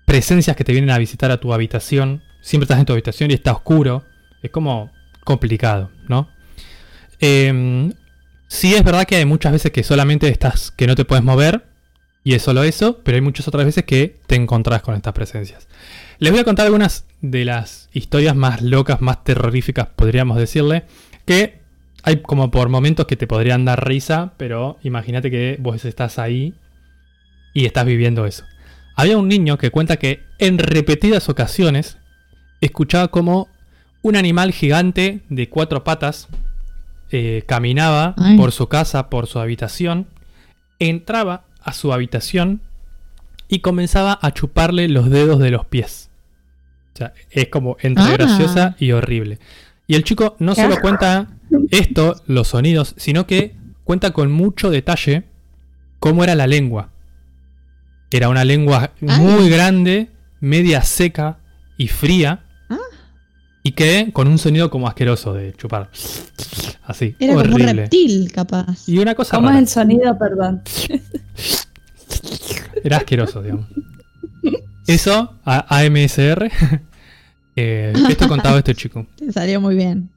presencias 0.06 0.56
que 0.56 0.64
te 0.64 0.72
vienen 0.72 0.90
a 0.90 0.98
visitar 0.98 1.32
a 1.32 1.40
tu 1.40 1.54
habitación, 1.54 2.24
siempre 2.48 2.64
estás 2.64 2.80
en 2.80 2.86
tu 2.86 2.94
habitación 2.94 3.30
y 3.30 3.34
está 3.34 3.52
oscuro. 3.52 4.06
Es 4.42 4.52
como 4.52 4.90
complicado, 5.26 5.92
¿no? 6.08 6.30
Eh, 7.20 7.92
sí 8.48 8.74
es 8.74 8.84
verdad 8.84 9.06
que 9.06 9.18
hay 9.18 9.26
muchas 9.26 9.52
veces 9.52 9.72
que 9.72 9.84
solamente 9.84 10.30
estás, 10.30 10.72
que 10.72 10.88
no 10.88 10.96
te 10.96 11.04
puedes 11.04 11.26
mover, 11.26 11.66
y 12.24 12.36
es 12.36 12.42
solo 12.42 12.64
eso, 12.64 13.02
pero 13.04 13.16
hay 13.16 13.22
muchas 13.22 13.48
otras 13.50 13.66
veces 13.66 13.84
que 13.84 14.20
te 14.28 14.36
encontrás 14.36 14.82
con 14.82 14.96
estas 14.96 15.14
presencias. 15.14 15.68
Les 16.20 16.32
voy 16.32 16.40
a 16.40 16.46
contar 16.46 16.66
algunas 16.66 17.06
de 17.22 17.44
las 17.44 17.90
historias 17.92 18.36
más 18.36 18.62
locas, 18.62 19.02
más 19.02 19.24
terroríficas, 19.26 19.88
podríamos 19.96 20.38
decirle, 20.38 20.86
que 21.26 21.60
hay 22.04 22.22
como 22.22 22.50
por 22.50 22.70
momentos 22.70 23.08
que 23.08 23.18
te 23.18 23.28
podrían 23.28 23.66
dar 23.66 23.86
risa, 23.86 24.34
pero 24.38 24.78
imagínate 24.84 25.30
que 25.30 25.58
vos 25.60 25.84
estás 25.84 26.18
ahí 26.18 26.54
y 27.54 27.66
estás 27.66 27.86
viviendo 27.86 28.26
eso. 28.26 28.46
Había 28.96 29.18
un 29.18 29.28
niño 29.28 29.58
que 29.58 29.70
cuenta 29.70 29.98
que 29.98 30.24
en 30.40 30.58
repetidas 30.60 31.30
ocasiones 31.30 31.97
escuchaba 32.62 33.10
como 33.10 33.48
un 34.02 34.16
animal 34.16 34.52
gigante 34.52 35.22
de 35.30 35.50
cuatro 35.50 35.84
patas 35.84 36.28
eh, 37.12 37.44
caminaba 37.48 38.16
por 38.38 38.52
su 38.52 38.68
casa, 38.68 39.10
por 39.10 39.28
su 39.28 39.40
habitación, 39.40 40.08
entraba 40.80 41.46
a 41.62 41.74
su 41.74 41.94
habitación 41.94 42.62
y 43.48 43.60
comenzaba 43.60 44.20
a 44.22 44.32
chuparle 44.32 44.90
los 44.90 45.10
dedos 45.10 45.40
de 45.40 45.52
los 45.52 45.66
pies. 45.66 46.10
O 46.94 46.98
sea, 46.98 47.14
es 47.30 47.48
como 47.48 47.78
entre 47.82 48.04
ah. 48.04 48.12
graciosa 48.12 48.76
y 48.80 48.92
horrible. 48.92 49.40
Y 49.88 49.96
el 49.96 50.04
chico 50.04 50.36
no 50.40 50.54
solo 50.54 50.80
cuenta 50.82 51.28
esto, 51.72 52.22
los 52.28 52.50
sonidos, 52.50 52.94
sino 52.98 53.26
que 53.26 53.56
cuenta 53.86 54.12
con 54.12 54.32
mucho 54.32 54.70
detalle 54.70 55.24
cómo 56.00 56.24
era 56.24 56.36
la 56.36 56.48
lengua. 56.48 56.90
Era 58.12 58.30
una 58.30 58.44
lengua 58.44 58.92
muy 59.00 59.50
grande, 59.50 60.10
media 60.42 60.82
seca 60.84 61.38
y 61.78 61.88
fría, 61.88 62.44
y 63.68 63.74
que 63.74 64.12
con 64.14 64.30
un 64.30 64.38
sonido 64.38 64.70
como 64.70 64.88
asqueroso 64.88 65.34
de 65.34 65.52
chupar. 65.52 65.90
Así. 66.86 67.18
Era 67.20 67.34
como 67.34 67.54
un 67.54 67.60
reptil, 67.60 68.32
capaz. 68.32 68.88
Y 68.88 68.98
una 68.98 69.14
cosa. 69.14 69.36
¿Cómo 69.36 69.50
es 69.50 69.58
el 69.58 69.68
sonido, 69.68 70.18
perdón? 70.18 70.62
Era 72.82 72.98
asqueroso, 72.98 73.42
digamos. 73.42 73.66
Eso, 74.88 75.34
a 75.44 75.80
AMSR. 75.80 76.50
eh, 77.58 77.94
esto 78.10 78.30
contado 78.30 78.58
este 78.58 78.74
chico. 78.74 79.06
Te 79.18 79.34
salió 79.34 79.60
muy 79.60 79.76
bien. 79.76 80.12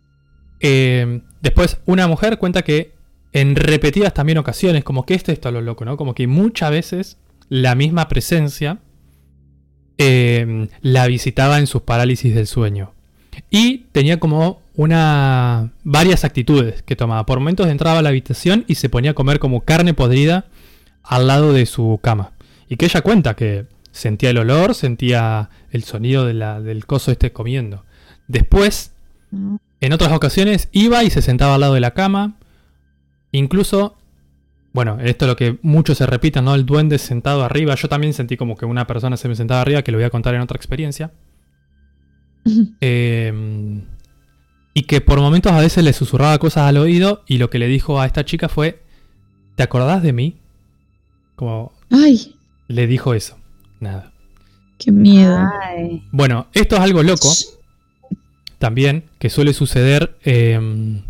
Eh, 0.61 1.21
después, 1.41 1.79
una 1.87 2.07
mujer 2.07 2.39
cuenta 2.39 2.63
que 2.63 2.95
en 3.33 3.57
repetidas 3.57 4.15
también 4.15 4.39
ocasiones, 4.39 4.85
como 4.85 5.05
que 5.05 5.15
este 5.15 5.33
está 5.33 5.51
lo 5.51 5.61
loco, 5.61 5.85
¿no? 5.85 5.97
Como 5.97 6.15
que 6.15 6.29
muchas 6.29 6.71
veces 6.71 7.19
la 7.49 7.75
misma 7.75 8.07
presencia 8.07 8.79
eh, 9.99 10.69
la 10.83 11.09
visitaba 11.09 11.59
en 11.59 11.67
sus 11.67 11.83
parálisis 11.83 12.33
del 12.33 12.47
sueño. 12.47 12.93
Y 13.49 13.87
tenía 13.93 14.21
como 14.21 14.61
una 14.75 15.73
varias 15.85 16.25
actitudes 16.25 16.83
que 16.83 16.97
tomaba. 16.97 17.27
Por 17.27 17.39
momentos 17.39 17.69
entraba 17.69 17.99
a 17.99 18.03
la 18.03 18.09
habitación 18.09 18.65
y 18.67 18.77
se 18.77 18.89
ponía 18.89 19.13
a 19.13 19.15
comer 19.15 19.39
como 19.39 19.61
carne 19.63 19.95
podrida 19.95 20.47
al 21.03 21.27
lado 21.27 21.53
de 21.53 21.67
su 21.67 21.99
cama. 22.03 22.33
Y 22.69 22.77
que 22.77 22.87
ella 22.87 23.03
cuenta 23.03 23.35
que 23.35 23.67
sentía 23.93 24.31
el 24.31 24.39
olor, 24.39 24.75
sentía 24.75 25.51
el 25.71 25.85
sonido 25.85 26.25
del 26.25 26.87
coso 26.87 27.11
este 27.11 27.33
comiendo. 27.33 27.85
Después, 28.29 28.93
mm. 29.31 29.57
en 29.81 29.93
otras 29.93 30.13
ocasiones, 30.13 30.69
iba 30.73 31.03
y 31.05 31.11
se 31.11 31.23
sentaba 31.23 31.57
al 31.57 31.61
lado 31.61 31.75
de 31.75 31.81
la 31.81 31.93
cama. 31.93 32.37
Incluso, 33.33 33.97
bueno, 34.73 34.99
esto 35.03 35.25
es 35.25 35.29
lo 35.29 35.37
que 35.37 35.59
muchos 35.63 35.99
se 35.99 36.07
repiten, 36.07 36.45
¿no? 36.45 36.55
El 36.55 36.65
duende 36.65 36.99
sentado 36.99 37.45
arriba. 37.45 37.75
Yo 37.75 37.89
también 37.89 38.15
sentí 38.15 38.37
como 38.37 38.57
que 38.57 38.67
una 38.67 38.87
persona 38.87 39.17
se 39.17 39.29
me 39.29 39.35
sentaba 39.35 39.63
arriba, 39.63 39.83
que 39.83 39.93
lo 39.93 39.99
voy 39.99 40.05
a 40.05 40.11
contar 40.11 40.35
en 40.35 40.41
otra 40.41 40.57
experiencia. 40.57 41.11
eh, 42.81 43.83
y 44.75 44.83
que 44.85 45.01
por 45.01 45.21
momentos 45.21 45.53
a 45.53 45.61
veces 45.61 45.85
le 45.85 45.93
susurraba 45.93 46.39
cosas 46.39 46.65
al 46.65 46.77
oído 46.77 47.23
y 47.27 47.39
lo 47.39 47.51
que 47.51 47.59
le 47.59 47.67
dijo 47.67 48.01
a 48.01 48.07
esta 48.07 48.25
chica 48.25 48.49
fue, 48.49 48.83
¿te 49.57 49.63
acordás 49.63 50.03
de 50.03 50.13
mí? 50.13 50.37
Como... 51.37 51.73
Ay. 51.91 52.37
Le 52.69 52.87
dijo 52.87 53.15
eso. 53.15 53.37
Nada. 53.81 54.13
Qué 54.79 54.93
miedo. 54.93 55.51
Bueno, 56.13 56.47
esto 56.55 56.77
es 56.77 56.81
algo 56.81 57.03
loco. 57.03 57.29
También, 58.59 59.05
que 59.19 59.29
suele 59.29 59.53
suceder, 59.53 60.17
em, 60.23 61.03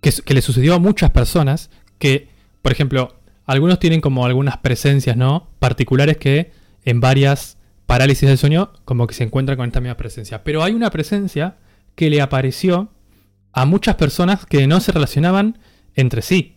que, 0.00 0.12
que, 0.24 0.34
le 0.34 0.42
sucedió 0.42 0.74
a 0.74 0.78
muchas 0.78 1.10
personas, 1.10 1.70
que, 1.98 2.28
por 2.62 2.72
ejemplo, 2.72 3.16
algunos 3.46 3.78
tienen 3.78 4.00
como 4.00 4.26
algunas 4.26 4.58
presencias, 4.58 5.16
¿no? 5.16 5.48
Particulares 5.58 6.18
que 6.18 6.52
en 6.84 7.00
varias 7.00 7.56
parálisis 7.86 8.28
del 8.28 8.38
sueño 8.38 8.72
como 8.84 9.06
que 9.06 9.14
se 9.14 9.24
encuentran 9.24 9.56
con 9.56 9.66
esta 9.66 9.80
misma 9.80 9.96
presencia. 9.96 10.44
Pero 10.44 10.62
hay 10.62 10.74
una 10.74 10.90
presencia 10.90 11.56
que 11.94 12.10
le 12.10 12.20
apareció 12.20 12.90
a 13.52 13.64
muchas 13.64 13.94
personas 13.94 14.44
que 14.44 14.66
no 14.66 14.80
se 14.80 14.92
relacionaban 14.92 15.58
entre 15.94 16.22
sí. 16.22 16.56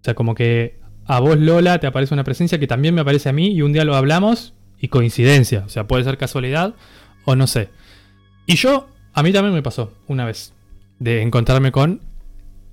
O 0.00 0.04
sea, 0.04 0.14
como 0.14 0.34
que 0.34 0.80
a 1.04 1.20
vos 1.20 1.38
Lola 1.38 1.78
te 1.78 1.86
aparece 1.86 2.14
una 2.14 2.24
presencia 2.24 2.58
que 2.58 2.66
también 2.66 2.94
me 2.94 3.00
aparece 3.00 3.28
a 3.28 3.32
mí 3.32 3.52
y 3.52 3.62
un 3.62 3.72
día 3.72 3.84
lo 3.84 3.94
hablamos 3.94 4.54
y 4.78 4.88
coincidencia. 4.88 5.62
O 5.64 5.68
sea, 5.68 5.86
puede 5.86 6.04
ser 6.04 6.18
casualidad 6.18 6.74
o 7.24 7.36
no 7.36 7.46
sé. 7.46 7.68
Y 8.46 8.56
yo, 8.56 8.88
a 9.12 9.22
mí 9.22 9.32
también 9.32 9.54
me 9.54 9.62
pasó 9.62 9.92
una 10.08 10.24
vez 10.24 10.52
de 10.98 11.22
encontrarme 11.22 11.72
con 11.72 12.00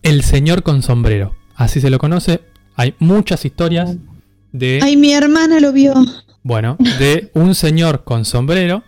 el 0.01 0.23
señor 0.23 0.63
con 0.63 0.81
sombrero. 0.81 1.35
Así 1.55 1.79
se 1.81 1.89
lo 1.89 1.99
conoce. 1.99 2.41
Hay 2.75 2.95
muchas 2.99 3.45
historias 3.45 3.95
de... 4.51 4.79
Ay, 4.81 4.97
mi 4.97 5.13
hermana 5.13 5.59
lo 5.59 5.71
vio. 5.71 5.93
Bueno, 6.43 6.77
de 6.99 7.31
un 7.33 7.55
señor 7.55 8.03
con 8.03 8.25
sombrero. 8.25 8.83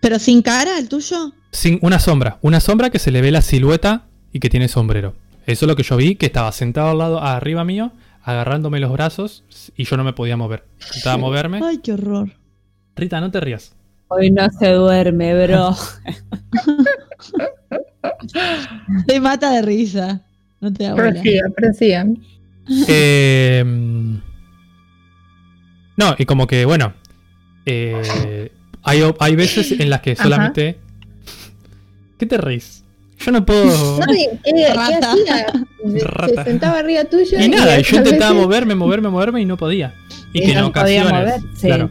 ¿Pero 0.00 0.18
sin 0.18 0.42
cara, 0.42 0.78
el 0.78 0.88
tuyo? 0.88 1.32
Sin 1.52 1.78
una 1.80 2.00
sombra, 2.00 2.38
una 2.42 2.60
sombra 2.60 2.90
que 2.90 2.98
se 2.98 3.12
le 3.12 3.22
ve 3.22 3.30
la 3.30 3.40
silueta 3.40 4.06
y 4.32 4.40
que 4.40 4.50
tiene 4.50 4.66
sombrero. 4.66 5.14
Eso 5.46 5.64
es 5.64 5.68
lo 5.68 5.76
que 5.76 5.84
yo 5.84 5.96
vi, 5.96 6.16
que 6.16 6.26
estaba 6.26 6.50
sentado 6.50 6.90
al 6.90 6.98
lado, 6.98 7.22
arriba 7.22 7.64
mío, 7.64 7.92
agarrándome 8.22 8.80
los 8.80 8.92
brazos 8.92 9.44
y 9.76 9.84
yo 9.84 9.96
no 9.96 10.02
me 10.02 10.12
podía 10.12 10.36
mover. 10.36 10.64
Intentaba 10.86 11.16
moverme. 11.18 11.60
Ay, 11.62 11.78
qué 11.78 11.92
horror. 11.92 12.32
Rita, 12.96 13.20
no 13.20 13.30
te 13.30 13.40
rías. 13.40 13.72
Hoy 14.08 14.30
no 14.32 14.48
se 14.58 14.72
duerme, 14.72 15.46
bro. 15.46 15.76
te 19.06 19.20
mata 19.20 19.52
de 19.52 19.62
risa. 19.62 20.20
No 20.60 20.72
te 20.72 20.86
hago. 20.86 20.98
Eh, 22.88 23.64
no, 25.96 26.14
y 26.18 26.24
como 26.24 26.46
que, 26.46 26.64
bueno, 26.64 26.94
eh, 27.64 28.52
hay, 28.82 29.02
hay 29.18 29.36
veces 29.36 29.72
en 29.72 29.90
las 29.90 30.00
que 30.00 30.16
solamente 30.16 30.78
¿Qué 32.18 32.26
te 32.26 32.38
reís? 32.38 32.84
Yo 33.18 33.32
no 33.32 33.44
puedo. 33.44 33.64
No, 33.64 34.12
eh, 34.12 34.38
¿qué, 34.44 34.66
hacía? 34.66 35.46
Se 36.28 36.44
sentaba 36.44 36.78
arriba 36.78 37.04
tuyo. 37.04 37.38
Y, 37.38 37.48
nada, 37.48 37.78
yo 37.80 37.96
intentaba 37.96 38.34
moverme, 38.34 38.74
moverme, 38.74 39.08
moverme 39.08 39.40
y 39.40 39.44
no 39.44 39.56
podía. 39.56 39.94
Y, 40.32 40.40
que 40.40 40.52
en 40.52 40.64
ocasiones. 40.64 41.42
Claro. 41.60 41.90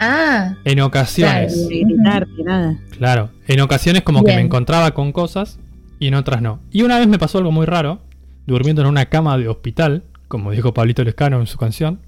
Ah. 0.00 0.54
En 0.64 0.80
ocasiones. 0.80 1.66
Claro, 2.02 2.26
nada. 2.44 2.78
Claro. 2.98 3.30
En 3.48 3.60
ocasiones 3.60 4.02
como 4.02 4.22
que 4.22 4.34
me 4.34 4.42
encontraba 4.42 4.92
con 4.92 5.12
cosas 5.12 5.58
y 5.98 6.08
en 6.08 6.14
otras 6.14 6.42
no. 6.42 6.60
Y 6.70 6.82
una 6.82 6.98
vez 6.98 7.08
me 7.08 7.18
pasó 7.18 7.38
algo 7.38 7.52
muy 7.52 7.64
raro, 7.64 8.02
durmiendo 8.46 8.82
en 8.82 8.88
una 8.88 9.06
cama 9.06 9.38
de 9.38 9.48
hospital, 9.48 10.04
como 10.28 10.50
dijo 10.50 10.74
Pablito 10.74 11.04
Lescano 11.04 11.40
en 11.40 11.46
su 11.46 11.56
canción. 11.56 12.00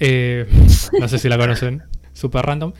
Eh, 0.00 0.46
no 1.00 1.08
sé 1.08 1.18
si 1.18 1.28
la 1.28 1.38
conocen 1.38 1.82
super 2.12 2.44
random, 2.46 2.72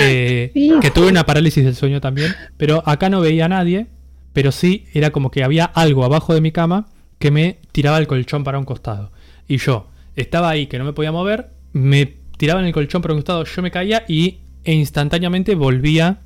eh, 0.00 0.50
que 0.80 0.90
tuve 0.90 1.08
una 1.08 1.26
parálisis 1.26 1.62
del 1.64 1.76
sueño 1.76 2.00
también, 2.00 2.34
pero 2.56 2.82
acá 2.86 3.10
no 3.10 3.20
veía 3.20 3.44
a 3.44 3.48
nadie, 3.48 3.86
pero 4.32 4.50
sí 4.50 4.86
era 4.94 5.10
como 5.10 5.30
que 5.30 5.44
había 5.44 5.66
algo 5.66 6.04
abajo 6.04 6.32
de 6.32 6.40
mi 6.40 6.52
cama 6.52 6.88
que 7.18 7.30
me 7.30 7.58
tiraba 7.72 7.98
el 7.98 8.06
colchón 8.06 8.44
para 8.44 8.58
un 8.58 8.64
costado. 8.64 9.12
Y 9.46 9.58
yo 9.58 9.88
estaba 10.16 10.48
ahí 10.48 10.66
que 10.66 10.78
no 10.78 10.84
me 10.84 10.94
podía 10.94 11.12
mover, 11.12 11.50
me 11.72 12.14
tiraban 12.38 12.64
el 12.64 12.72
colchón 12.72 13.02
para 13.02 13.12
un 13.12 13.20
costado, 13.20 13.44
yo 13.44 13.62
me 13.62 13.70
caía 13.70 14.04
y 14.08 14.38
e 14.64 14.72
instantáneamente 14.72 15.54
volvía 15.54 16.20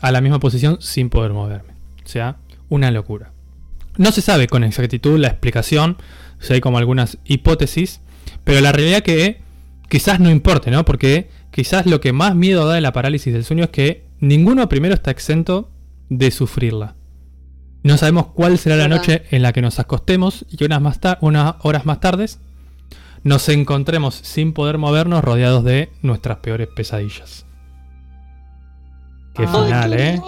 a 0.00 0.12
la 0.12 0.20
misma 0.20 0.40
posición 0.40 0.78
sin 0.80 1.10
poder 1.10 1.32
moverme. 1.32 1.74
O 2.04 2.08
sea, 2.08 2.38
una 2.68 2.90
locura. 2.90 3.32
No 3.96 4.12
se 4.12 4.22
sabe 4.22 4.46
con 4.46 4.64
exactitud 4.64 5.18
la 5.18 5.28
explicación, 5.28 5.98
hay 6.48 6.60
como 6.60 6.78
algunas 6.78 7.18
hipótesis, 7.24 8.00
pero 8.44 8.60
la 8.60 8.72
realidad 8.72 9.02
que 9.02 9.40
quizás 9.88 10.20
no 10.20 10.30
importe, 10.30 10.70
¿no? 10.70 10.84
Porque 10.84 11.30
quizás 11.50 11.86
lo 11.86 12.00
que 12.00 12.12
más 12.12 12.34
miedo 12.34 12.66
da 12.66 12.74
de 12.74 12.80
la 12.80 12.92
parálisis 12.92 13.32
del 13.32 13.44
sueño 13.44 13.64
es 13.64 13.70
que 13.70 14.06
ninguno 14.20 14.68
primero 14.68 14.94
está 14.94 15.10
exento 15.10 15.70
de 16.08 16.30
sufrirla. 16.30 16.94
No 17.82 17.96
sabemos 17.96 18.26
cuál 18.28 18.58
será 18.58 18.76
la 18.76 18.88
noche 18.88 19.22
en 19.30 19.42
la 19.42 19.52
que 19.52 19.62
nos 19.62 19.78
acostemos 19.78 20.44
y 20.50 20.62
unas, 20.64 20.82
más 20.82 21.00
unas 21.20 21.54
horas 21.62 21.86
más 21.86 22.00
tarde 22.00 22.26
nos 23.22 23.48
encontremos 23.48 24.14
sin 24.14 24.52
poder 24.52 24.78
movernos 24.78 25.24
rodeados 25.24 25.64
de 25.64 25.90
nuestras 26.02 26.38
peores 26.38 26.68
pesadillas. 26.74 27.46
Qué 29.34 29.46
final, 29.46 29.94
¿eh? 29.94 30.20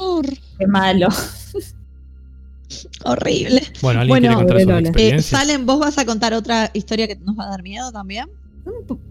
Qué 0.59 0.67
malo. 0.67 1.09
Horrible. 3.05 3.63
Bueno, 3.81 4.01
¿alguien 4.01 4.21
quiere 4.21 4.35
contar 4.35 4.61
su 4.61 4.71
experiencia? 4.71 5.39
Eh, 5.39 5.41
Salen, 5.41 5.67
¿vos 5.67 5.79
vas 5.79 5.99
a 5.99 6.05
contar 6.05 6.35
otra 6.35 6.71
historia 6.73 7.07
que 7.07 7.17
nos 7.17 7.39
va 7.39 7.45
a 7.45 7.51
dar 7.51 7.63
miedo 7.63 7.91
también? 7.93 8.29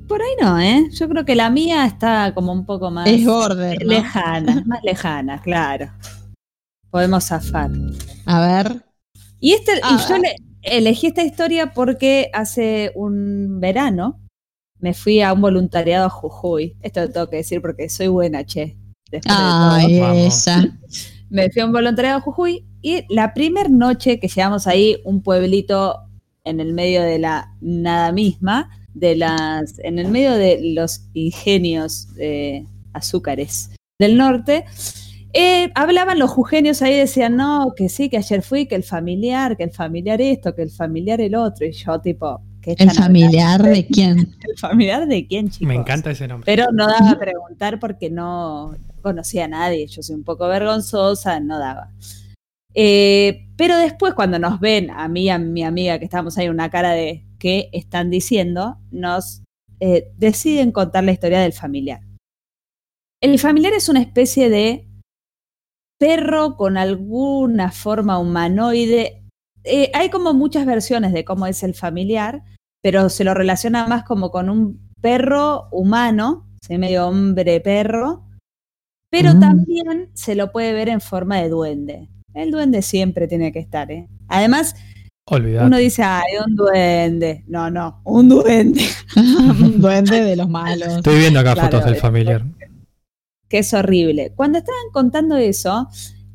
Por 0.07 0.22
ahí 0.22 0.32
no, 0.41 0.59
¿eh? 0.59 0.88
Yo 0.91 1.09
creo 1.09 1.26
que 1.26 1.36
la 1.36 1.49
mía 1.49 1.86
está 1.86 2.34
como 2.34 2.53
un 2.53 2.66
poco 2.66 2.89
más 2.89 3.07
es 3.07 3.26
border, 3.26 3.86
lejana, 3.86 4.64
más 4.66 4.84
lejana, 4.84 5.41
claro. 5.41 5.91
Podemos 6.89 7.26
zafar. 7.26 7.72
A 8.26 8.41
ver. 8.41 8.86
Y 9.39 9.53
este, 9.53 9.74
y 9.78 10.07
yo 10.07 10.16
elegí 10.62 11.07
esta 11.07 11.24
historia 11.24 11.74
porque 11.74 12.30
hace 12.34 12.91
un 12.95 13.59
verano 13.59 14.22
me 14.80 14.93
fui 14.93 15.22
a 15.22 15.34
un 15.34 15.41
voluntariado 15.41 16.07
a 16.07 16.09
Jujuy. 16.09 16.76
Esto 16.82 17.01
lo 17.01 17.09
tengo 17.09 17.30
que 17.30 17.38
decir 17.38 17.62
porque 17.62 17.89
soy 17.89 18.07
buena, 18.07 18.45
che. 18.45 18.78
Ay, 19.28 19.99
esa. 20.26 20.64
Me 21.32 21.49
fui 21.49 21.61
a 21.61 21.65
un 21.65 21.71
voluntariado 21.71 22.17
a 22.17 22.21
Jujuy 22.21 22.65
y 22.82 23.05
la 23.07 23.34
primera 23.34 23.69
noche 23.69 24.19
que 24.19 24.27
llegamos 24.27 24.67
ahí, 24.67 24.97
un 25.05 25.23
pueblito 25.23 25.97
en 26.43 26.59
el 26.59 26.73
medio 26.73 27.01
de 27.03 27.19
la 27.19 27.55
nada 27.61 28.11
misma, 28.11 28.69
de 28.93 29.15
las, 29.15 29.79
en 29.79 29.97
el 29.97 30.09
medio 30.09 30.34
de 30.34 30.59
los 30.73 31.07
ingenios 31.13 32.09
azúcares 32.91 33.71
del 33.97 34.17
norte, 34.17 34.65
eh, 35.32 35.71
hablaban 35.73 36.19
los 36.19 36.29
jujeños 36.32 36.82
ahí, 36.82 36.97
decían, 36.97 37.38
no, 37.38 37.73
que 37.77 37.88
sí, 37.88 38.09
que 38.09 38.17
ayer 38.17 38.41
fui, 38.41 38.65
que 38.65 38.75
el 38.75 38.84
familiar, 38.84 39.55
que 39.55 39.63
el 39.63 39.71
familiar 39.71 40.19
esto, 40.19 40.53
que 40.53 40.63
el 40.63 40.69
familiar 40.69 41.21
el 41.21 41.36
otro, 41.36 41.65
y 41.65 41.71
yo 41.71 41.99
tipo... 42.01 42.41
¿El 42.63 42.91
familiar 42.91 43.63
de 43.63 43.88
quién? 43.91 44.19
¿El 44.19 44.57
familiar 44.59 45.07
de 45.07 45.25
quién, 45.25 45.49
chicos? 45.49 45.67
Me 45.67 45.75
encanta 45.75 46.11
ese 46.11 46.27
nombre. 46.27 46.45
Pero 46.45 46.71
no 46.73 46.88
daba 46.88 47.11
a 47.11 47.17
preguntar 47.17 47.79
porque 47.79 48.09
no 48.09 48.75
conocía 49.02 49.45
a 49.45 49.47
nadie, 49.47 49.88
yo 49.88 50.02
soy 50.02 50.16
un 50.16 50.24
poco 50.24 50.47
vergonzosa, 50.47 51.39
no 51.39 51.60
daba. 51.60 51.91
Eh, 52.74 53.49
pero 53.58 53.78
después 53.78 54.14
cuando 54.14 54.39
nos 54.39 54.60
ven, 54.60 54.89
a 54.91 55.08
mí 55.08 55.24
y 55.24 55.30
a 55.30 55.38
mi 55.38 55.64
amiga 55.64 55.99
que 55.99 56.06
estábamos 56.06 56.38
ahí, 56.38 56.49
una 56.49 56.70
cara 56.70 56.91
de, 56.91 57.26
que 57.38 57.70
están 57.74 58.10
diciendo, 58.10 58.78
nos 58.91 59.43
eh, 59.80 60.12
deciden 60.18 60.72
contar 60.72 61.04
la 61.04 61.12
historia 61.12 61.41
del 61.41 61.54
familiar. 61.54 62.02
El 63.22 63.38
familiar 63.39 63.74
es 63.74 63.89
una 63.89 64.02
especie 64.02 64.49
de 64.49 64.88
perro 65.99 66.56
con 66.56 66.78
alguna 66.78 67.72
forma 67.72 68.18
humanoide. 68.18 69.24
Eh, 69.64 69.91
hay 69.93 70.10
como 70.10 70.34
muchas 70.34 70.66
versiones 70.66 71.14
de 71.14 71.26
cómo 71.26 71.45
es 71.45 71.62
el 71.64 71.76
familiar, 71.76 72.43
pero 72.82 73.10
se 73.10 73.24
lo 73.24 73.34
relaciona 73.34 73.86
más 73.88 74.04
como 74.04 74.32
con 74.32 74.49
un 74.49 74.89
perro 75.02 75.68
humano, 75.72 76.47
medio 76.70 77.08
hombre-perro, 77.08 78.24
pero 79.12 79.36
mm. 79.36 79.39
también 79.39 80.09
se 80.14 80.34
lo 80.34 80.51
puede 80.51 80.74
ver 80.74 80.89
en 80.89 81.01
forma 81.01 81.39
de 81.39 81.49
duende. 81.49 82.09
El 82.34 82.49
duende 82.49 82.82
siempre 82.82 83.28
tiene 83.28 83.51
que 83.51 83.59
estar. 83.59 83.91
¿eh? 83.91 84.07
Además, 84.30 84.74
uno 85.30 85.78
dice, 85.78 86.01
ay, 86.03 86.38
un 86.45 86.55
duende. 86.55 87.43
No, 87.47 87.70
no, 87.70 88.01
un 88.05 88.30
duende. 88.30 88.84
un 89.16 89.80
duende 89.80 90.24
de 90.24 90.36
los 90.36 90.49
malos. 90.49 90.88
Estoy 90.97 91.20
viendo 91.20 91.39
acá 91.39 91.55
fotos 91.55 91.86
del 91.86 91.97
familiar. 91.97 92.43
Que 93.47 93.59
es 93.59 93.74
horrible. 93.74 94.32
Cuando 94.36 94.57
estaban 94.57 94.82
contando 94.93 95.36
eso, 95.36 95.89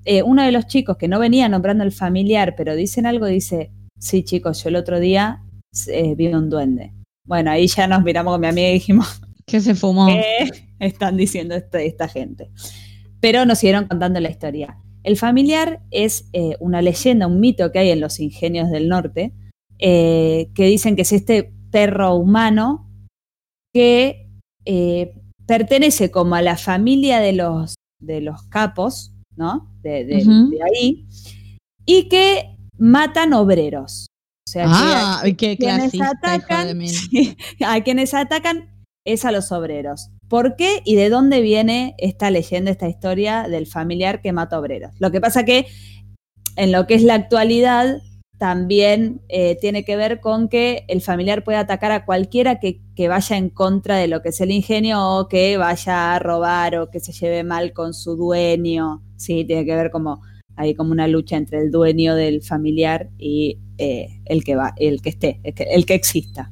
eh, 0.05 0.22
uno 0.22 0.43
de 0.43 0.53
los 0.53 0.66
chicos 0.66 0.99
que 0.99 1.09
no 1.09 1.18
venía 1.18 1.49
nombrando 1.49 1.83
el 1.83 1.93
familiar, 1.93 2.55
pero 2.57 2.77
dicen 2.77 3.07
algo, 3.07 3.27
dice, 3.27 3.70
sí 3.99 4.22
chicos, 4.22 4.62
yo 4.62 4.68
el 4.68 4.77
otro 4.77 5.01
día 5.01 5.43
eh, 5.89 6.14
vi 6.14 6.29
un 6.29 6.51
duende. 6.51 6.93
Bueno, 7.24 7.51
ahí 7.51 7.66
ya 7.66 7.87
nos 7.87 8.03
miramos 8.03 8.35
con 8.35 8.41
mi 8.43 8.47
amiga 8.47 8.68
y 8.68 8.74
dijimos, 8.74 9.20
¿qué 9.47 9.61
se 9.61 9.74
fumó? 9.74 10.07
¿Qué 10.07 10.51
están 10.80 11.16
diciendo 11.16 11.55
esta, 11.55 12.09
gente? 12.09 12.51
Pero 13.20 13.44
nos 13.44 13.59
siguieron 13.59 13.86
contando 13.86 14.20
la 14.20 14.30
historia. 14.30 14.78
El 15.03 15.16
familiar 15.16 15.82
es 15.90 16.28
eh, 16.32 16.57
una 16.61 16.82
leyenda, 16.82 17.26
un 17.26 17.40
mito 17.40 17.70
que 17.70 17.78
hay 17.78 17.90
en 17.90 18.01
los 18.01 18.20
ingenios 18.20 18.70
del 18.70 18.88
norte, 18.88 19.32
que 19.78 20.53
dicen 20.57 20.97
que 20.97 21.03
es 21.03 21.12
este 21.12 21.53
perro 21.70 22.14
humano 22.14 22.90
que 23.72 24.26
pertenece 25.47 26.11
como 26.11 26.34
a 26.34 26.42
la 26.42 26.57
familia 26.57 27.20
de 27.20 27.32
los, 27.32 27.76
de 28.01 28.20
los 28.20 28.42
capos, 28.44 29.12
¿no? 29.36 29.72
De, 29.82 30.22
ahí, 30.64 31.07
y 31.84 32.09
que 32.09 32.57
matan 32.76 33.32
obreros. 33.32 34.07
O 34.49 34.51
sea, 34.51 34.66
ah, 34.68 35.22
a, 35.24 35.34
quienes 35.36 36.01
atacan, 36.01 36.80
a 37.64 37.80
quienes 37.82 38.14
atacan 38.14 38.76
es 39.07 39.25
a 39.25 39.33
los 39.33 39.51
obreros. 39.53 40.11
¿Por 40.29 40.57
qué 40.57 40.83
y 40.85 40.97
de 40.97 41.09
dónde 41.09 41.41
viene 41.41 41.95
esta 41.99 42.31
leyenda, 42.31 42.71
esta 42.71 42.89
historia 42.89 43.49
del 43.49 43.67
familiar 43.67 44.21
que 44.21 44.33
mata 44.33 44.59
obreros? 44.59 44.93
Lo 44.99 45.11
que 45.11 45.21
pasa 45.21 45.45
que 45.45 45.67
en 46.57 46.73
lo 46.73 46.87
que 46.87 46.95
es 46.95 47.03
la 47.03 47.15
actualidad, 47.15 47.99
también 48.39 49.23
eh, 49.29 49.57
tiene 49.61 49.85
que 49.85 49.97
ver 49.97 50.21
con 50.21 50.49
que 50.49 50.85
el 50.89 51.01
familiar 51.01 51.43
puede 51.43 51.59
atacar 51.59 51.93
a 51.93 52.05
cualquiera 52.05 52.61
que, 52.61 52.81
vaya 53.09 53.37
en 53.37 53.51
contra 53.51 53.97
de 53.97 54.09
lo 54.09 54.21
que 54.23 54.29
es 54.31 54.41
el 54.41 54.51
ingenio 54.51 55.03
o 55.03 55.29
que 55.29 55.57
vaya 55.57 56.15
a 56.15 56.19
robar 56.19 56.77
o 56.77 56.91
que 56.91 57.01
se 57.01 57.13
lleve 57.13 57.45
mal 57.45 57.73
con 57.73 57.95
su 57.95 58.17
dueño. 58.17 59.03
Sí, 59.17 59.45
tiene 59.45 59.65
que 59.65 59.75
ver 59.75 59.91
como 59.91 60.21
hay 60.59 60.75
como 60.75 60.93
una 60.93 61.07
lucha 61.07 61.37
entre 61.37 61.61
el 61.61 61.71
dueño 61.71 62.15
del 62.15 62.43
familiar 62.43 63.11
y 63.19 63.59
eh, 63.77 64.23
el 64.25 64.43
que 64.43 64.57
va, 64.57 64.73
el 64.79 65.03
que 65.03 65.11
esté, 65.11 65.41
el 65.43 65.85
que, 65.85 65.95
exista. 65.95 66.51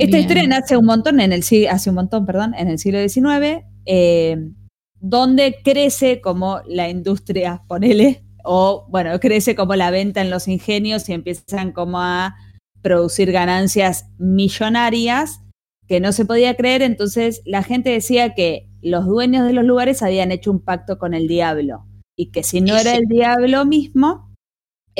Esta 0.00 0.18
historia 0.18 0.46
nace 0.46 0.76
un 0.76 0.86
montón 0.86 1.20
en 1.20 1.32
el 1.32 1.42
hace 1.68 1.90
un 1.90 1.96
montón, 1.96 2.24
perdón, 2.24 2.54
en 2.56 2.68
el 2.68 2.78
siglo 2.78 2.98
XIX, 3.06 3.64
eh, 3.84 4.50
donde 4.98 5.58
crece 5.62 6.20
como 6.20 6.60
la 6.66 6.88
industria, 6.88 7.62
ponele, 7.68 8.24
o 8.42 8.86
bueno, 8.88 9.18
crece 9.20 9.54
como 9.54 9.74
la 9.74 9.90
venta 9.90 10.22
en 10.22 10.30
los 10.30 10.48
ingenios 10.48 11.08
y 11.08 11.12
empiezan 11.12 11.72
como 11.72 12.00
a 12.00 12.34
producir 12.80 13.30
ganancias 13.30 14.06
millonarias 14.18 15.42
que 15.86 16.00
no 16.00 16.12
se 16.12 16.24
podía 16.24 16.54
creer, 16.54 16.82
entonces 16.82 17.42
la 17.44 17.62
gente 17.62 17.90
decía 17.90 18.34
que 18.34 18.70
los 18.80 19.06
dueños 19.06 19.46
de 19.46 19.52
los 19.52 19.64
lugares 19.64 20.02
habían 20.02 20.32
hecho 20.32 20.50
un 20.50 20.60
pacto 20.60 20.98
con 20.98 21.12
el 21.12 21.28
diablo 21.28 21.84
y 22.16 22.30
que 22.30 22.42
si 22.42 22.60
no 22.60 22.76
era 22.76 22.94
el 22.94 23.06
diablo 23.06 23.66
mismo, 23.66 24.29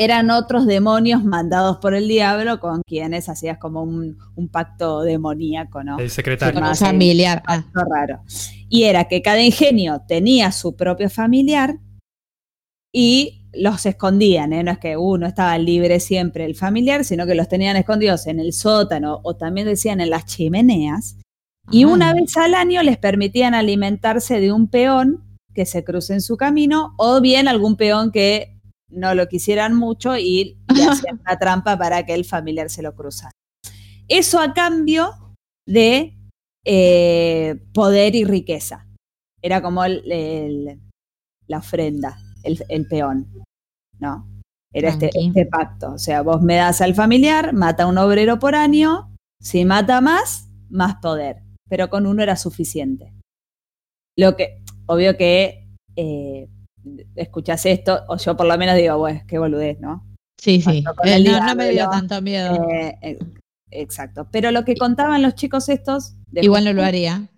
eran 0.03 0.31
otros 0.31 0.65
demonios 0.65 1.23
mandados 1.23 1.77
por 1.77 1.93
el 1.93 2.07
diablo 2.07 2.59
con 2.59 2.81
quienes 2.81 3.29
hacías 3.29 3.57
como 3.57 3.83
un, 3.83 4.17
pacto 4.51 5.01
demoníaco, 5.03 5.83
¿no? 5.83 5.99
El 5.99 6.09
secretario. 6.09 6.59
familiar. 6.75 7.43
Ah. 7.45 7.63
raro. 7.73 8.21
Y 8.67 8.83
era 8.83 9.05
que 9.05 9.21
cada 9.21 9.41
ingenio 9.41 10.01
tenía 10.07 10.51
su 10.51 10.75
propio 10.75 11.09
familiar 11.09 11.79
y 12.91 13.47
los 13.53 13.85
escondían, 13.85 14.53
¿eh? 14.53 14.63
no 14.63 14.71
es 14.71 14.79
que 14.79 14.97
uno 14.97 15.27
estaba 15.27 15.57
libre 15.57 15.99
siempre 15.99 16.45
el 16.45 16.55
familiar, 16.55 17.03
sino 17.03 17.25
que 17.25 17.35
los 17.35 17.47
tenían 17.47 17.75
escondidos 17.75 18.27
en 18.27 18.39
el 18.39 18.53
sótano 18.53 19.19
o 19.23 19.35
también 19.35 19.67
decían 19.67 20.01
en 20.01 20.09
las 20.09 20.25
chimeneas. 20.25 21.17
Y 21.69 21.85
una 21.85 22.13
vez 22.13 22.35
al 22.37 22.53
año 22.53 22.81
les 22.81 22.97
permitían 22.97 23.53
alimentarse 23.53 24.39
de 24.39 24.51
un 24.51 24.67
peón 24.67 25.23
que 25.53 25.65
se 25.65 25.83
cruce 25.83 26.13
en 26.13 26.21
su 26.21 26.37
camino 26.37 26.95
o 26.97 27.21
bien 27.21 27.47
algún 27.47 27.75
peón 27.75 28.11
que 28.11 28.60
no 28.91 29.15
lo 29.15 29.27
quisieran 29.27 29.75
mucho 29.75 30.17
y 30.17 30.57
le 30.73 30.83
hacían 30.89 31.19
una 31.19 31.37
trampa 31.37 31.77
para 31.77 32.05
que 32.05 32.13
el 32.13 32.25
familiar 32.25 32.69
se 32.69 32.81
lo 32.81 32.95
cruzara. 32.95 33.31
Eso 34.07 34.39
a 34.39 34.53
cambio 34.53 35.35
de 35.65 36.17
eh, 36.65 37.59
poder 37.73 38.15
y 38.15 38.23
riqueza. 38.23 38.87
Era 39.41 39.61
como 39.61 39.83
la 39.87 41.57
ofrenda 41.57 42.17
el, 42.43 42.87
peón, 42.87 43.27
¿no? 43.99 44.27
Era 44.73 44.89
este, 44.89 45.09
este, 45.13 45.45
pacto. 45.45 45.93
O 45.93 45.97
sea, 45.97 46.21
vos 46.21 46.41
me 46.41 46.55
das 46.55 46.81
al 46.81 46.93
familiar, 46.95 47.53
mata 47.53 47.83
a 47.83 47.87
un 47.87 47.97
obrero 47.97 48.39
por 48.39 48.55
año, 48.55 49.15
si 49.41 49.65
mata 49.65 50.01
más, 50.01 50.49
más 50.69 50.95
poder. 51.01 51.43
Pero 51.67 51.89
con 51.89 52.05
uno 52.05 52.21
era 52.21 52.35
suficiente. 52.35 53.13
Lo 54.17 54.35
que, 54.35 54.61
obvio 54.85 55.17
que 55.17 55.67
eh, 55.95 56.47
escuchas 57.15 57.65
esto, 57.65 58.01
o 58.07 58.17
yo 58.17 58.35
por 58.35 58.47
lo 58.47 58.57
menos 58.57 58.75
digo, 58.75 58.97
bueno, 58.97 59.21
qué 59.27 59.37
boludez, 59.37 59.79
¿no? 59.79 60.05
Sí, 60.37 60.61
sí. 60.61 60.83
Eh, 61.03 61.23
no, 61.23 61.55
me 61.55 61.69
dio 61.69 61.87
tanto 61.89 62.21
miedo. 62.21 62.67
Eh, 62.71 63.19
exacto. 63.69 64.27
Pero 64.31 64.51
lo 64.51 64.65
que 64.65 64.75
contaban 64.75 65.21
los 65.21 65.35
chicos 65.35 65.69
estos. 65.69 66.15
Igual 66.33 66.65
no 66.65 66.73
lo 66.73 66.83
haría. 66.83 67.29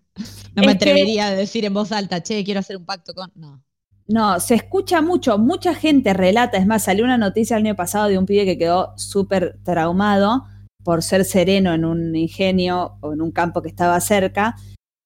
No 0.55 0.63
me 0.63 0.71
atrevería 0.71 1.27
a 1.27 1.31
decir 1.35 1.65
en 1.65 1.73
voz 1.73 1.91
alta, 1.91 2.21
che, 2.21 2.43
quiero 2.43 2.61
hacer 2.61 2.77
un 2.77 2.85
pacto 2.85 3.13
con. 3.13 3.31
No. 3.35 3.63
No, 4.07 4.39
se 4.39 4.55
escucha 4.55 5.01
mucho, 5.01 5.37
mucha 5.37 5.73
gente 5.73 6.13
relata, 6.13 6.57
es 6.57 6.67
más, 6.67 6.83
salió 6.83 7.05
una 7.05 7.17
noticia 7.17 7.55
el 7.55 7.65
año 7.65 7.75
pasado 7.75 8.09
de 8.09 8.17
un 8.17 8.25
pibe 8.25 8.45
que 8.45 8.57
quedó 8.57 8.93
súper 8.97 9.59
traumado 9.63 10.45
por 10.83 11.03
ser 11.03 11.23
sereno 11.23 11.73
en 11.73 11.85
un 11.85 12.15
ingenio 12.15 12.97
o 12.99 13.13
en 13.13 13.21
un 13.21 13.31
campo 13.31 13.61
que 13.61 13.69
estaba 13.69 13.99
cerca. 14.01 14.55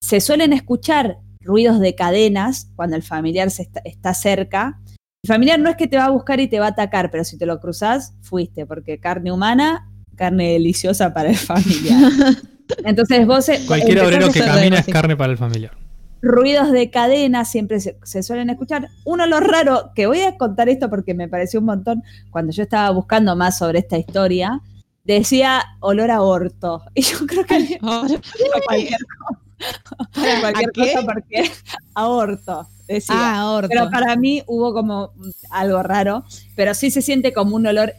Se 0.00 0.20
suelen 0.20 0.52
escuchar 0.52 1.18
ruidos 1.48 1.80
de 1.80 1.94
cadenas 1.94 2.70
cuando 2.76 2.94
el 2.94 3.02
familiar 3.02 3.48
está, 3.48 4.14
cerca. 4.14 4.78
El 5.22 5.28
familiar 5.28 5.58
no 5.58 5.70
es 5.70 5.76
que 5.76 5.88
te 5.88 5.96
va 5.96 6.04
a 6.04 6.10
buscar 6.10 6.38
y 6.40 6.48
te 6.48 6.60
va 6.60 6.66
a 6.66 6.70
atacar, 6.70 7.10
pero 7.10 7.24
si 7.24 7.38
te 7.38 7.46
lo 7.46 7.58
cruzas, 7.58 8.14
fuiste, 8.20 8.66
porque 8.66 9.00
carne 9.00 9.32
humana, 9.32 9.90
carne 10.14 10.52
deliciosa 10.52 11.14
para 11.14 11.30
el 11.30 11.36
familiar. 11.36 12.12
Entonces 12.84 13.26
vos... 13.26 13.46
Cualquier 13.66 14.00
obrero 14.00 14.30
que 14.30 14.40
camina 14.40 14.78
es 14.78 14.86
carne 14.86 15.16
para 15.16 15.32
el 15.32 15.38
familiar 15.38 15.72
ruidos 16.20 16.72
de 16.72 16.90
cadena 16.90 17.44
siempre 17.44 17.78
se, 17.80 18.22
suelen 18.22 18.50
escuchar. 18.50 18.88
Uno 19.04 19.26
lo 19.26 19.40
raro, 19.40 19.92
que 19.94 20.06
voy 20.06 20.22
a 20.22 20.36
contar 20.36 20.68
esto 20.68 20.90
porque 20.90 21.14
me 21.14 21.28
pareció 21.28 21.60
un 21.60 21.66
montón, 21.66 22.02
cuando 22.30 22.52
yo 22.52 22.64
estaba 22.64 22.90
buscando 22.90 23.36
más 23.36 23.58
sobre 23.58 23.78
esta 23.78 23.98
historia, 23.98 24.60
decía 25.04 25.62
olor 25.80 26.10
a 26.10 26.22
orto. 26.22 26.82
Y 26.94 27.02
yo 27.02 27.18
creo 27.26 27.44
que 27.44 27.78
cualquier 27.80 27.80
cosa. 27.80 29.40
cualquier 30.40 30.72
cosa 30.72 31.02
porque 31.04 31.50
aborto. 31.94 32.68
Decía. 32.86 33.16
Ah, 33.18 33.62
pero 33.68 33.90
para 33.90 34.16
mí 34.16 34.42
hubo 34.46 34.72
como 34.72 35.12
algo 35.50 35.82
raro, 35.82 36.24
pero 36.56 36.72
sí 36.72 36.90
se 36.90 37.02
siente 37.02 37.34
como 37.34 37.54
un 37.54 37.66
olor 37.66 37.92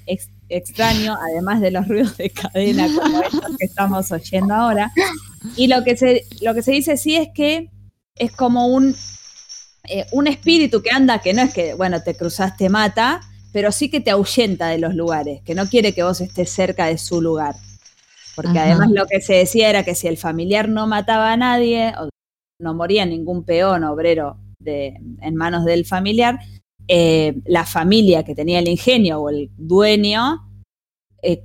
extraño, 0.49 1.15
además 1.29 1.61
de 1.61 1.69
los 1.69 1.87
ruidos 1.87 2.17
de 2.17 2.31
cadena 2.31 2.87
como 2.95 3.21
estos 3.21 3.57
que 3.57 3.65
estamos 3.65 4.11
oyendo 4.11 4.55
ahora. 4.55 4.91
Y 5.55 5.67
lo 5.67 5.83
que 5.83 5.95
se, 5.95 6.25
lo 6.41 6.55
que 6.55 6.63
se 6.63 6.71
dice 6.71 6.97
sí 6.97 7.15
es 7.15 7.29
que 7.35 7.69
es 8.15 8.31
como 8.31 8.67
un, 8.67 8.95
eh, 9.87 10.05
un 10.11 10.25
espíritu 10.25 10.81
que 10.81 10.89
anda, 10.89 11.19
que 11.19 11.33
no 11.33 11.43
es 11.43 11.53
que, 11.53 11.75
bueno, 11.75 12.01
te 12.01 12.15
cruzaste, 12.15 12.69
mata, 12.69 13.21
pero 13.53 13.71
sí 13.71 13.89
que 13.89 14.01
te 14.01 14.11
ahuyenta 14.11 14.67
de 14.67 14.79
los 14.79 14.95
lugares, 14.95 15.41
que 15.43 15.55
no 15.55 15.67
quiere 15.67 15.93
que 15.93 16.03
vos 16.03 16.19
estés 16.19 16.49
cerca 16.51 16.87
de 16.87 16.97
su 16.97 17.21
lugar. 17.21 17.55
Porque 18.41 18.59
además 18.59 18.89
lo 18.91 19.05
que 19.05 19.21
se 19.21 19.33
decía 19.33 19.69
era 19.69 19.83
que 19.83 19.95
si 19.95 20.07
el 20.07 20.17
familiar 20.17 20.69
no 20.69 20.87
mataba 20.87 21.33
a 21.33 21.37
nadie, 21.37 21.93
o 21.99 22.09
no 22.61 22.73
moría 22.73 23.05
ningún 23.05 23.43
peón 23.43 23.83
obrero 23.83 24.37
de, 24.59 24.99
en 25.21 25.35
manos 25.35 25.65
del 25.65 25.85
familiar, 25.85 26.39
eh, 26.87 27.35
la 27.45 27.65
familia 27.65 28.23
que 28.23 28.35
tenía 28.35 28.59
el 28.59 28.67
ingenio 28.67 29.21
o 29.21 29.29
el 29.29 29.49
dueño 29.57 30.49
eh, 31.21 31.43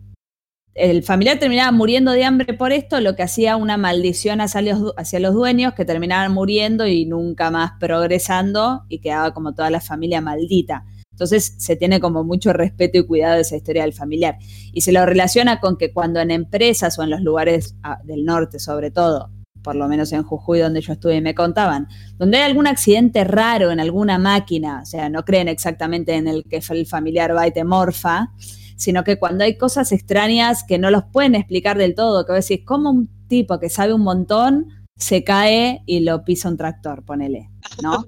el 0.75 1.05
familiar 1.05 1.39
terminaba 1.39 1.71
muriendo 1.71 2.11
de 2.13 2.25
hambre 2.25 2.53
por 2.53 2.73
esto, 2.73 3.01
lo 3.01 3.15
que 3.15 3.23
hacía 3.23 3.57
una 3.57 3.77
maldición 3.77 4.41
hacia 4.41 4.61
los, 4.61 4.93
hacia 4.97 5.21
los 5.21 5.35
dueños 5.35 5.75
que 5.75 5.85
terminaban 5.85 6.33
muriendo 6.33 6.87
y 6.87 7.07
nunca 7.07 7.51
más 7.51 7.73
progresando 7.79 8.85
y 8.89 8.99
quedaba 8.99 9.33
como 9.33 9.55
toda 9.55 9.71
la 9.71 9.81
familia 9.81 10.21
maldita. 10.21 10.85
Entonces 11.15 11.55
se 11.59 11.77
tiene 11.77 12.01
como 12.01 12.25
mucho 12.25 12.53
respeto 12.53 12.99
y 12.99 13.07
cuidado 13.07 13.37
de 13.37 13.43
esa 13.43 13.57
historia 13.57 13.83
del 13.83 13.93
familiar. 13.93 14.37
Y 14.73 14.81
se 14.81 14.91
lo 14.91 15.07
relaciona 15.07 15.61
con 15.61 15.77
que 15.77 15.93
cuando 15.93 16.19
en 16.19 16.33
empresas 16.33 16.99
o 16.99 17.05
en 17.05 17.11
los 17.11 17.21
lugares 17.21 17.77
ah, 17.85 18.01
del 18.03 18.25
norte 18.25 18.59
sobre 18.59 18.91
todo, 18.91 19.31
por 19.63 19.77
lo 19.77 19.87
menos 19.87 20.13
en 20.13 20.25
Jujuy 20.25 20.59
donde 20.59 20.81
yo 20.81 20.93
estuve 20.93 21.15
y 21.15 21.21
me 21.21 21.37
contaban, 21.37 21.87
donde 22.19 22.39
hay 22.39 22.43
algún 22.43 22.67
accidente 22.67 23.23
raro 23.23 23.71
en 23.71 23.79
alguna 23.79 24.19
máquina, 24.19 24.81
o 24.83 24.87
sea, 24.87 25.09
no 25.09 25.25
creen 25.25 25.47
exactamente 25.47 26.15
en 26.15 26.27
el 26.27 26.45
que 26.45 26.61
el 26.69 26.87
familiar 26.87 27.35
va 27.35 27.47
y 27.47 27.53
te 27.53 27.63
morfa, 27.63 28.33
sino 28.77 29.05
que 29.05 29.19
cuando 29.21 29.45
hay 29.45 29.57
cosas 29.57 29.93
extrañas 29.93 30.65
que 30.65 30.79
no 30.79 30.91
los 30.91 31.05
pueden 31.05 31.37
explicar 31.37 31.79
del 31.79 31.95
todo, 31.95 32.27
que 32.27 32.33
vos 32.33 32.47
decís, 32.47 32.67
¿cómo 32.67 32.91
un 32.91 33.09
tipo 33.29 33.61
que 33.61 33.71
sabe 33.71 33.95
un 33.95 34.03
montón 34.03 34.67
se 34.97 35.23
cae 35.23 35.83
y 35.87 36.01
lo 36.01 36.25
pisa 36.25 36.49
un 36.49 36.57
tractor, 36.57 37.05
ponele, 37.05 37.51
¿no? 37.83 38.05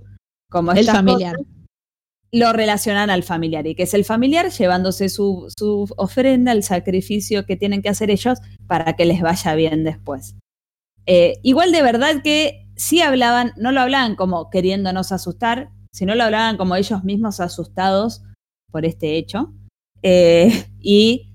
Como 0.50 0.72
el 0.72 0.86
familiar. 0.86 1.36
Lo 2.32 2.52
relacionan 2.52 3.10
al 3.10 3.22
familiar 3.22 3.66
y 3.66 3.74
que 3.74 3.84
es 3.84 3.94
el 3.94 4.04
familiar 4.04 4.50
llevándose 4.50 5.08
su, 5.08 5.48
ofrenda, 5.96 6.52
el 6.52 6.62
sacrificio 6.62 7.46
que 7.46 7.56
tienen 7.56 7.82
que 7.82 7.88
hacer 7.88 8.10
ellos 8.10 8.38
para 8.66 8.94
que 8.94 9.04
les 9.04 9.20
vaya 9.20 9.54
bien 9.54 9.84
después. 9.84 10.34
Eh, 11.06 11.38
igual 11.42 11.72
de 11.72 11.82
verdad 11.82 12.22
que 12.22 12.66
sí 12.76 13.00
hablaban, 13.00 13.52
no 13.56 13.72
lo 13.72 13.80
hablaban 13.80 14.16
como 14.16 14.50
queriéndonos 14.50 15.12
asustar, 15.12 15.70
si 15.92 16.04
no 16.04 16.14
lo 16.14 16.24
hablaban 16.24 16.56
como 16.56 16.76
ellos 16.76 17.04
mismos 17.04 17.40
asustados 17.40 18.22
por 18.70 18.84
este 18.84 19.16
hecho. 19.16 19.54
Eh, 20.02 20.66
y 20.80 21.25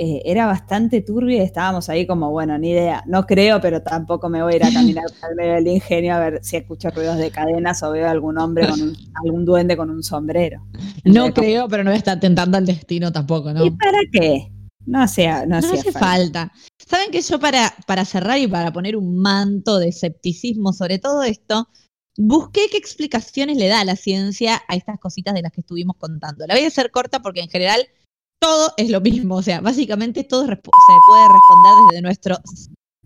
eh, 0.00 0.22
era 0.24 0.46
bastante 0.46 1.00
turbio 1.00 1.38
y 1.38 1.40
estábamos 1.40 1.88
ahí 1.88 2.06
como, 2.06 2.30
bueno, 2.30 2.56
ni 2.56 2.70
idea, 2.70 3.02
no 3.08 3.26
creo, 3.26 3.60
pero 3.60 3.82
tampoco 3.82 4.28
me 4.28 4.44
voy 4.44 4.52
a 4.52 4.56
ir 4.56 4.64
a 4.64 4.72
caminar 4.72 5.04
al 5.22 5.34
medio 5.34 5.54
del 5.54 5.66
ingenio 5.66 6.14
a 6.14 6.20
ver 6.20 6.38
si 6.40 6.56
escucho 6.56 6.90
ruidos 6.90 7.16
de 7.16 7.32
cadenas 7.32 7.82
o 7.82 7.90
veo 7.90 8.08
algún 8.08 8.38
hombre 8.38 8.68
con 8.68 8.80
un, 8.80 8.96
algún 9.24 9.44
duende 9.44 9.76
con 9.76 9.90
un 9.90 10.04
sombrero. 10.04 10.64
No 11.02 11.34
creo, 11.34 11.66
pero 11.66 11.82
no 11.82 11.90
está 11.90 12.20
tentando 12.20 12.56
al 12.56 12.64
destino 12.64 13.10
tampoco, 13.10 13.52
¿no? 13.52 13.64
¿Y 13.64 13.72
para 13.72 13.98
qué? 14.12 14.52
No, 14.86 15.02
hacía, 15.02 15.44
no, 15.46 15.56
hace 15.56 15.90
falta. 15.90 16.52
Saben 16.78 17.10
que 17.10 17.20
yo 17.20 17.40
para, 17.40 17.74
para 17.88 18.04
cerrar 18.04 18.38
y 18.38 18.46
para 18.46 18.72
poner 18.72 18.96
un 18.96 19.18
manto 19.18 19.80
de 19.80 19.88
escepticismo 19.88 20.72
sobre 20.72 21.00
todo 21.00 21.24
esto, 21.24 21.68
busqué 22.16 22.68
qué 22.70 22.76
explicaciones 22.76 23.56
le 23.56 23.66
da 23.66 23.84
la 23.84 23.96
ciencia 23.96 24.62
a 24.68 24.76
estas 24.76 25.00
cositas 25.00 25.34
de 25.34 25.42
las 25.42 25.50
que 25.50 25.62
estuvimos 25.62 25.96
contando. 25.96 26.46
La 26.46 26.54
voy 26.54 26.62
a 26.62 26.68
hacer 26.68 26.92
corta 26.92 27.20
porque 27.20 27.40
en 27.40 27.48
general 27.48 27.80
todo 28.38 28.72
es 28.76 28.90
lo 28.90 29.00
mismo. 29.00 29.36
O 29.36 29.42
sea, 29.42 29.60
básicamente 29.60 30.24
todo 30.24 30.42
se 30.46 30.56
puede 30.56 31.28
responder 31.28 31.72
desde 31.90 32.02
nuestro. 32.02 32.36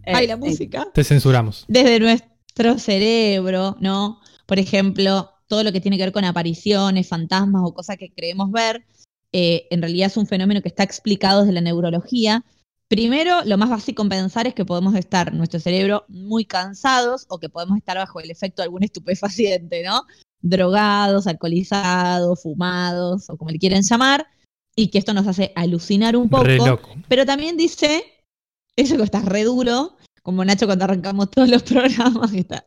Eh, 0.04 0.12
Ay, 0.14 0.26
la 0.26 0.36
música. 0.36 0.88
Te 0.92 1.04
censuramos. 1.04 1.64
Desde 1.68 2.00
nuestro 2.00 2.78
cerebro, 2.78 3.76
¿no? 3.80 4.20
Por 4.46 4.58
ejemplo, 4.58 5.30
todo 5.46 5.62
lo 5.62 5.72
que 5.72 5.80
tiene 5.80 5.96
que 5.96 6.04
ver 6.04 6.12
con 6.12 6.24
apariciones, 6.24 7.08
fantasmas 7.08 7.62
o 7.64 7.74
cosas 7.74 7.96
que 7.96 8.12
creemos 8.12 8.50
ver, 8.50 8.84
eh, 9.32 9.66
en 9.70 9.80
realidad 9.80 10.08
es 10.08 10.16
un 10.16 10.26
fenómeno 10.26 10.62
que 10.62 10.68
está 10.68 10.82
explicado 10.82 11.40
desde 11.40 11.52
la 11.52 11.60
neurología. 11.60 12.44
Primero, 12.88 13.42
lo 13.44 13.56
más 13.56 13.70
básico 13.70 14.02
en 14.02 14.10
pensar 14.10 14.46
es 14.46 14.54
que 14.54 14.66
podemos 14.66 14.94
estar 14.94 15.32
nuestro 15.32 15.60
cerebro 15.60 16.04
muy 16.08 16.44
cansados 16.44 17.26
o 17.28 17.38
que 17.38 17.48
podemos 17.48 17.78
estar 17.78 17.96
bajo 17.96 18.20
el 18.20 18.30
efecto 18.30 18.60
de 18.60 18.64
algún 18.64 18.82
estupefaciente, 18.84 19.82
¿no? 19.84 20.02
Drogados, 20.40 21.26
alcoholizados, 21.26 22.42
fumados 22.42 23.30
o 23.30 23.36
como 23.36 23.50
le 23.50 23.58
quieren 23.58 23.82
llamar 23.82 24.26
y 24.74 24.88
que 24.88 24.98
esto 24.98 25.12
nos 25.12 25.26
hace 25.26 25.52
alucinar 25.54 26.16
un 26.16 26.28
poco. 26.28 26.46
Pero 27.08 27.26
también 27.26 27.56
dice, 27.56 28.04
eso 28.76 28.96
que 28.96 29.02
está 29.02 29.20
re 29.20 29.44
duro, 29.44 29.96
como 30.22 30.44
Nacho 30.44 30.66
cuando 30.66 30.84
arrancamos 30.84 31.30
todos 31.30 31.48
los 31.48 31.62
programas, 31.64 32.30
que 32.30 32.40
está 32.40 32.64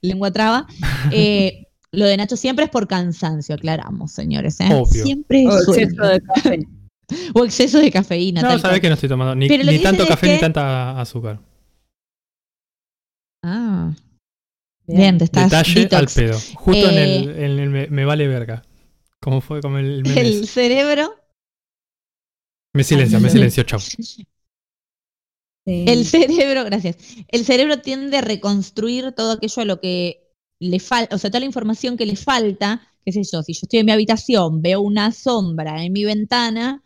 lengua 0.00 0.30
traba. 0.30 0.66
Eh, 1.12 1.66
lo 1.92 2.06
de 2.06 2.16
Nacho 2.16 2.36
siempre 2.36 2.64
es 2.64 2.70
por 2.70 2.88
cansancio, 2.88 3.54
aclaramos, 3.54 4.10
señores. 4.10 4.58
¿eh? 4.60 4.82
Siempre 4.86 5.42
es 5.42 5.68
o 5.68 5.74
exceso 5.74 6.02
de 6.02 6.20
café. 6.22 6.58
o 7.34 7.44
exceso 7.44 7.78
de 7.78 7.90
cafeína. 7.90 8.40
No, 8.40 8.58
sabes 8.58 8.80
que 8.80 8.88
no 8.88 8.94
estoy 8.94 9.08
tomando 9.08 9.34
ni, 9.34 9.48
tanto 9.80 10.06
café 10.06 10.34
ni 10.34 10.40
tanta 10.40 10.98
azúcar. 10.98 11.40
Ah. 13.42 13.92
Bien, 14.86 15.18
te 15.18 15.24
estás 15.24 15.50
Detalle 15.50 15.88
al 15.94 16.06
pedo. 16.06 16.38
Justo 16.54 16.90
en, 16.90 16.98
el, 16.98 17.76
eh, 17.76 17.88
me, 17.90 18.04
vale 18.04 18.26
verga. 18.26 18.64
Como 19.20 19.40
fue 19.42 19.60
como 19.60 19.78
el, 19.78 20.06
el 20.16 20.48
cerebro 20.48 21.14
me 22.74 22.84
silencio, 22.84 23.20
me 23.20 23.30
silencio, 23.30 23.62
chao. 23.62 23.80
El 25.66 26.04
cerebro, 26.04 26.64
gracias. 26.64 26.96
El 27.28 27.44
cerebro 27.44 27.80
tiende 27.80 28.18
a 28.18 28.20
reconstruir 28.20 29.12
todo 29.12 29.32
aquello 29.32 29.62
a 29.62 29.64
lo 29.64 29.80
que 29.80 30.30
le 30.60 30.78
falta, 30.78 31.16
o 31.16 31.18
sea, 31.18 31.30
toda 31.30 31.40
la 31.40 31.46
información 31.46 31.96
que 31.96 32.04
le 32.04 32.16
falta, 32.16 32.86
qué 33.04 33.12
sé 33.12 33.22
yo, 33.24 33.42
si 33.42 33.54
yo 33.54 33.60
estoy 33.62 33.80
en 33.80 33.86
mi 33.86 33.92
habitación, 33.92 34.60
veo 34.60 34.82
una 34.82 35.10
sombra 35.12 35.82
en 35.82 35.92
mi 35.92 36.04
ventana, 36.04 36.82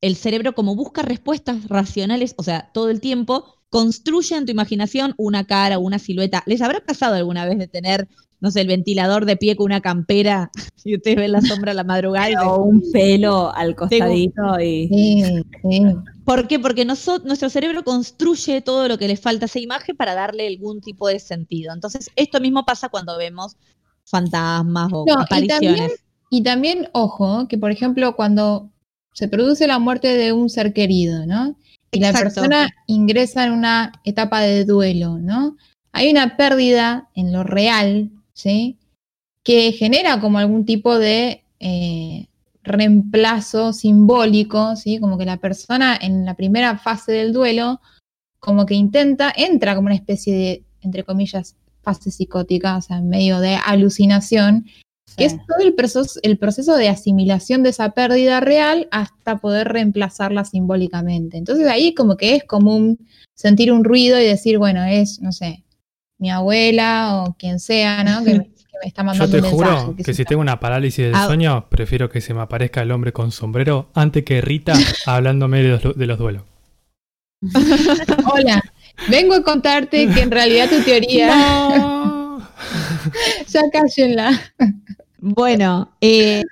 el 0.00 0.16
cerebro 0.16 0.54
como 0.54 0.74
busca 0.74 1.02
respuestas 1.02 1.68
racionales, 1.68 2.34
o 2.36 2.42
sea, 2.42 2.70
todo 2.72 2.90
el 2.90 3.00
tiempo, 3.00 3.54
construye 3.70 4.36
en 4.36 4.46
tu 4.46 4.52
imaginación 4.52 5.14
una 5.16 5.44
cara, 5.44 5.78
una 5.78 5.98
silueta. 5.98 6.42
¿Les 6.46 6.62
habrá 6.62 6.80
pasado 6.80 7.14
alguna 7.14 7.44
vez 7.46 7.58
de 7.58 7.68
tener 7.68 8.08
no 8.40 8.50
sé, 8.50 8.60
el 8.60 8.68
ventilador 8.68 9.24
de 9.24 9.36
pie 9.36 9.56
con 9.56 9.66
una 9.66 9.80
campera 9.80 10.50
y 10.84 10.96
ustedes 10.96 11.16
ven 11.16 11.32
la 11.32 11.40
sombra 11.40 11.72
a 11.72 11.74
la 11.74 11.84
madrugada. 11.84 12.48
O 12.48 12.62
un 12.62 12.82
pelo 12.92 13.52
al 13.54 13.74
costadito 13.74 14.60
y... 14.60 14.88
Sí, 14.88 15.24
sí. 15.62 15.82
¿Por 16.24 16.46
qué? 16.46 16.58
Porque 16.58 16.84
nuestro 16.84 17.48
cerebro 17.48 17.84
construye 17.84 18.60
todo 18.60 18.86
lo 18.86 18.98
que 18.98 19.08
le 19.08 19.16
falta 19.16 19.44
a 19.44 19.46
esa 19.46 19.60
imagen 19.60 19.96
para 19.96 20.14
darle 20.14 20.46
algún 20.46 20.80
tipo 20.80 21.08
de 21.08 21.20
sentido. 21.20 21.72
Entonces, 21.72 22.10
esto 22.16 22.38
mismo 22.38 22.66
pasa 22.66 22.90
cuando 22.90 23.16
vemos 23.16 23.56
fantasmas 24.04 24.90
o 24.92 25.06
apariciones. 25.18 26.04
Y 26.30 26.42
también, 26.42 26.88
ojo, 26.92 27.48
que 27.48 27.56
por 27.56 27.70
ejemplo, 27.70 28.14
cuando 28.14 28.70
se 29.14 29.28
produce 29.28 29.66
la 29.66 29.78
muerte 29.78 30.08
de 30.08 30.32
un 30.32 30.50
ser 30.50 30.74
querido, 30.74 31.26
¿no? 31.26 31.56
Y 31.90 32.00
la 32.00 32.12
persona 32.12 32.68
ingresa 32.86 33.46
en 33.46 33.52
una 33.52 33.92
etapa 34.04 34.42
de 34.42 34.66
duelo, 34.66 35.18
¿no? 35.18 35.56
Hay 35.92 36.10
una 36.10 36.36
pérdida 36.36 37.08
en 37.14 37.32
lo 37.32 37.42
real 37.42 38.10
¿sí? 38.38 38.78
que 39.42 39.72
genera 39.72 40.20
como 40.20 40.38
algún 40.38 40.64
tipo 40.64 40.98
de 40.98 41.42
eh, 41.58 42.26
reemplazo 42.62 43.72
simbólico, 43.72 44.76
¿sí? 44.76 45.00
como 45.00 45.18
que 45.18 45.24
la 45.24 45.38
persona 45.38 45.98
en 46.00 46.24
la 46.24 46.34
primera 46.34 46.78
fase 46.78 47.12
del 47.12 47.32
duelo, 47.32 47.80
como 48.38 48.64
que 48.66 48.74
intenta, 48.74 49.32
entra 49.34 49.74
como 49.74 49.86
una 49.86 49.94
especie 49.94 50.34
de, 50.34 50.64
entre 50.82 51.02
comillas, 51.02 51.56
fase 51.82 52.10
psicótica, 52.10 52.76
o 52.76 52.82
sea, 52.82 52.98
en 52.98 53.08
medio 53.08 53.40
de 53.40 53.56
alucinación, 53.56 54.66
que 55.16 55.24
es 55.24 55.34
todo 55.46 55.66
el 55.66 55.74
proceso, 55.74 56.20
el 56.22 56.38
proceso 56.38 56.76
de 56.76 56.88
asimilación 56.88 57.64
de 57.64 57.70
esa 57.70 57.90
pérdida 57.90 58.38
real 58.38 58.86
hasta 58.92 59.38
poder 59.38 59.68
reemplazarla 59.68 60.44
simbólicamente. 60.44 61.38
Entonces 61.38 61.66
ahí 61.66 61.94
como 61.94 62.16
que 62.16 62.36
es 62.36 62.44
común 62.44 62.98
sentir 63.34 63.72
un 63.72 63.82
ruido 63.82 64.20
y 64.20 64.24
decir, 64.24 64.58
bueno, 64.58 64.84
es, 64.84 65.20
no 65.20 65.32
sé, 65.32 65.64
mi 66.18 66.30
abuela 66.30 67.22
o 67.22 67.34
quien 67.34 67.60
sea, 67.60 68.04
¿no? 68.04 68.24
Que, 68.24 68.50
me 68.80 68.86
está 68.86 69.02
mandando 69.02 69.36
Yo 69.36 69.42
te 69.42 69.50
juro 69.50 69.96
que, 69.96 70.14
si 70.14 70.24
tengo 70.24 70.40
una 70.40 70.60
parálisis 70.60 71.06
del 71.06 71.16
sueño, 71.16 71.68
prefiero 71.68 72.08
que 72.08 72.20
se 72.20 72.32
me 72.32 72.42
aparezca 72.42 72.80
el 72.82 72.92
hombre 72.92 73.12
con 73.12 73.32
sombrero 73.32 73.90
antes 73.94 74.24
que 74.24 74.40
Rita 74.40 74.74
hablándome 75.06 75.62
de 75.62 75.68
los, 75.70 75.96
de 75.96 76.06
los 76.06 76.18
duelos. 76.18 76.42
Hola, 78.32 78.62
vengo 79.08 79.34
a 79.34 79.42
contarte 79.42 80.08
que 80.08 80.20
en 80.22 80.30
realidad 80.30 80.68
tu 80.68 80.82
teoría. 80.82 82.04
No. 82.18 82.48
ya 83.46 83.62
cállenla. 83.72 84.52
Bueno, 85.18 85.92
eh, 86.00 86.42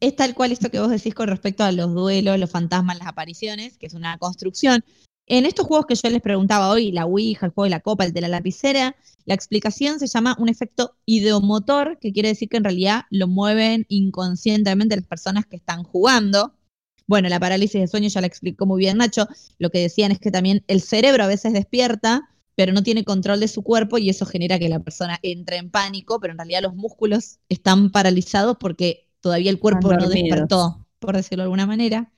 es 0.00 0.16
tal 0.16 0.34
cual 0.34 0.52
esto 0.52 0.70
que 0.70 0.78
vos 0.78 0.90
decís 0.90 1.14
con 1.14 1.28
respecto 1.28 1.64
a 1.64 1.72
los 1.72 1.92
duelos, 1.94 2.38
los 2.38 2.50
fantasmas, 2.50 2.98
las 2.98 3.08
apariciones, 3.08 3.78
que 3.78 3.86
es 3.86 3.94
una 3.94 4.18
construcción. 4.18 4.84
En 5.26 5.46
estos 5.46 5.66
juegos 5.66 5.86
que 5.86 5.94
yo 5.94 6.10
les 6.10 6.20
preguntaba 6.20 6.68
hoy, 6.68 6.92
la 6.92 7.06
Ouija, 7.06 7.46
el 7.46 7.52
juego 7.52 7.64
de 7.64 7.70
la 7.70 7.80
copa, 7.80 8.04
el 8.04 8.12
de 8.12 8.20
la 8.20 8.28
lapicera, 8.28 8.94
la 9.24 9.34
explicación 9.34 9.98
se 9.98 10.06
llama 10.06 10.36
un 10.38 10.50
efecto 10.50 10.96
ideomotor, 11.06 11.98
que 11.98 12.12
quiere 12.12 12.28
decir 12.28 12.48
que 12.48 12.58
en 12.58 12.64
realidad 12.64 13.04
lo 13.10 13.26
mueven 13.26 13.86
inconscientemente 13.88 14.96
las 14.96 15.06
personas 15.06 15.46
que 15.46 15.56
están 15.56 15.82
jugando. 15.82 16.52
Bueno, 17.06 17.28
la 17.28 17.40
parálisis 17.40 17.80
de 17.80 17.88
sueño 17.88 18.08
ya 18.08 18.20
la 18.20 18.26
explicó 18.26 18.66
muy 18.66 18.80
bien 18.80 18.98
Nacho. 18.98 19.26
Lo 19.58 19.70
que 19.70 19.78
decían 19.78 20.12
es 20.12 20.18
que 20.18 20.30
también 20.30 20.62
el 20.68 20.82
cerebro 20.82 21.24
a 21.24 21.26
veces 21.26 21.54
despierta, 21.54 22.28
pero 22.54 22.72
no 22.72 22.82
tiene 22.82 23.04
control 23.04 23.40
de 23.40 23.48
su 23.48 23.62
cuerpo 23.62 23.96
y 23.96 24.10
eso 24.10 24.26
genera 24.26 24.58
que 24.58 24.68
la 24.68 24.80
persona 24.80 25.18
entre 25.22 25.56
en 25.56 25.70
pánico, 25.70 26.20
pero 26.20 26.32
en 26.32 26.38
realidad 26.38 26.62
los 26.62 26.74
músculos 26.74 27.38
están 27.48 27.90
paralizados 27.90 28.56
porque 28.58 29.08
todavía 29.20 29.50
el 29.50 29.58
cuerpo 29.58 29.92
no 29.94 30.08
despertó, 30.08 30.86
por 30.98 31.16
decirlo 31.16 31.42
de 31.42 31.46
alguna 31.46 31.66
manera. 31.66 32.12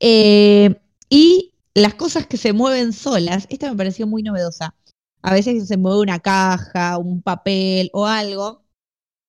Eh, 0.00 0.80
y 1.10 1.52
las 1.78 1.94
cosas 1.94 2.26
que 2.26 2.36
se 2.36 2.52
mueven 2.52 2.92
solas, 2.92 3.46
esta 3.50 3.70
me 3.70 3.76
pareció 3.76 4.06
muy 4.06 4.22
novedosa. 4.22 4.74
A 5.22 5.32
veces 5.32 5.68
se 5.68 5.76
mueve 5.76 6.00
una 6.00 6.20
caja, 6.20 6.98
un 6.98 7.22
papel 7.22 7.90
o 7.92 8.06
algo. 8.06 8.64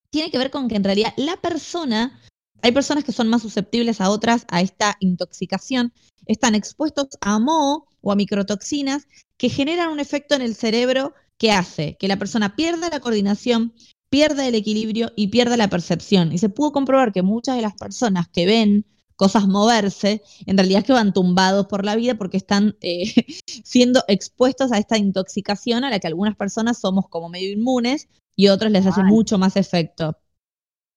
Tiene 0.10 0.32
que 0.32 0.38
ver 0.38 0.52
con 0.52 0.68
que 0.68 0.76
en 0.76 0.84
realidad 0.84 1.14
la 1.18 1.38
persona, 1.38 2.20
hay 2.62 2.72
personas 2.72 3.04
que 3.04 3.12
son 3.12 3.28
más 3.28 3.42
susceptibles 3.42 4.02
a 4.02 4.10
otras 4.10 4.46
a 4.50 4.62
esta 4.62 4.98
intoxicación, 5.00 5.94
están 6.26 6.56
expuestos 6.56 7.08
a 7.22 7.40
moho 7.40 7.88
o 8.02 8.12
a 8.12 8.16
microtoxinas 8.16 9.08
que 9.38 9.50
generan 9.50 9.90
un 9.90 10.00
efecto 10.00 10.36
en 10.36 10.42
el 10.42 10.56
cerebro 10.56 11.14
que 11.38 11.52
hace 11.52 11.98
que 11.98 12.08
la 12.08 12.18
persona 12.18 12.56
pierda 12.56 12.90
la 12.90 13.00
coordinación, 13.00 13.74
pierda 14.10 14.48
el 14.48 14.56
equilibrio 14.56 15.12
y 15.16 15.28
pierda 15.28 15.58
la 15.58 15.70
percepción. 15.70 16.32
Y 16.32 16.38
se 16.38 16.50
pudo 16.50 16.72
comprobar 16.72 17.12
que 17.12 17.22
muchas 17.22 17.56
de 17.56 17.62
las 17.62 17.76
personas 17.76 18.28
que 18.28 18.46
ven 18.46 18.86
cosas 19.20 19.50
moverse, 19.50 20.24
en 20.46 20.58
realidad 20.58 20.80
es 20.80 20.86
que 20.86 20.94
van 20.94 21.14
tumbados 21.14 21.68
por 21.68 21.84
la 21.84 21.98
vida 21.98 22.16
porque 22.16 22.38
están 22.38 22.78
eh, 22.80 23.04
siendo 23.66 24.02
expuestos 24.08 24.72
a 24.72 24.78
esta 24.78 24.98
intoxicación 24.98 25.84
a 25.84 25.90
la 25.90 26.00
que 26.00 26.08
algunas 26.08 26.38
personas 26.38 26.80
somos 26.80 27.10
como 27.10 27.28
medio 27.28 27.52
inmunes 27.52 28.08
y 28.38 28.48
otros 28.48 28.72
les 28.72 28.86
hace 28.86 29.04
mucho 29.04 29.38
más 29.38 29.58
efecto. 29.58 30.18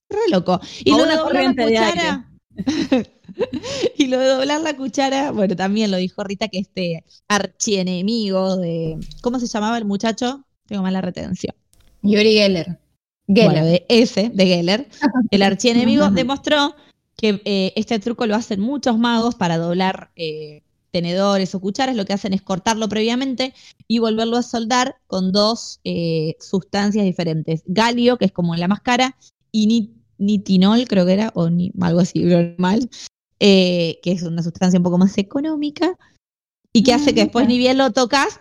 Re 0.09 0.31
loco. 0.31 0.61
Y 0.85 0.93
lo 0.93 1.05
de 1.05 1.17
doblar 1.17 1.57
la 1.57 1.65
cuchara. 1.65 2.31
y 3.99 4.07
lo 4.07 4.21
de 4.21 4.27
doblar 4.29 4.61
la 4.61 4.77
cuchara, 4.77 5.33
bueno, 5.33 5.57
también 5.57 5.91
lo 5.91 5.97
dijo 5.97 6.23
Rita, 6.23 6.47
que 6.47 6.59
este 6.61 7.05
archienemigo 7.27 8.57
de. 8.57 9.01
¿Cómo 9.21 9.41
se 9.41 9.49
llamaba 9.49 9.79
el 9.79 9.85
muchacho? 9.85 10.45
Tengo 10.69 10.83
mala 10.83 11.01
retención. 11.01 11.57
Yuri 12.03 12.35
Geller. 12.35 12.79
Geller. 13.27 13.65
de 13.65 13.87
ese, 13.89 14.31
de 14.33 14.47
Geller. 14.47 14.89
El 15.33 15.43
archienemigo 15.43 16.09
demostró 16.11 16.77
que 17.17 17.41
eh, 17.45 17.73
este 17.77 17.99
truco 17.99 18.27
lo 18.27 18.35
hacen 18.35 18.61
muchos 18.61 18.99
magos 18.99 19.35
para 19.35 19.59
doblar 19.59 20.11
eh, 20.17 20.63
tenedores 20.93 21.55
o 21.55 21.61
cucharas, 21.61 21.97
lo 21.97 22.05
que 22.05 22.13
hacen 22.13 22.35
es 22.35 22.43
cortarlo 22.43 22.89
previamente 22.89 23.55
y 23.89 23.99
volverlo 23.99 24.37
a 24.37 24.43
soldar 24.43 24.97
con 25.09 25.33
dos 25.33 25.81
eh, 25.85 26.37
sustancias 26.39 27.05
diferentes. 27.05 27.65
Galio, 27.67 28.19
que 28.19 28.27
es 28.27 28.33
como 28.33 28.55
la 28.55 28.69
más 28.69 28.81
cara, 28.81 29.17
y 29.51 29.91
nitinol, 30.19 30.87
creo 30.87 31.05
que 31.05 31.15
era, 31.15 31.33
o 31.35 31.51
ni, 31.51 31.73
algo 31.81 32.01
así, 32.01 32.21
normal, 32.21 32.89
eh, 33.41 33.99
que 34.03 34.13
es 34.13 34.23
una 34.23 34.43
sustancia 34.43 34.79
un 34.79 34.85
poco 34.85 34.99
más 34.99 35.19
económica 35.19 35.97
y 36.73 36.85
que 36.85 36.93
hace 36.93 37.15
que 37.15 37.23
después 37.23 37.49
ni 37.49 37.59
bien 37.59 37.79
lo 37.79 37.91
tocas, 37.91 38.41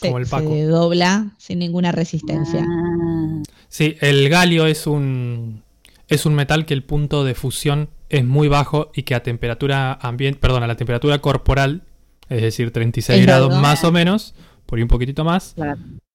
se, 0.00 0.64
dobla 0.64 1.34
sin 1.38 1.58
ninguna 1.58 1.92
resistencia. 1.92 2.64
Ah. 2.66 3.42
Sí, 3.68 3.96
el 4.00 4.28
galio 4.28 4.66
es 4.66 4.86
un, 4.86 5.62
es 6.08 6.24
un 6.24 6.34
metal 6.34 6.66
que 6.66 6.74
el 6.74 6.84
punto 6.84 7.22
de 7.22 7.34
fusión 7.34 7.90
es 8.10 8.24
muy 8.24 8.48
bajo 8.48 8.90
y 8.94 9.04
que 9.04 9.14
a 9.14 9.22
temperatura 9.22 9.92
ambiente, 9.94 10.38
perdón, 10.40 10.64
a 10.64 10.66
la 10.66 10.76
temperatura 10.76 11.20
corporal, 11.20 11.84
es 12.28 12.42
decir, 12.42 12.72
36 12.72 13.24
grados 13.24 13.56
más 13.60 13.84
o 13.84 13.92
menos, 13.92 14.34
por 14.66 14.78
ahí 14.78 14.82
un 14.82 14.88
poquitito 14.88 15.24
más, 15.24 15.54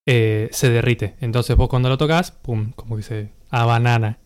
eh, 0.06 0.50
se 0.52 0.70
derrite. 0.70 1.16
Entonces 1.22 1.56
vos 1.56 1.70
cuando 1.70 1.90
lo 1.90 1.98
tocas, 1.98 2.32
pum, 2.32 2.72
como 2.76 2.98
que 2.98 3.04
se 3.04 3.30
a 3.50 3.66
banana. 3.66 4.20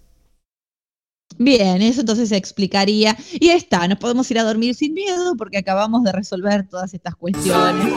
Bien, 1.37 1.81
eso 1.81 2.01
entonces 2.01 2.29
se 2.29 2.37
explicaría. 2.37 3.15
Y 3.39 3.49
está, 3.49 3.87
nos 3.87 3.99
podemos 3.99 4.29
ir 4.31 4.39
a 4.39 4.43
dormir 4.43 4.73
sin 4.75 4.93
miedo 4.93 5.35
porque 5.37 5.59
acabamos 5.59 6.03
de 6.03 6.11
resolver 6.11 6.67
todas 6.67 6.93
estas 6.93 7.15
cuestiones. 7.15 7.93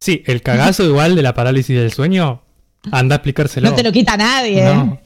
Sí, 0.00 0.22
el 0.26 0.42
cagazo 0.42 0.84
igual 0.84 1.14
de 1.14 1.22
la 1.22 1.34
parálisis 1.34 1.76
del 1.76 1.92
sueño, 1.92 2.42
anda 2.90 3.16
a 3.16 3.18
explicárselo. 3.18 3.68
No 3.68 3.76
te 3.76 3.82
lo 3.82 3.92
quita 3.92 4.16
nadie. 4.16 4.66
¿eh? 4.66 5.00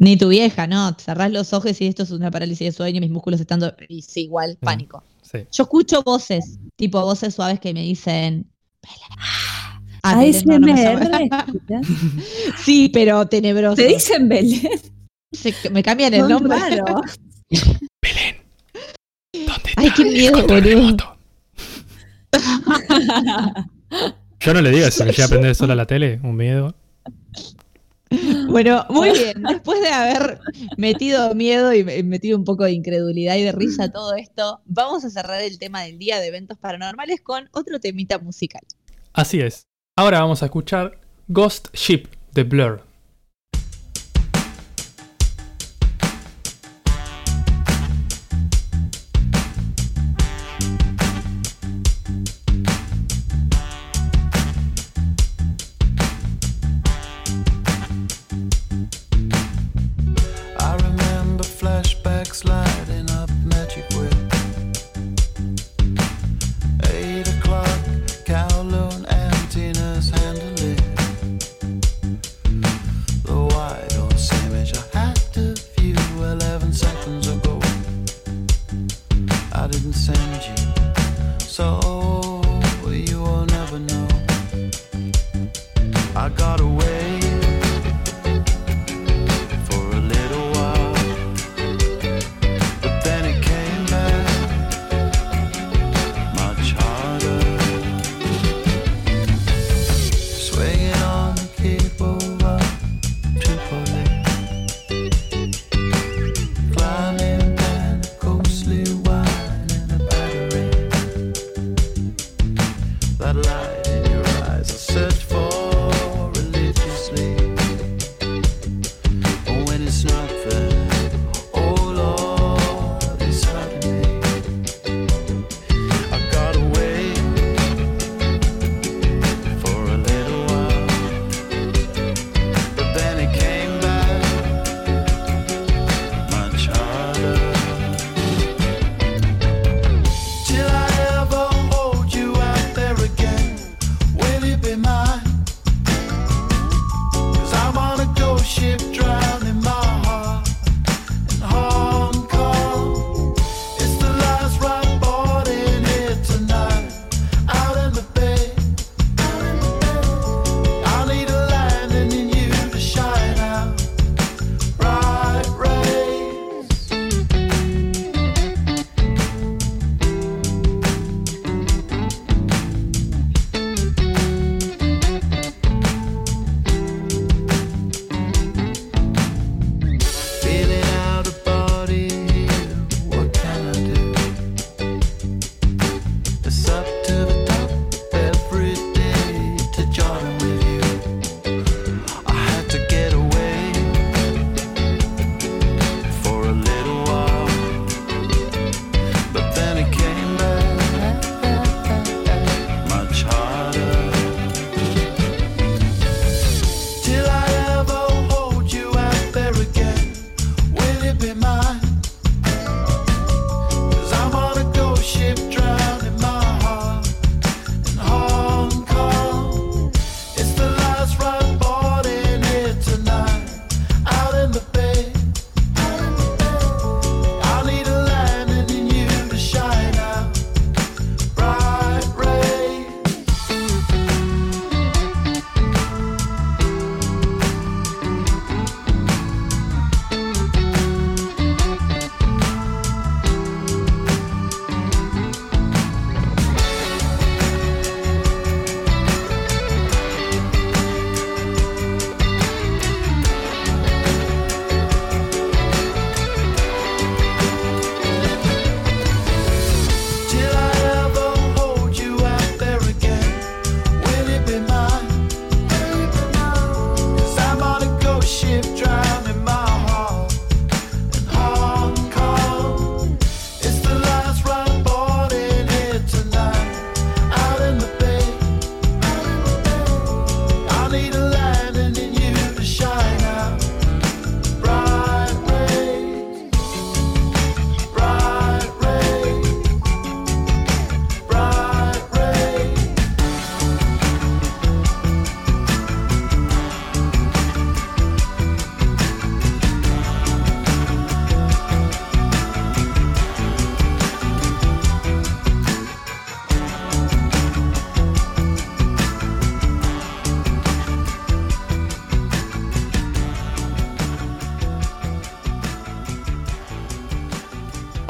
Ni 0.00 0.16
tu 0.16 0.28
vieja, 0.28 0.66
¿no? 0.66 0.96
Cerrás 0.98 1.30
los 1.30 1.52
ojos 1.52 1.78
y 1.78 1.86
esto 1.86 2.04
es 2.04 2.10
una 2.10 2.30
parálisis 2.30 2.68
de 2.68 2.72
sueño, 2.72 3.02
mis 3.02 3.10
músculos 3.10 3.38
están... 3.38 3.60
Y 3.86 4.00
sí, 4.00 4.22
igual, 4.22 4.56
mm, 4.58 4.64
pánico. 4.64 5.04
Yo 5.52 5.64
escucho 5.64 6.02
voces, 6.02 6.58
tipo 6.76 7.02
voces 7.02 7.34
suaves 7.34 7.60
que 7.60 7.74
me 7.74 7.82
dicen... 7.82 8.50
Ah, 9.18 9.82
ASMR. 10.02 11.28
sí, 12.64 12.88
pero 12.88 13.26
tenebroso. 13.26 13.76
Te 13.76 13.88
dicen 13.88 14.26
Belén. 14.26 14.70
me 15.70 15.82
cambian 15.82 16.14
el 16.14 16.26
nombre. 16.26 16.56
Belén. 18.00 18.36
¿Dónde 19.34 19.70
Ay, 19.76 19.90
qué 19.94 20.04
miedo, 20.06 20.46
boludo. 20.46 21.16
Yo 24.40 24.54
no 24.54 24.62
le 24.62 24.70
digo 24.70 24.90
si 24.90 25.04
me 25.04 25.12
llega 25.12 25.26
a 25.26 25.28
prender 25.28 25.54
sola 25.54 25.74
la 25.74 25.84
tele, 25.84 26.20
un 26.22 26.36
miedo. 26.36 26.74
Bueno, 28.48 28.84
muy 28.90 29.10
bien. 29.10 29.42
Después 29.42 29.80
de 29.80 29.88
haber 29.88 30.40
metido 30.76 31.34
miedo 31.34 31.72
y 31.72 31.84
metido 32.02 32.36
un 32.36 32.44
poco 32.44 32.64
de 32.64 32.72
incredulidad 32.72 33.36
y 33.36 33.42
de 33.42 33.52
risa 33.52 33.84
a 33.84 33.92
todo 33.92 34.14
esto, 34.14 34.60
vamos 34.64 35.04
a 35.04 35.10
cerrar 35.10 35.42
el 35.42 35.58
tema 35.58 35.82
del 35.82 35.98
día 35.98 36.20
de 36.20 36.26
eventos 36.26 36.58
paranormales 36.58 37.20
con 37.20 37.48
otro 37.52 37.80
temita 37.80 38.18
musical. 38.18 38.62
Así 39.12 39.40
es. 39.40 39.66
Ahora 39.96 40.20
vamos 40.20 40.42
a 40.42 40.46
escuchar 40.46 40.98
Ghost 41.28 41.68
Ship 41.74 42.06
de 42.32 42.44
Blur. 42.44 42.89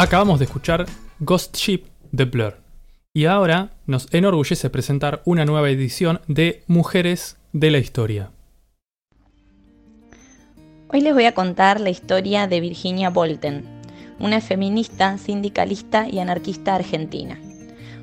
Acabamos 0.00 0.38
de 0.38 0.46
escuchar 0.46 0.86
Ghost 1.18 1.54
Ship 1.58 1.82
de 2.10 2.24
Blur. 2.24 2.56
Y 3.12 3.26
ahora 3.26 3.72
nos 3.84 4.08
enorgullece 4.14 4.70
presentar 4.70 5.20
una 5.26 5.44
nueva 5.44 5.68
edición 5.68 6.22
de 6.26 6.62
Mujeres 6.66 7.36
de 7.52 7.70
la 7.70 7.76
Historia. 7.76 8.30
Hoy 10.88 11.02
les 11.02 11.12
voy 11.12 11.26
a 11.26 11.34
contar 11.34 11.82
la 11.82 11.90
historia 11.90 12.46
de 12.46 12.60
Virginia 12.60 13.10
Bolten, 13.10 13.66
una 14.18 14.40
feminista, 14.40 15.18
sindicalista 15.18 16.08
y 16.08 16.18
anarquista 16.18 16.76
argentina. 16.76 17.38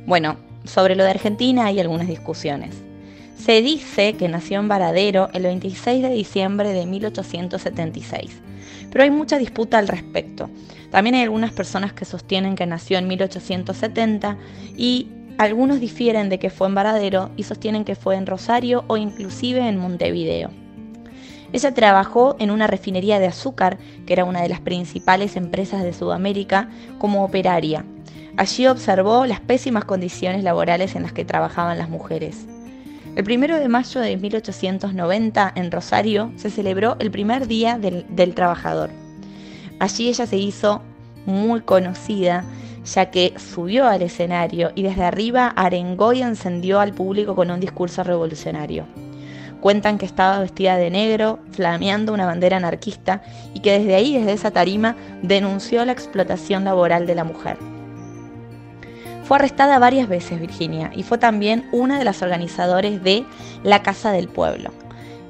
Bueno, 0.05 0.37
sobre 0.65 0.95
lo 0.95 1.03
de 1.03 1.09
Argentina 1.09 1.65
hay 1.65 1.79
algunas 1.79 2.07
discusiones. 2.07 2.75
Se 3.43 3.63
dice 3.63 4.13
que 4.13 4.27
nació 4.27 4.59
en 4.59 4.67
Varadero 4.67 5.29
el 5.33 5.41
26 5.41 6.03
de 6.03 6.11
diciembre 6.11 6.73
de 6.73 6.85
1876, 6.85 8.29
pero 8.91 9.03
hay 9.03 9.09
mucha 9.09 9.39
disputa 9.39 9.79
al 9.79 9.87
respecto. 9.87 10.47
También 10.91 11.15
hay 11.15 11.23
algunas 11.23 11.51
personas 11.51 11.93
que 11.93 12.05
sostienen 12.05 12.55
que 12.55 12.65
nació 12.65 12.97
en 12.97 13.07
1870 13.07 14.37
y 14.77 15.09
algunos 15.37 15.79
difieren 15.79 16.29
de 16.29 16.39
que 16.39 16.49
fue 16.49 16.67
en 16.67 16.75
Varadero 16.75 17.29
y 17.35 17.43
sostienen 17.43 17.85
que 17.85 17.95
fue 17.95 18.15
en 18.15 18.25
Rosario 18.25 18.83
o 18.87 18.97
inclusive 18.97 19.67
en 19.67 19.77
Montevideo. 19.77 20.49
Ella 21.53 21.73
trabajó 21.73 22.35
en 22.39 22.51
una 22.51 22.67
refinería 22.67 23.19
de 23.19 23.27
azúcar, 23.27 23.77
que 24.05 24.13
era 24.13 24.25
una 24.25 24.41
de 24.41 24.49
las 24.49 24.59
principales 24.59 25.35
empresas 25.35 25.83
de 25.83 25.93
Sudamérica, 25.93 26.69
como 26.97 27.23
operaria. 27.23 27.85
Allí 28.35 28.67
observó 28.67 29.25
las 29.25 29.39
pésimas 29.39 29.85
condiciones 29.85 30.43
laborales 30.43 30.95
en 30.95 31.03
las 31.03 31.13
que 31.13 31.25
trabajaban 31.25 31.77
las 31.77 31.89
mujeres. 31.89 32.45
El 33.15 33.23
primero 33.23 33.57
de 33.57 33.67
mayo 33.67 34.01
de 34.01 34.17
1890, 34.17 35.53
en 35.55 35.71
Rosario, 35.71 36.31
se 36.35 36.49
celebró 36.49 36.97
el 36.99 37.09
primer 37.09 37.47
día 37.47 37.79
del, 37.79 38.05
del 38.09 38.35
trabajador. 38.35 38.91
Allí 39.79 40.09
ella 40.09 40.25
se 40.25 40.37
hizo 40.37 40.81
muy 41.25 41.61
conocida, 41.61 42.43
ya 42.85 43.11
que 43.11 43.33
subió 43.37 43.87
al 43.87 44.01
escenario 44.01 44.71
y 44.75 44.83
desde 44.83 45.03
arriba 45.03 45.47
arengó 45.47 46.13
y 46.13 46.21
encendió 46.21 46.79
al 46.79 46.93
público 46.93 47.35
con 47.35 47.51
un 47.51 47.59
discurso 47.59 48.03
revolucionario. 48.03 48.85
Cuentan 49.59 49.97
que 49.97 50.05
estaba 50.05 50.39
vestida 50.39 50.77
de 50.77 50.89
negro, 50.89 51.39
flameando 51.51 52.13
una 52.13 52.25
bandera 52.25 52.57
anarquista 52.57 53.21
y 53.53 53.59
que 53.59 53.79
desde 53.79 53.95
ahí, 53.95 54.17
desde 54.17 54.33
esa 54.33 54.51
tarima, 54.51 54.95
denunció 55.21 55.83
la 55.83 55.91
explotación 55.91 56.63
laboral 56.63 57.05
de 57.05 57.15
la 57.15 57.23
mujer. 57.23 57.57
Fue 59.23 59.35
arrestada 59.35 59.77
varias 59.79 60.07
veces 60.07 60.39
Virginia 60.39 60.91
y 60.95 61.03
fue 61.03 61.17
también 61.17 61.67
una 61.73 61.99
de 61.99 62.05
las 62.05 62.21
organizadoras 62.21 63.03
de 63.03 63.25
la 63.63 63.83
Casa 63.83 64.11
del 64.11 64.29
Pueblo. 64.29 64.71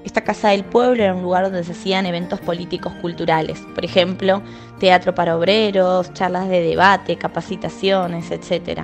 Esta 0.08 0.22
Casa 0.22 0.52
del 0.52 0.64
Pueblo 0.64 1.04
era 1.04 1.14
un 1.14 1.22
lugar 1.22 1.44
donde 1.44 1.66
se 1.66 1.74
hacían 1.74 2.06
eventos 2.06 2.40
políticos 2.40 2.94
culturales, 3.02 3.60
por 3.76 3.84
ejemplo, 3.84 4.42
teatro 4.80 5.14
para 5.14 5.36
obreros, 5.36 6.14
charlas 6.14 6.48
de 6.48 6.62
debate, 6.62 7.18
capacitaciones, 7.18 8.32
etc. 8.32 8.84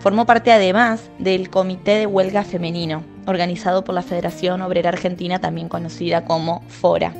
Formó 0.00 0.26
parte 0.26 0.50
además 0.50 1.08
del 1.20 1.50
Comité 1.50 1.92
de 1.98 2.06
Huelga 2.06 2.42
Femenino, 2.42 3.04
organizado 3.26 3.84
por 3.84 3.94
la 3.94 4.02
Federación 4.02 4.60
Obrera 4.62 4.88
Argentina, 4.88 5.40
también 5.40 5.68
conocida 5.68 6.24
como 6.24 6.64
FORA. 6.66 7.14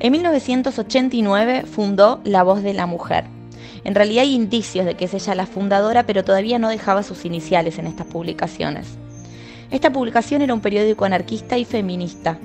En 0.00 0.12
1989 0.12 1.62
fundó 1.64 2.20
La 2.22 2.42
Voz 2.42 2.62
de 2.62 2.74
la 2.74 2.84
Mujer. 2.84 3.24
En 3.84 3.94
realidad 3.94 4.24
hay 4.24 4.34
indicios 4.34 4.84
de 4.84 4.94
que 4.94 5.06
es 5.06 5.14
ella 5.14 5.34
la 5.34 5.46
fundadora, 5.46 6.04
pero 6.04 6.22
todavía 6.22 6.58
no 6.58 6.68
dejaba 6.68 7.02
sus 7.02 7.24
iniciales 7.24 7.78
en 7.78 7.86
estas 7.86 8.08
publicaciones. 8.08 8.98
Esta 9.70 9.92
publicación 9.92 10.40
era 10.40 10.54
un 10.54 10.60
periódico 10.60 11.04
anarquista 11.04 11.58
y 11.58 11.64
feminista. 11.66 12.38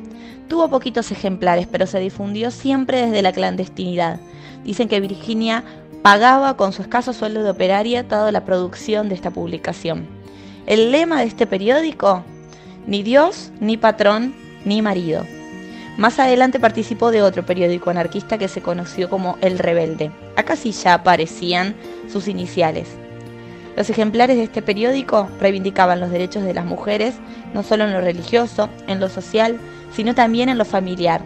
Tuvo 0.49 0.69
poquitos 0.69 1.09
ejemplares, 1.11 1.67
pero 1.71 1.88
se 1.88 1.99
difundió 1.99 2.51
siempre 2.51 3.05
desde 3.05 3.21
la 3.21 3.32
clandestinidad. 3.32 4.19
Dicen 4.65 4.89
que 4.89 4.99
Virginia 4.99 5.63
pagaba 6.01 6.57
con 6.57 6.74
su 6.74 6.82
escaso 6.82 7.13
sueldo 7.13 7.41
de 7.41 7.49
operaria 7.49 8.07
toda 8.07 8.32
la 8.34 8.43
producción 8.43 9.07
de 9.07 9.15
esta 9.15 9.32
publicación. 9.32 10.05
El 10.65 10.91
lema 10.91 11.21
de 11.21 11.28
este 11.28 11.47
periódico, 11.47 12.24
ni 12.88 13.03
Dios, 13.03 13.51
ni 13.61 13.78
patrón, 13.78 14.36
ni 14.65 14.82
marido. 14.82 15.26
Más 15.97 16.19
adelante 16.19 16.59
participó 16.59 17.11
de 17.11 17.21
otro 17.21 17.45
periódico 17.45 17.89
anarquista 17.89 18.38
que 18.38 18.49
se 18.49 18.61
conoció 18.61 19.09
como 19.09 19.38
El 19.41 19.59
Rebelde. 19.59 20.11
Acá 20.36 20.57
sí 20.57 20.71
ya 20.71 20.95
aparecían 20.95 21.76
sus 22.11 22.28
iniciales. 22.28 22.89
Los 23.76 23.89
ejemplares 23.89 24.38
de 24.38 24.43
este 24.43 24.61
periódico 24.61 25.30
reivindicaban 25.39 25.99
los 25.99 26.11
derechos 26.11 26.43
de 26.43 26.53
las 26.53 26.65
mujeres, 26.65 27.15
no 27.53 27.63
solo 27.63 27.86
en 27.86 27.93
lo 27.93 28.01
religioso, 28.01 28.69
en 28.88 28.99
lo 28.99 29.09
social, 29.09 29.57
sino 29.93 30.13
también 30.13 30.49
en 30.49 30.57
lo 30.57 30.65
familiar. 30.65 31.21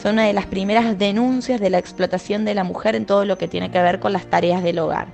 Son 0.00 0.14
una 0.14 0.24
de 0.24 0.32
las 0.32 0.46
primeras 0.46 0.98
denuncias 0.98 1.60
de 1.60 1.68
la 1.68 1.78
explotación 1.78 2.46
de 2.46 2.54
la 2.54 2.64
mujer 2.64 2.96
en 2.96 3.04
todo 3.04 3.26
lo 3.26 3.36
que 3.36 3.48
tiene 3.48 3.70
que 3.70 3.82
ver 3.82 4.00
con 4.00 4.14
las 4.14 4.26
tareas 4.26 4.62
del 4.62 4.78
hogar. 4.78 5.08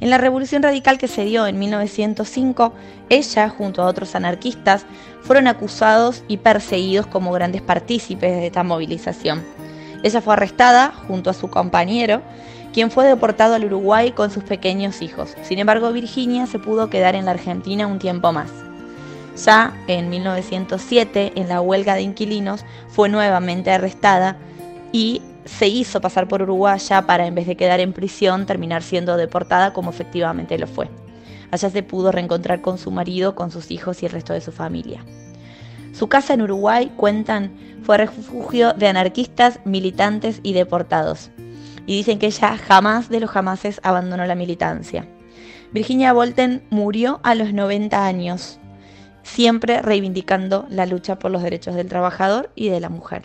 En 0.00 0.10
la 0.10 0.18
revolución 0.18 0.62
radical 0.62 0.98
que 0.98 1.08
se 1.08 1.24
dio 1.24 1.46
en 1.46 1.58
1905, 1.58 2.72
ella, 3.10 3.48
junto 3.50 3.82
a 3.82 3.86
otros 3.86 4.14
anarquistas, 4.14 4.86
fueron 5.20 5.46
acusados 5.46 6.24
y 6.26 6.38
perseguidos 6.38 7.06
como 7.06 7.32
grandes 7.32 7.60
partícipes 7.60 8.32
de 8.32 8.46
esta 8.46 8.62
movilización. 8.62 9.44
Ella 10.02 10.22
fue 10.22 10.32
arrestada 10.32 10.92
junto 11.06 11.28
a 11.28 11.34
su 11.34 11.48
compañero, 11.48 12.22
quien 12.72 12.90
fue 12.90 13.06
deportado 13.06 13.54
al 13.54 13.64
Uruguay 13.64 14.12
con 14.12 14.30
sus 14.30 14.44
pequeños 14.44 15.02
hijos. 15.02 15.36
Sin 15.42 15.58
embargo, 15.58 15.92
Virginia 15.92 16.46
se 16.46 16.58
pudo 16.58 16.90
quedar 16.90 17.14
en 17.14 17.24
la 17.24 17.32
Argentina 17.32 17.86
un 17.86 17.98
tiempo 17.98 18.32
más. 18.32 18.50
Ya 19.44 19.74
en 19.86 20.10
1907, 20.10 21.32
en 21.36 21.48
la 21.48 21.60
huelga 21.60 21.94
de 21.94 22.02
inquilinos, 22.02 22.64
fue 22.88 23.08
nuevamente 23.08 23.70
arrestada 23.70 24.36
y 24.92 25.22
se 25.44 25.68
hizo 25.68 26.00
pasar 26.00 26.28
por 26.28 26.42
Uruguaya 26.42 27.06
para, 27.06 27.26
en 27.26 27.34
vez 27.34 27.46
de 27.46 27.56
quedar 27.56 27.80
en 27.80 27.92
prisión, 27.92 28.46
terminar 28.46 28.82
siendo 28.82 29.16
deportada 29.16 29.72
como 29.72 29.90
efectivamente 29.90 30.58
lo 30.58 30.66
fue. 30.66 30.88
Allá 31.50 31.70
se 31.70 31.82
pudo 31.82 32.12
reencontrar 32.12 32.60
con 32.60 32.78
su 32.78 32.90
marido, 32.90 33.34
con 33.34 33.50
sus 33.50 33.70
hijos 33.70 34.02
y 34.02 34.06
el 34.06 34.12
resto 34.12 34.32
de 34.32 34.40
su 34.40 34.52
familia. 34.52 35.04
Su 35.92 36.08
casa 36.08 36.34
en 36.34 36.42
Uruguay, 36.42 36.92
cuentan, 36.96 37.52
fue 37.82 37.96
refugio 37.96 38.74
de 38.74 38.88
anarquistas, 38.88 39.58
militantes 39.64 40.40
y 40.42 40.52
deportados. 40.52 41.30
Y 41.90 41.96
dicen 41.96 42.20
que 42.20 42.26
ella 42.26 42.56
jamás 42.56 43.08
de 43.08 43.18
los 43.18 43.30
jamases 43.30 43.80
abandonó 43.82 44.24
la 44.24 44.36
militancia. 44.36 45.08
Virginia 45.72 46.12
Bolten 46.12 46.62
murió 46.70 47.18
a 47.24 47.34
los 47.34 47.52
90 47.52 48.06
años, 48.06 48.60
siempre 49.24 49.82
reivindicando 49.82 50.68
la 50.70 50.86
lucha 50.86 51.18
por 51.18 51.32
los 51.32 51.42
derechos 51.42 51.74
del 51.74 51.88
trabajador 51.88 52.52
y 52.54 52.68
de 52.68 52.78
la 52.78 52.90
mujer. 52.90 53.24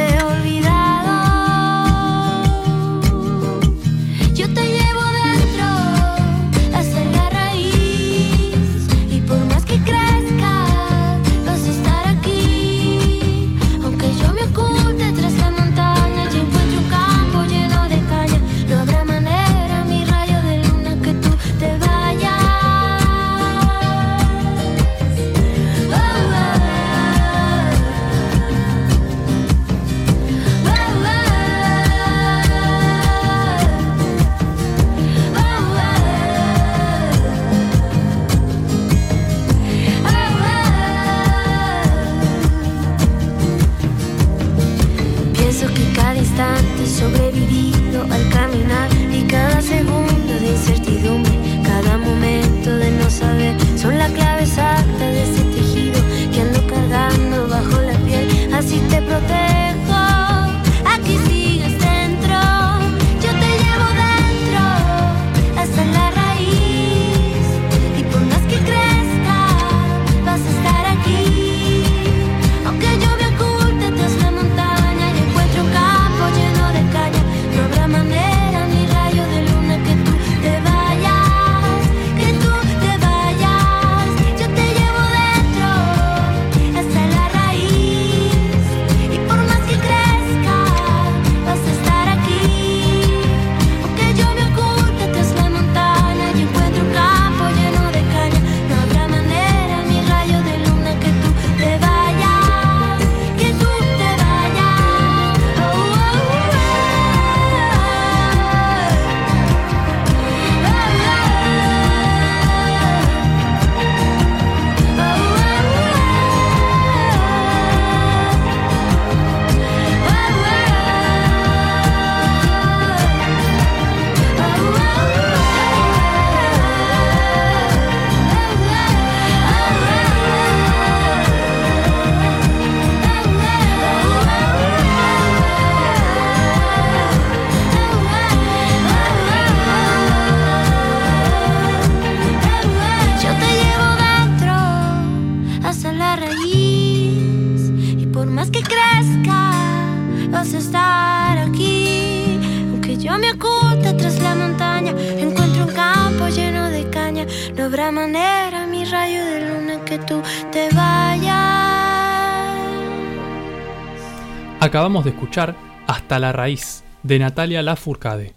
Acabamos 164.71 165.03
de 165.03 165.09
escuchar 165.09 165.53
Hasta 165.85 166.17
la 166.17 166.31
raíz 166.31 166.85
de 167.03 167.19
Natalia 167.19 167.61
Lafourcade. 167.61 168.33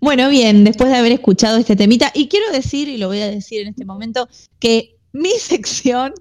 Bueno, 0.00 0.28
bien, 0.28 0.64
después 0.64 0.90
de 0.90 0.96
haber 0.96 1.12
escuchado 1.12 1.56
este 1.56 1.76
temita, 1.76 2.10
y 2.14 2.26
quiero 2.26 2.50
decir, 2.50 2.88
y 2.88 2.98
lo 2.98 3.06
voy 3.06 3.20
a 3.20 3.28
decir 3.28 3.60
en 3.60 3.68
este 3.68 3.84
momento, 3.84 4.28
que 4.58 4.96
mi 5.12 5.30
sección 5.38 6.14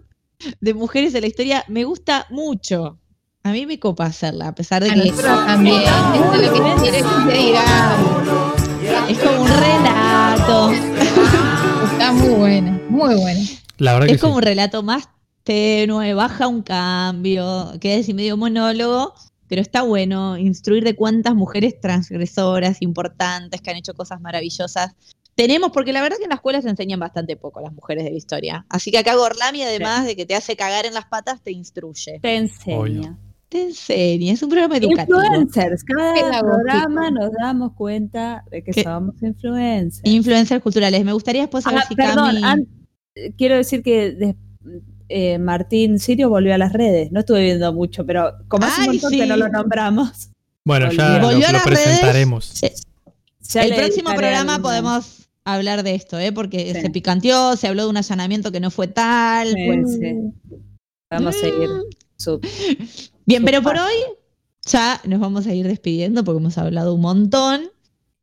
de 0.62 0.76
mujeres 0.76 1.12
de 1.12 1.22
la 1.22 1.26
historia 1.26 1.66
me 1.70 1.86
gusta 1.86 2.28
mucho. 2.30 3.00
A 3.42 3.52
mí 3.52 3.66
me 3.66 3.80
copa 3.80 4.06
hacerla, 4.06 4.50
a 4.50 4.54
pesar 4.54 4.84
de 4.84 4.92
A 4.92 4.94
que 4.94 5.12
también. 5.12 5.82
Esto 5.82 6.34
es 6.36 6.52
lo 6.52 6.54
que 6.54 6.82
quiere 6.84 6.98
que 7.00 7.32
se 7.32 7.38
diga. 7.40 7.66
es 9.10 9.18
como 9.18 9.42
un 9.42 9.48
relato. 9.48 10.72
Está 11.92 12.12
muy 12.12 12.30
buena, 12.36 12.80
muy 12.90 13.16
buena. 13.16 13.42
La 13.80 13.94
verdad 13.94 14.06
que 14.06 14.14
Es 14.14 14.22
como 14.22 14.34
sí. 14.34 14.38
un 14.38 14.44
relato 14.44 14.84
más 14.84 15.10
tenue, 15.44 16.14
baja 16.14 16.48
un 16.48 16.62
cambio, 16.62 17.74
queda 17.80 18.00
así 18.00 18.14
medio 18.14 18.38
monólogo, 18.38 19.14
pero 19.48 19.62
está 19.62 19.82
bueno 19.84 20.38
instruir 20.38 20.84
de 20.84 20.96
cuántas 20.96 21.36
mujeres 21.36 21.80
transgresoras, 21.80 22.82
importantes, 22.82 23.62
que 23.62 23.72
han 23.72 23.78
hecho 23.78 23.94
cosas 23.94 24.22
maravillosas. 24.22 24.96
Tenemos, 25.36 25.72
porque 25.72 25.94
la 25.94 26.02
verdad 26.02 26.18
que 26.18 26.24
en 26.24 26.30
la 26.30 26.36
escuela 26.36 26.62
se 26.62 26.70
enseñan 26.70 27.00
bastante 27.00 27.36
poco 27.36 27.60
las 27.60 27.74
mujeres 27.74 28.04
de 28.04 28.12
la 28.12 28.18
historia. 28.18 28.66
Así 28.70 28.92
que 28.92 29.00
acá 29.00 29.16
Gorlami, 29.16 29.64
además 29.64 30.06
de 30.06 30.16
que 30.16 30.26
te 30.26 30.36
hace 30.36 30.56
cagar 30.56 30.86
en 30.86 30.94
las 30.94 31.06
patas, 31.06 31.42
te 31.42 31.52
instruye. 31.52 32.20
Te 32.22 32.36
enseña. 32.36 32.78
Obvio. 32.80 33.18
Te 33.50 33.64
enseña, 33.64 34.34
es 34.34 34.42
un 34.42 34.50
programa 34.50 34.78
educativo. 34.78 35.20
Influencers, 35.24 35.84
cada 35.84 36.40
programa 36.40 37.12
nos 37.12 37.32
damos 37.40 37.74
cuenta 37.74 38.44
de 38.50 38.64
que 38.64 38.82
somos 38.84 39.16
influencers. 39.22 40.02
Influencers 40.12 40.62
culturales. 40.64 41.04
Me 41.06 41.14
gustaría 41.14 41.42
después 41.42 41.64
saber 41.64 41.82
Ah, 41.84 41.86
si 41.88 41.96
perdón, 41.96 42.36
Cami- 42.38 42.68
quiero 43.38 43.56
decir 43.58 43.84
que 43.84 44.12
de- 44.12 44.36
eh, 45.10 45.38
Martín 45.40 46.00
Sirio 46.00 46.30
volvió 46.30 46.54
a 46.54 46.58
las 46.58 46.74
redes. 46.74 47.12
No 47.12 47.20
estuve 47.22 47.44
viendo 47.44 47.72
mucho, 47.74 48.06
pero 48.06 48.34
como 48.48 48.66
hace 48.66 48.82
un 48.82 48.88
montón 48.88 49.12
sí. 49.12 49.18
que 49.20 49.26
no 49.26 49.38
lo 49.38 49.50
nombramos. 49.50 50.30
Bueno, 50.66 50.92
ya 50.92 51.04
Volvió. 51.08 51.20
lo, 51.20 51.28
Volvió 51.28 51.48
a 51.48 51.52
lo 51.52 51.58
las 51.58 51.66
redes. 51.66 51.84
presentaremos. 51.84 52.62
ya 53.42 53.64
el 53.64 53.76
próximo 53.76 54.10
programa 54.16 54.60
podemos 54.60 55.28
hablar 55.46 55.84
de 55.84 55.96
esto, 55.96 56.18
¿eh? 56.20 56.32
porque 56.32 56.74
Sí. 56.74 56.82
se 56.82 56.90
picanteó, 56.90 57.56
se 57.58 57.68
habló 57.68 57.84
de 57.84 57.90
un 57.90 57.98
allanamiento 57.98 58.52
que 58.52 58.60
no 58.62 58.72
fue 58.72 58.88
tal. 58.88 59.50
Sí, 59.54 59.66
bueno. 59.66 59.88
sí. 59.88 60.60
Vamos 61.12 61.36
a 61.36 61.40
seguir 61.40 61.70
Mm. 61.70 61.82
su 62.18 62.40
Bien, 63.26 63.44
pero 63.46 63.62
por 63.62 63.76
hoy 63.78 63.94
ya 64.66 65.00
nos 65.06 65.20
vamos 65.20 65.46
a 65.48 65.54
ir 65.54 65.68
despidiendo 65.68 66.24
porque 66.24 66.40
hemos 66.40 66.58
hablado 66.58 66.94
un 66.96 67.02
montón. 67.02 67.62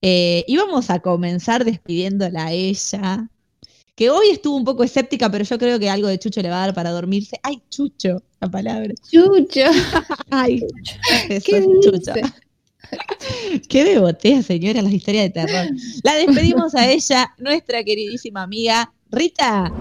Eh, 0.03 0.45
y 0.49 0.57
vamos 0.57 0.89
a 0.89 1.01
comenzar 1.01 1.65
despidiéndola 1.67 2.47
a 2.47 2.53
ella, 2.53 3.29
que 3.95 4.11
hoy 4.11 4.31
estuvo 4.31 4.57
un 4.57 4.65
poco 4.65 4.85
escéptica, 4.85 5.31
pero 5.31 5.45
yo 5.45 5.59
creo 5.59 5.79
que 5.79 5.91
algo 5.91 6.09
de 6.09 6.19
Chucho 6.19 6.41
le 6.43 6.51
va 6.51 6.57
a 6.57 6.67
dar 6.67 6.75
para 6.75 6.91
dormirse. 6.91 7.39
¡Ay, 7.43 7.63
Chucho! 7.71 8.23
La 8.41 8.49
palabra. 8.49 8.93
Chucho. 9.11 9.61
¡Ay! 10.31 10.65
Eso 11.29 11.47
¿Qué 11.47 11.59
es 11.59 11.67
Chucho. 11.83 12.13
¡Qué 13.69 13.85
bebotea, 13.85 14.43
señora, 14.43 14.83
las 14.83 14.93
historias 14.93 15.25
de 15.25 15.31
terror! 15.31 15.67
La 16.03 16.15
despedimos 16.15 16.75
a 16.75 16.91
ella, 16.91 17.33
nuestra 17.39 17.85
queridísima 17.85 18.43
amiga 18.43 18.93
Rita. 19.11 19.73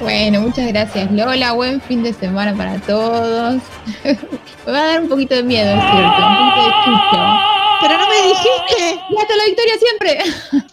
Bueno, 0.00 0.40
muchas 0.40 0.66
gracias 0.68 1.12
Lola, 1.12 1.52
buen 1.52 1.80
fin 1.80 2.02
de 2.02 2.12
semana 2.14 2.56
para 2.56 2.80
todos. 2.80 3.62
Me 4.66 4.72
va 4.72 4.78
a 4.78 4.86
dar 4.86 5.00
un 5.02 5.08
poquito 5.08 5.34
de 5.34 5.42
miedo, 5.42 5.68
es 5.70 5.82
cierto, 5.82 6.26
un 6.26 6.36
poquito 6.36 6.64
de 6.64 6.72
chucho. 6.84 7.50
Pero 7.82 7.98
no 7.98 8.06
me 8.08 8.16
dijiste 8.28 9.00
¡Y 9.10 9.16
hasta 9.16 9.36
la 9.36 9.44
victoria 9.46 9.74
siempre! 9.78 10.18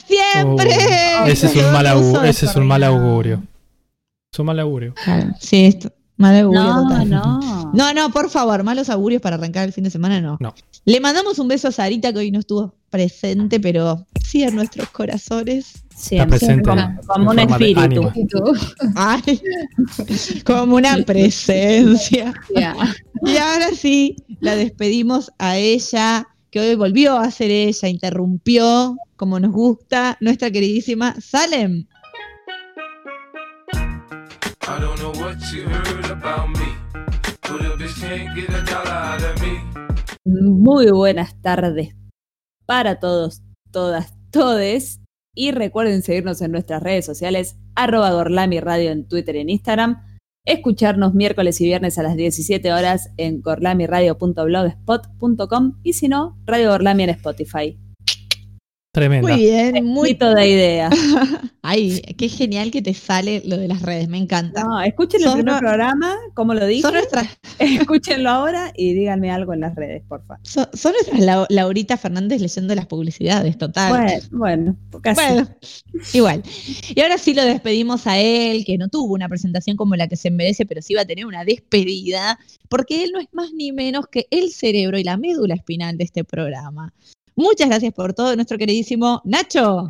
siempre. 0.06 0.70
Oh, 1.22 1.26
ese 1.26 1.48
es 1.48 1.56
un 1.56 1.72
mal, 1.72 1.88
augurio, 1.88 2.24
ese 2.24 2.46
es 2.46 2.56
un 2.56 2.68
mal 2.68 2.82
desordenado. 2.82 3.10
augurio. 3.10 3.44
Es 4.32 4.40
un 4.40 4.46
mal 4.46 4.60
augurio. 4.60 4.94
Sí, 5.40 5.66
esto, 5.68 5.92
mal 6.18 6.36
augurio 6.40 6.64
No, 6.64 6.84
total. 6.84 7.10
no. 7.10 7.72
No, 7.74 7.94
no, 7.94 8.10
por 8.12 8.30
favor, 8.30 8.64
malos 8.64 8.90
augurios 8.90 9.22
para 9.22 9.36
arrancar 9.36 9.66
el 9.68 9.74
fin 9.74 9.84
de 9.84 9.90
semana, 9.90 10.20
no. 10.22 10.38
No. 10.40 10.54
Le 10.86 11.00
mandamos 11.00 11.38
un 11.40 11.48
beso 11.48 11.68
a 11.68 11.72
Sarita, 11.72 12.12
que 12.14 12.20
hoy 12.20 12.32
no 12.32 12.40
estuvo 12.40 12.74
presente, 12.90 13.60
pero 13.60 14.06
sí 14.26 14.44
en 14.44 14.56
nuestros 14.56 14.90
corazones. 14.90 15.84
Siempre. 15.96 16.38
presente 16.40 16.64
Como, 16.64 17.00
como 17.08 17.32
un 17.32 17.40
espíritu. 17.40 18.12
Ay, 18.96 19.42
como 20.46 20.76
una 20.76 20.98
presencia. 21.06 22.34
ya. 22.56 22.76
Y 23.24 23.38
ahora 23.38 23.70
sí, 23.76 24.16
la 24.40 24.56
despedimos 24.56 25.32
a 25.40 25.58
ella, 25.58 26.28
que 26.52 26.60
hoy 26.62 26.76
volvió 26.76 27.18
a 27.18 27.30
ser 27.32 27.50
ella, 27.52 27.90
interrumpió, 27.90 28.96
como 29.18 29.40
nos 29.40 29.52
gusta, 29.52 30.18
nuestra 30.22 30.52
queridísima 30.52 31.16
Salem. 31.20 31.86
I 34.70 34.80
don't 34.80 35.00
know 35.00 35.12
what 35.14 35.38
you 35.52 35.64
heard 35.64 35.97
Muy 40.26 40.92
buenas 40.92 41.42
tardes 41.42 41.96
para 42.66 43.00
todos, 43.00 43.42
todas, 43.72 44.14
todes. 44.32 45.00
Y 45.34 45.52
recuerden 45.52 46.02
seguirnos 46.02 46.42
en 46.42 46.52
nuestras 46.52 46.84
redes 46.84 47.06
sociales, 47.06 47.56
arroba 47.76 48.12
Gorlami 48.12 48.60
Radio 48.60 48.92
en 48.92 49.08
Twitter 49.08 49.36
y 49.36 49.40
en 49.40 49.50
Instagram. 49.50 50.04
Escucharnos 50.46 51.14
miércoles 51.14 51.62
y 51.62 51.66
viernes 51.66 52.00
a 52.00 52.04
las 52.04 52.16
17 52.16 52.74
horas 52.74 53.12
en 53.18 53.42
gorlamiradio.blogspot.com 53.42 55.80
y 55.84 55.94
si 55.94 56.08
no, 56.08 56.40
Radio 56.46 56.72
Gorlami 56.72 57.04
en 57.04 57.10
Spotify. 57.12 57.80
Tremenda. 58.92 59.32
Muy 59.32 59.42
bien, 59.42 59.86
muy 59.86 60.16
toda 60.16 60.46
idea. 60.46 60.90
Ay, 61.62 62.02
qué 62.18 62.30
genial 62.30 62.72
que 62.72 62.82
te 62.82 62.94
sale 62.94 63.44
lo 63.46 63.58
de 63.58 63.68
las 63.68 63.82
redes, 63.82 64.08
me 64.08 64.18
encanta. 64.18 64.64
No, 64.64 64.82
escuchen 64.82 65.22
el 65.24 65.34
primer 65.34 65.60
programa, 65.60 66.16
como 66.34 66.54
lo 66.54 66.66
dije. 66.66 66.88
Escúchenlo 67.60 68.30
ahora 68.30 68.72
y 68.76 68.94
díganme 68.94 69.30
algo 69.30 69.54
en 69.54 69.60
las 69.60 69.76
redes, 69.76 70.02
por 70.08 70.26
favor. 70.26 70.40
Son, 70.44 70.94
nuestras 70.94 71.48
Laurita 71.50 71.98
Fernández 71.98 72.42
leyendo 72.42 72.74
las 72.74 72.86
publicidades, 72.86 73.58
total. 73.58 73.92
Bueno, 73.92 74.24
bueno, 74.32 74.78
casi. 75.02 75.44
igual. 76.14 76.42
Y 76.96 77.02
ahora 77.02 77.18
sí 77.18 77.34
lo 77.34 77.44
despedimos 77.44 78.08
a 78.08 78.18
él, 78.18 78.64
que 78.66 78.78
no 78.78 78.88
tuvo 78.88 79.14
una 79.14 79.28
presentación 79.28 79.78
como 79.78 79.96
la 79.96 80.08
que 80.08 80.16
se 80.16 80.32
merece, 80.32 80.66
pero 80.66 80.82
sí 80.82 80.94
va 80.94 81.02
a 81.02 81.06
tener 81.06 81.26
una 81.26 81.44
despedida, 81.44 82.40
porque 82.70 83.04
él 83.04 83.12
no 83.14 83.20
es 83.20 83.28
más 83.32 83.52
ni 83.54 83.72
menos 83.74 84.08
que 84.08 84.28
el 84.32 84.52
cerebro 84.52 84.98
y 84.98 85.04
la 85.04 85.18
médula 85.18 85.54
espinal 85.54 85.98
de 85.98 86.06
este 86.06 86.24
programa. 86.24 86.94
Muchas 87.40 87.70
gracias 87.70 87.94
por 87.94 88.16
todo, 88.16 88.36
nuestro 88.36 88.58
queridísimo 88.58 89.22
Nacho. 89.24 89.90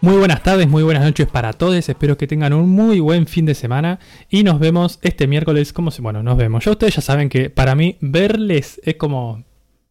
Muy 0.00 0.16
buenas 0.16 0.42
tardes, 0.42 0.68
muy 0.68 0.82
buenas 0.82 1.04
noches 1.04 1.28
para 1.28 1.52
todos. 1.52 1.88
Espero 1.88 2.18
que 2.18 2.26
tengan 2.26 2.52
un 2.54 2.68
muy 2.68 2.98
buen 2.98 3.28
fin 3.28 3.46
de 3.46 3.54
semana 3.54 4.00
y 4.28 4.42
nos 4.42 4.58
vemos 4.58 4.98
este 5.02 5.28
miércoles. 5.28 5.72
Como 5.72 5.92
si, 5.92 6.02
bueno, 6.02 6.24
nos 6.24 6.36
vemos. 6.36 6.64
Ya 6.64 6.72
ustedes 6.72 6.96
ya 6.96 7.02
saben 7.02 7.28
que 7.28 7.48
para 7.48 7.76
mí 7.76 7.96
verles 8.00 8.80
es 8.82 8.96
como 8.96 9.44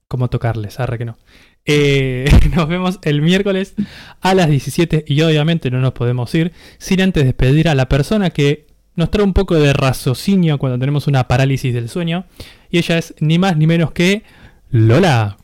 como 0.10 0.30
tocarles, 0.30 0.82
arre 0.82 0.98
que 0.98 1.06
no. 1.06 1.18
Eh, 1.64 2.30
nos 2.56 2.68
vemos 2.68 3.00
el 3.04 3.22
miércoles 3.22 3.76
a 4.20 4.34
las 4.34 4.50
17 4.50 5.06
y 5.08 5.22
obviamente 5.22 5.72
no 5.72 5.80
nos 5.80 5.94
podemos 5.94 6.36
ir 6.36 6.52
sin 6.78 7.00
antes 7.00 7.24
despedir 7.24 7.70
a 7.70 7.76
la 7.76 7.88
persona 7.88 8.32
que 8.32 8.69
nos 9.00 9.10
trae 9.10 9.24
un 9.24 9.34
poco 9.34 9.56
de 9.56 9.74
raciocinio 9.74 10.60
cuando 10.60 10.78
tenemos 10.78 11.08
una 11.08 11.28
parálisis 11.28 11.74
del 11.74 11.90
sueño. 11.90 12.26
Y 12.70 12.78
ella 12.78 13.00
es 13.00 13.16
ni 13.20 13.40
más 13.40 13.58
ni 13.58 13.66
menos 13.66 13.92
que 13.92 14.24
Lola. 14.70 15.38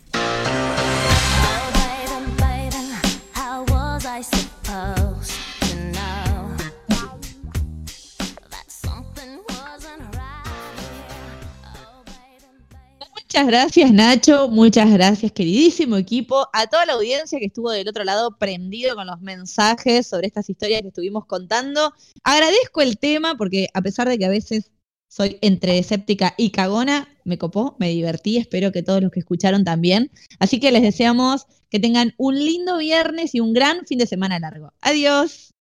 Muchas 13.36 13.48
gracias 13.48 13.92
Nacho, 13.92 14.48
muchas 14.48 14.90
gracias 14.94 15.30
queridísimo 15.34 15.98
equipo, 15.98 16.48
a 16.54 16.68
toda 16.68 16.86
la 16.86 16.94
audiencia 16.94 17.38
que 17.38 17.48
estuvo 17.48 17.70
del 17.70 17.86
otro 17.86 18.06
lado 18.06 18.38
prendido 18.38 18.96
con 18.96 19.08
los 19.08 19.20
mensajes 19.20 20.08
sobre 20.08 20.28
estas 20.28 20.50
historias 20.50 20.84
que 20.84 20.88
estuvimos 20.88 21.26
contando. 21.26 21.94
Agradezco 22.24 22.82
el 22.82 22.98
tema 22.98 23.36
porque 23.36 23.68
a 23.74 23.82
pesar 23.82 24.08
de 24.08 24.18
que 24.18 24.24
a 24.24 24.30
veces 24.30 24.72
soy 25.10 25.38
entre 25.42 25.78
escéptica 25.78 26.34
y 26.38 26.52
cagona, 26.52 27.10
me 27.26 27.38
copó, 27.38 27.76
me 27.78 27.90
divertí, 27.90 28.38
espero 28.38 28.72
que 28.72 28.84
todos 28.84 29.02
los 29.02 29.12
que 29.12 29.20
escucharon 29.20 29.66
también. 29.66 30.12
Así 30.40 30.62
que 30.62 30.72
les 30.72 30.84
deseamos 30.84 31.46
que 31.70 31.82
tengan 31.82 32.14
un 32.16 32.36
lindo 32.36 32.78
viernes 32.78 33.36
y 33.36 33.42
un 33.42 33.52
gran 33.52 33.86
fin 33.86 33.98
de 33.98 34.08
semana 34.08 34.40
largo. 34.40 34.72
Adiós. 34.80 35.52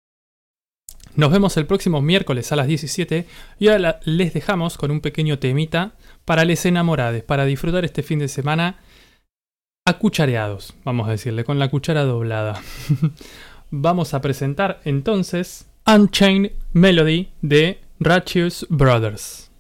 Nos 1.16 1.30
vemos 1.30 1.56
el 1.56 1.66
próximo 1.66 2.02
miércoles 2.02 2.50
a 2.50 2.56
las 2.56 2.66
17 2.66 3.26
y 3.60 3.68
ahora 3.68 4.00
les 4.04 4.34
dejamos 4.34 4.76
con 4.76 4.90
un 4.90 5.00
pequeño 5.00 5.38
temita 5.38 5.94
para 6.24 6.44
les 6.44 6.64
enamorades, 6.66 7.22
para 7.22 7.44
disfrutar 7.44 7.84
este 7.84 8.02
fin 8.02 8.18
de 8.18 8.28
semana 8.28 8.76
acuchareados, 9.86 10.74
vamos 10.84 11.08
a 11.08 11.12
decirle, 11.12 11.44
con 11.44 11.58
la 11.58 11.68
cuchara 11.68 12.04
doblada. 12.04 12.60
vamos 13.70 14.14
a 14.14 14.20
presentar 14.20 14.80
entonces 14.84 15.66
Unchained 15.86 16.52
Melody 16.72 17.28
de 17.42 17.80
Ratchius 18.00 18.66
Brothers. 18.70 19.50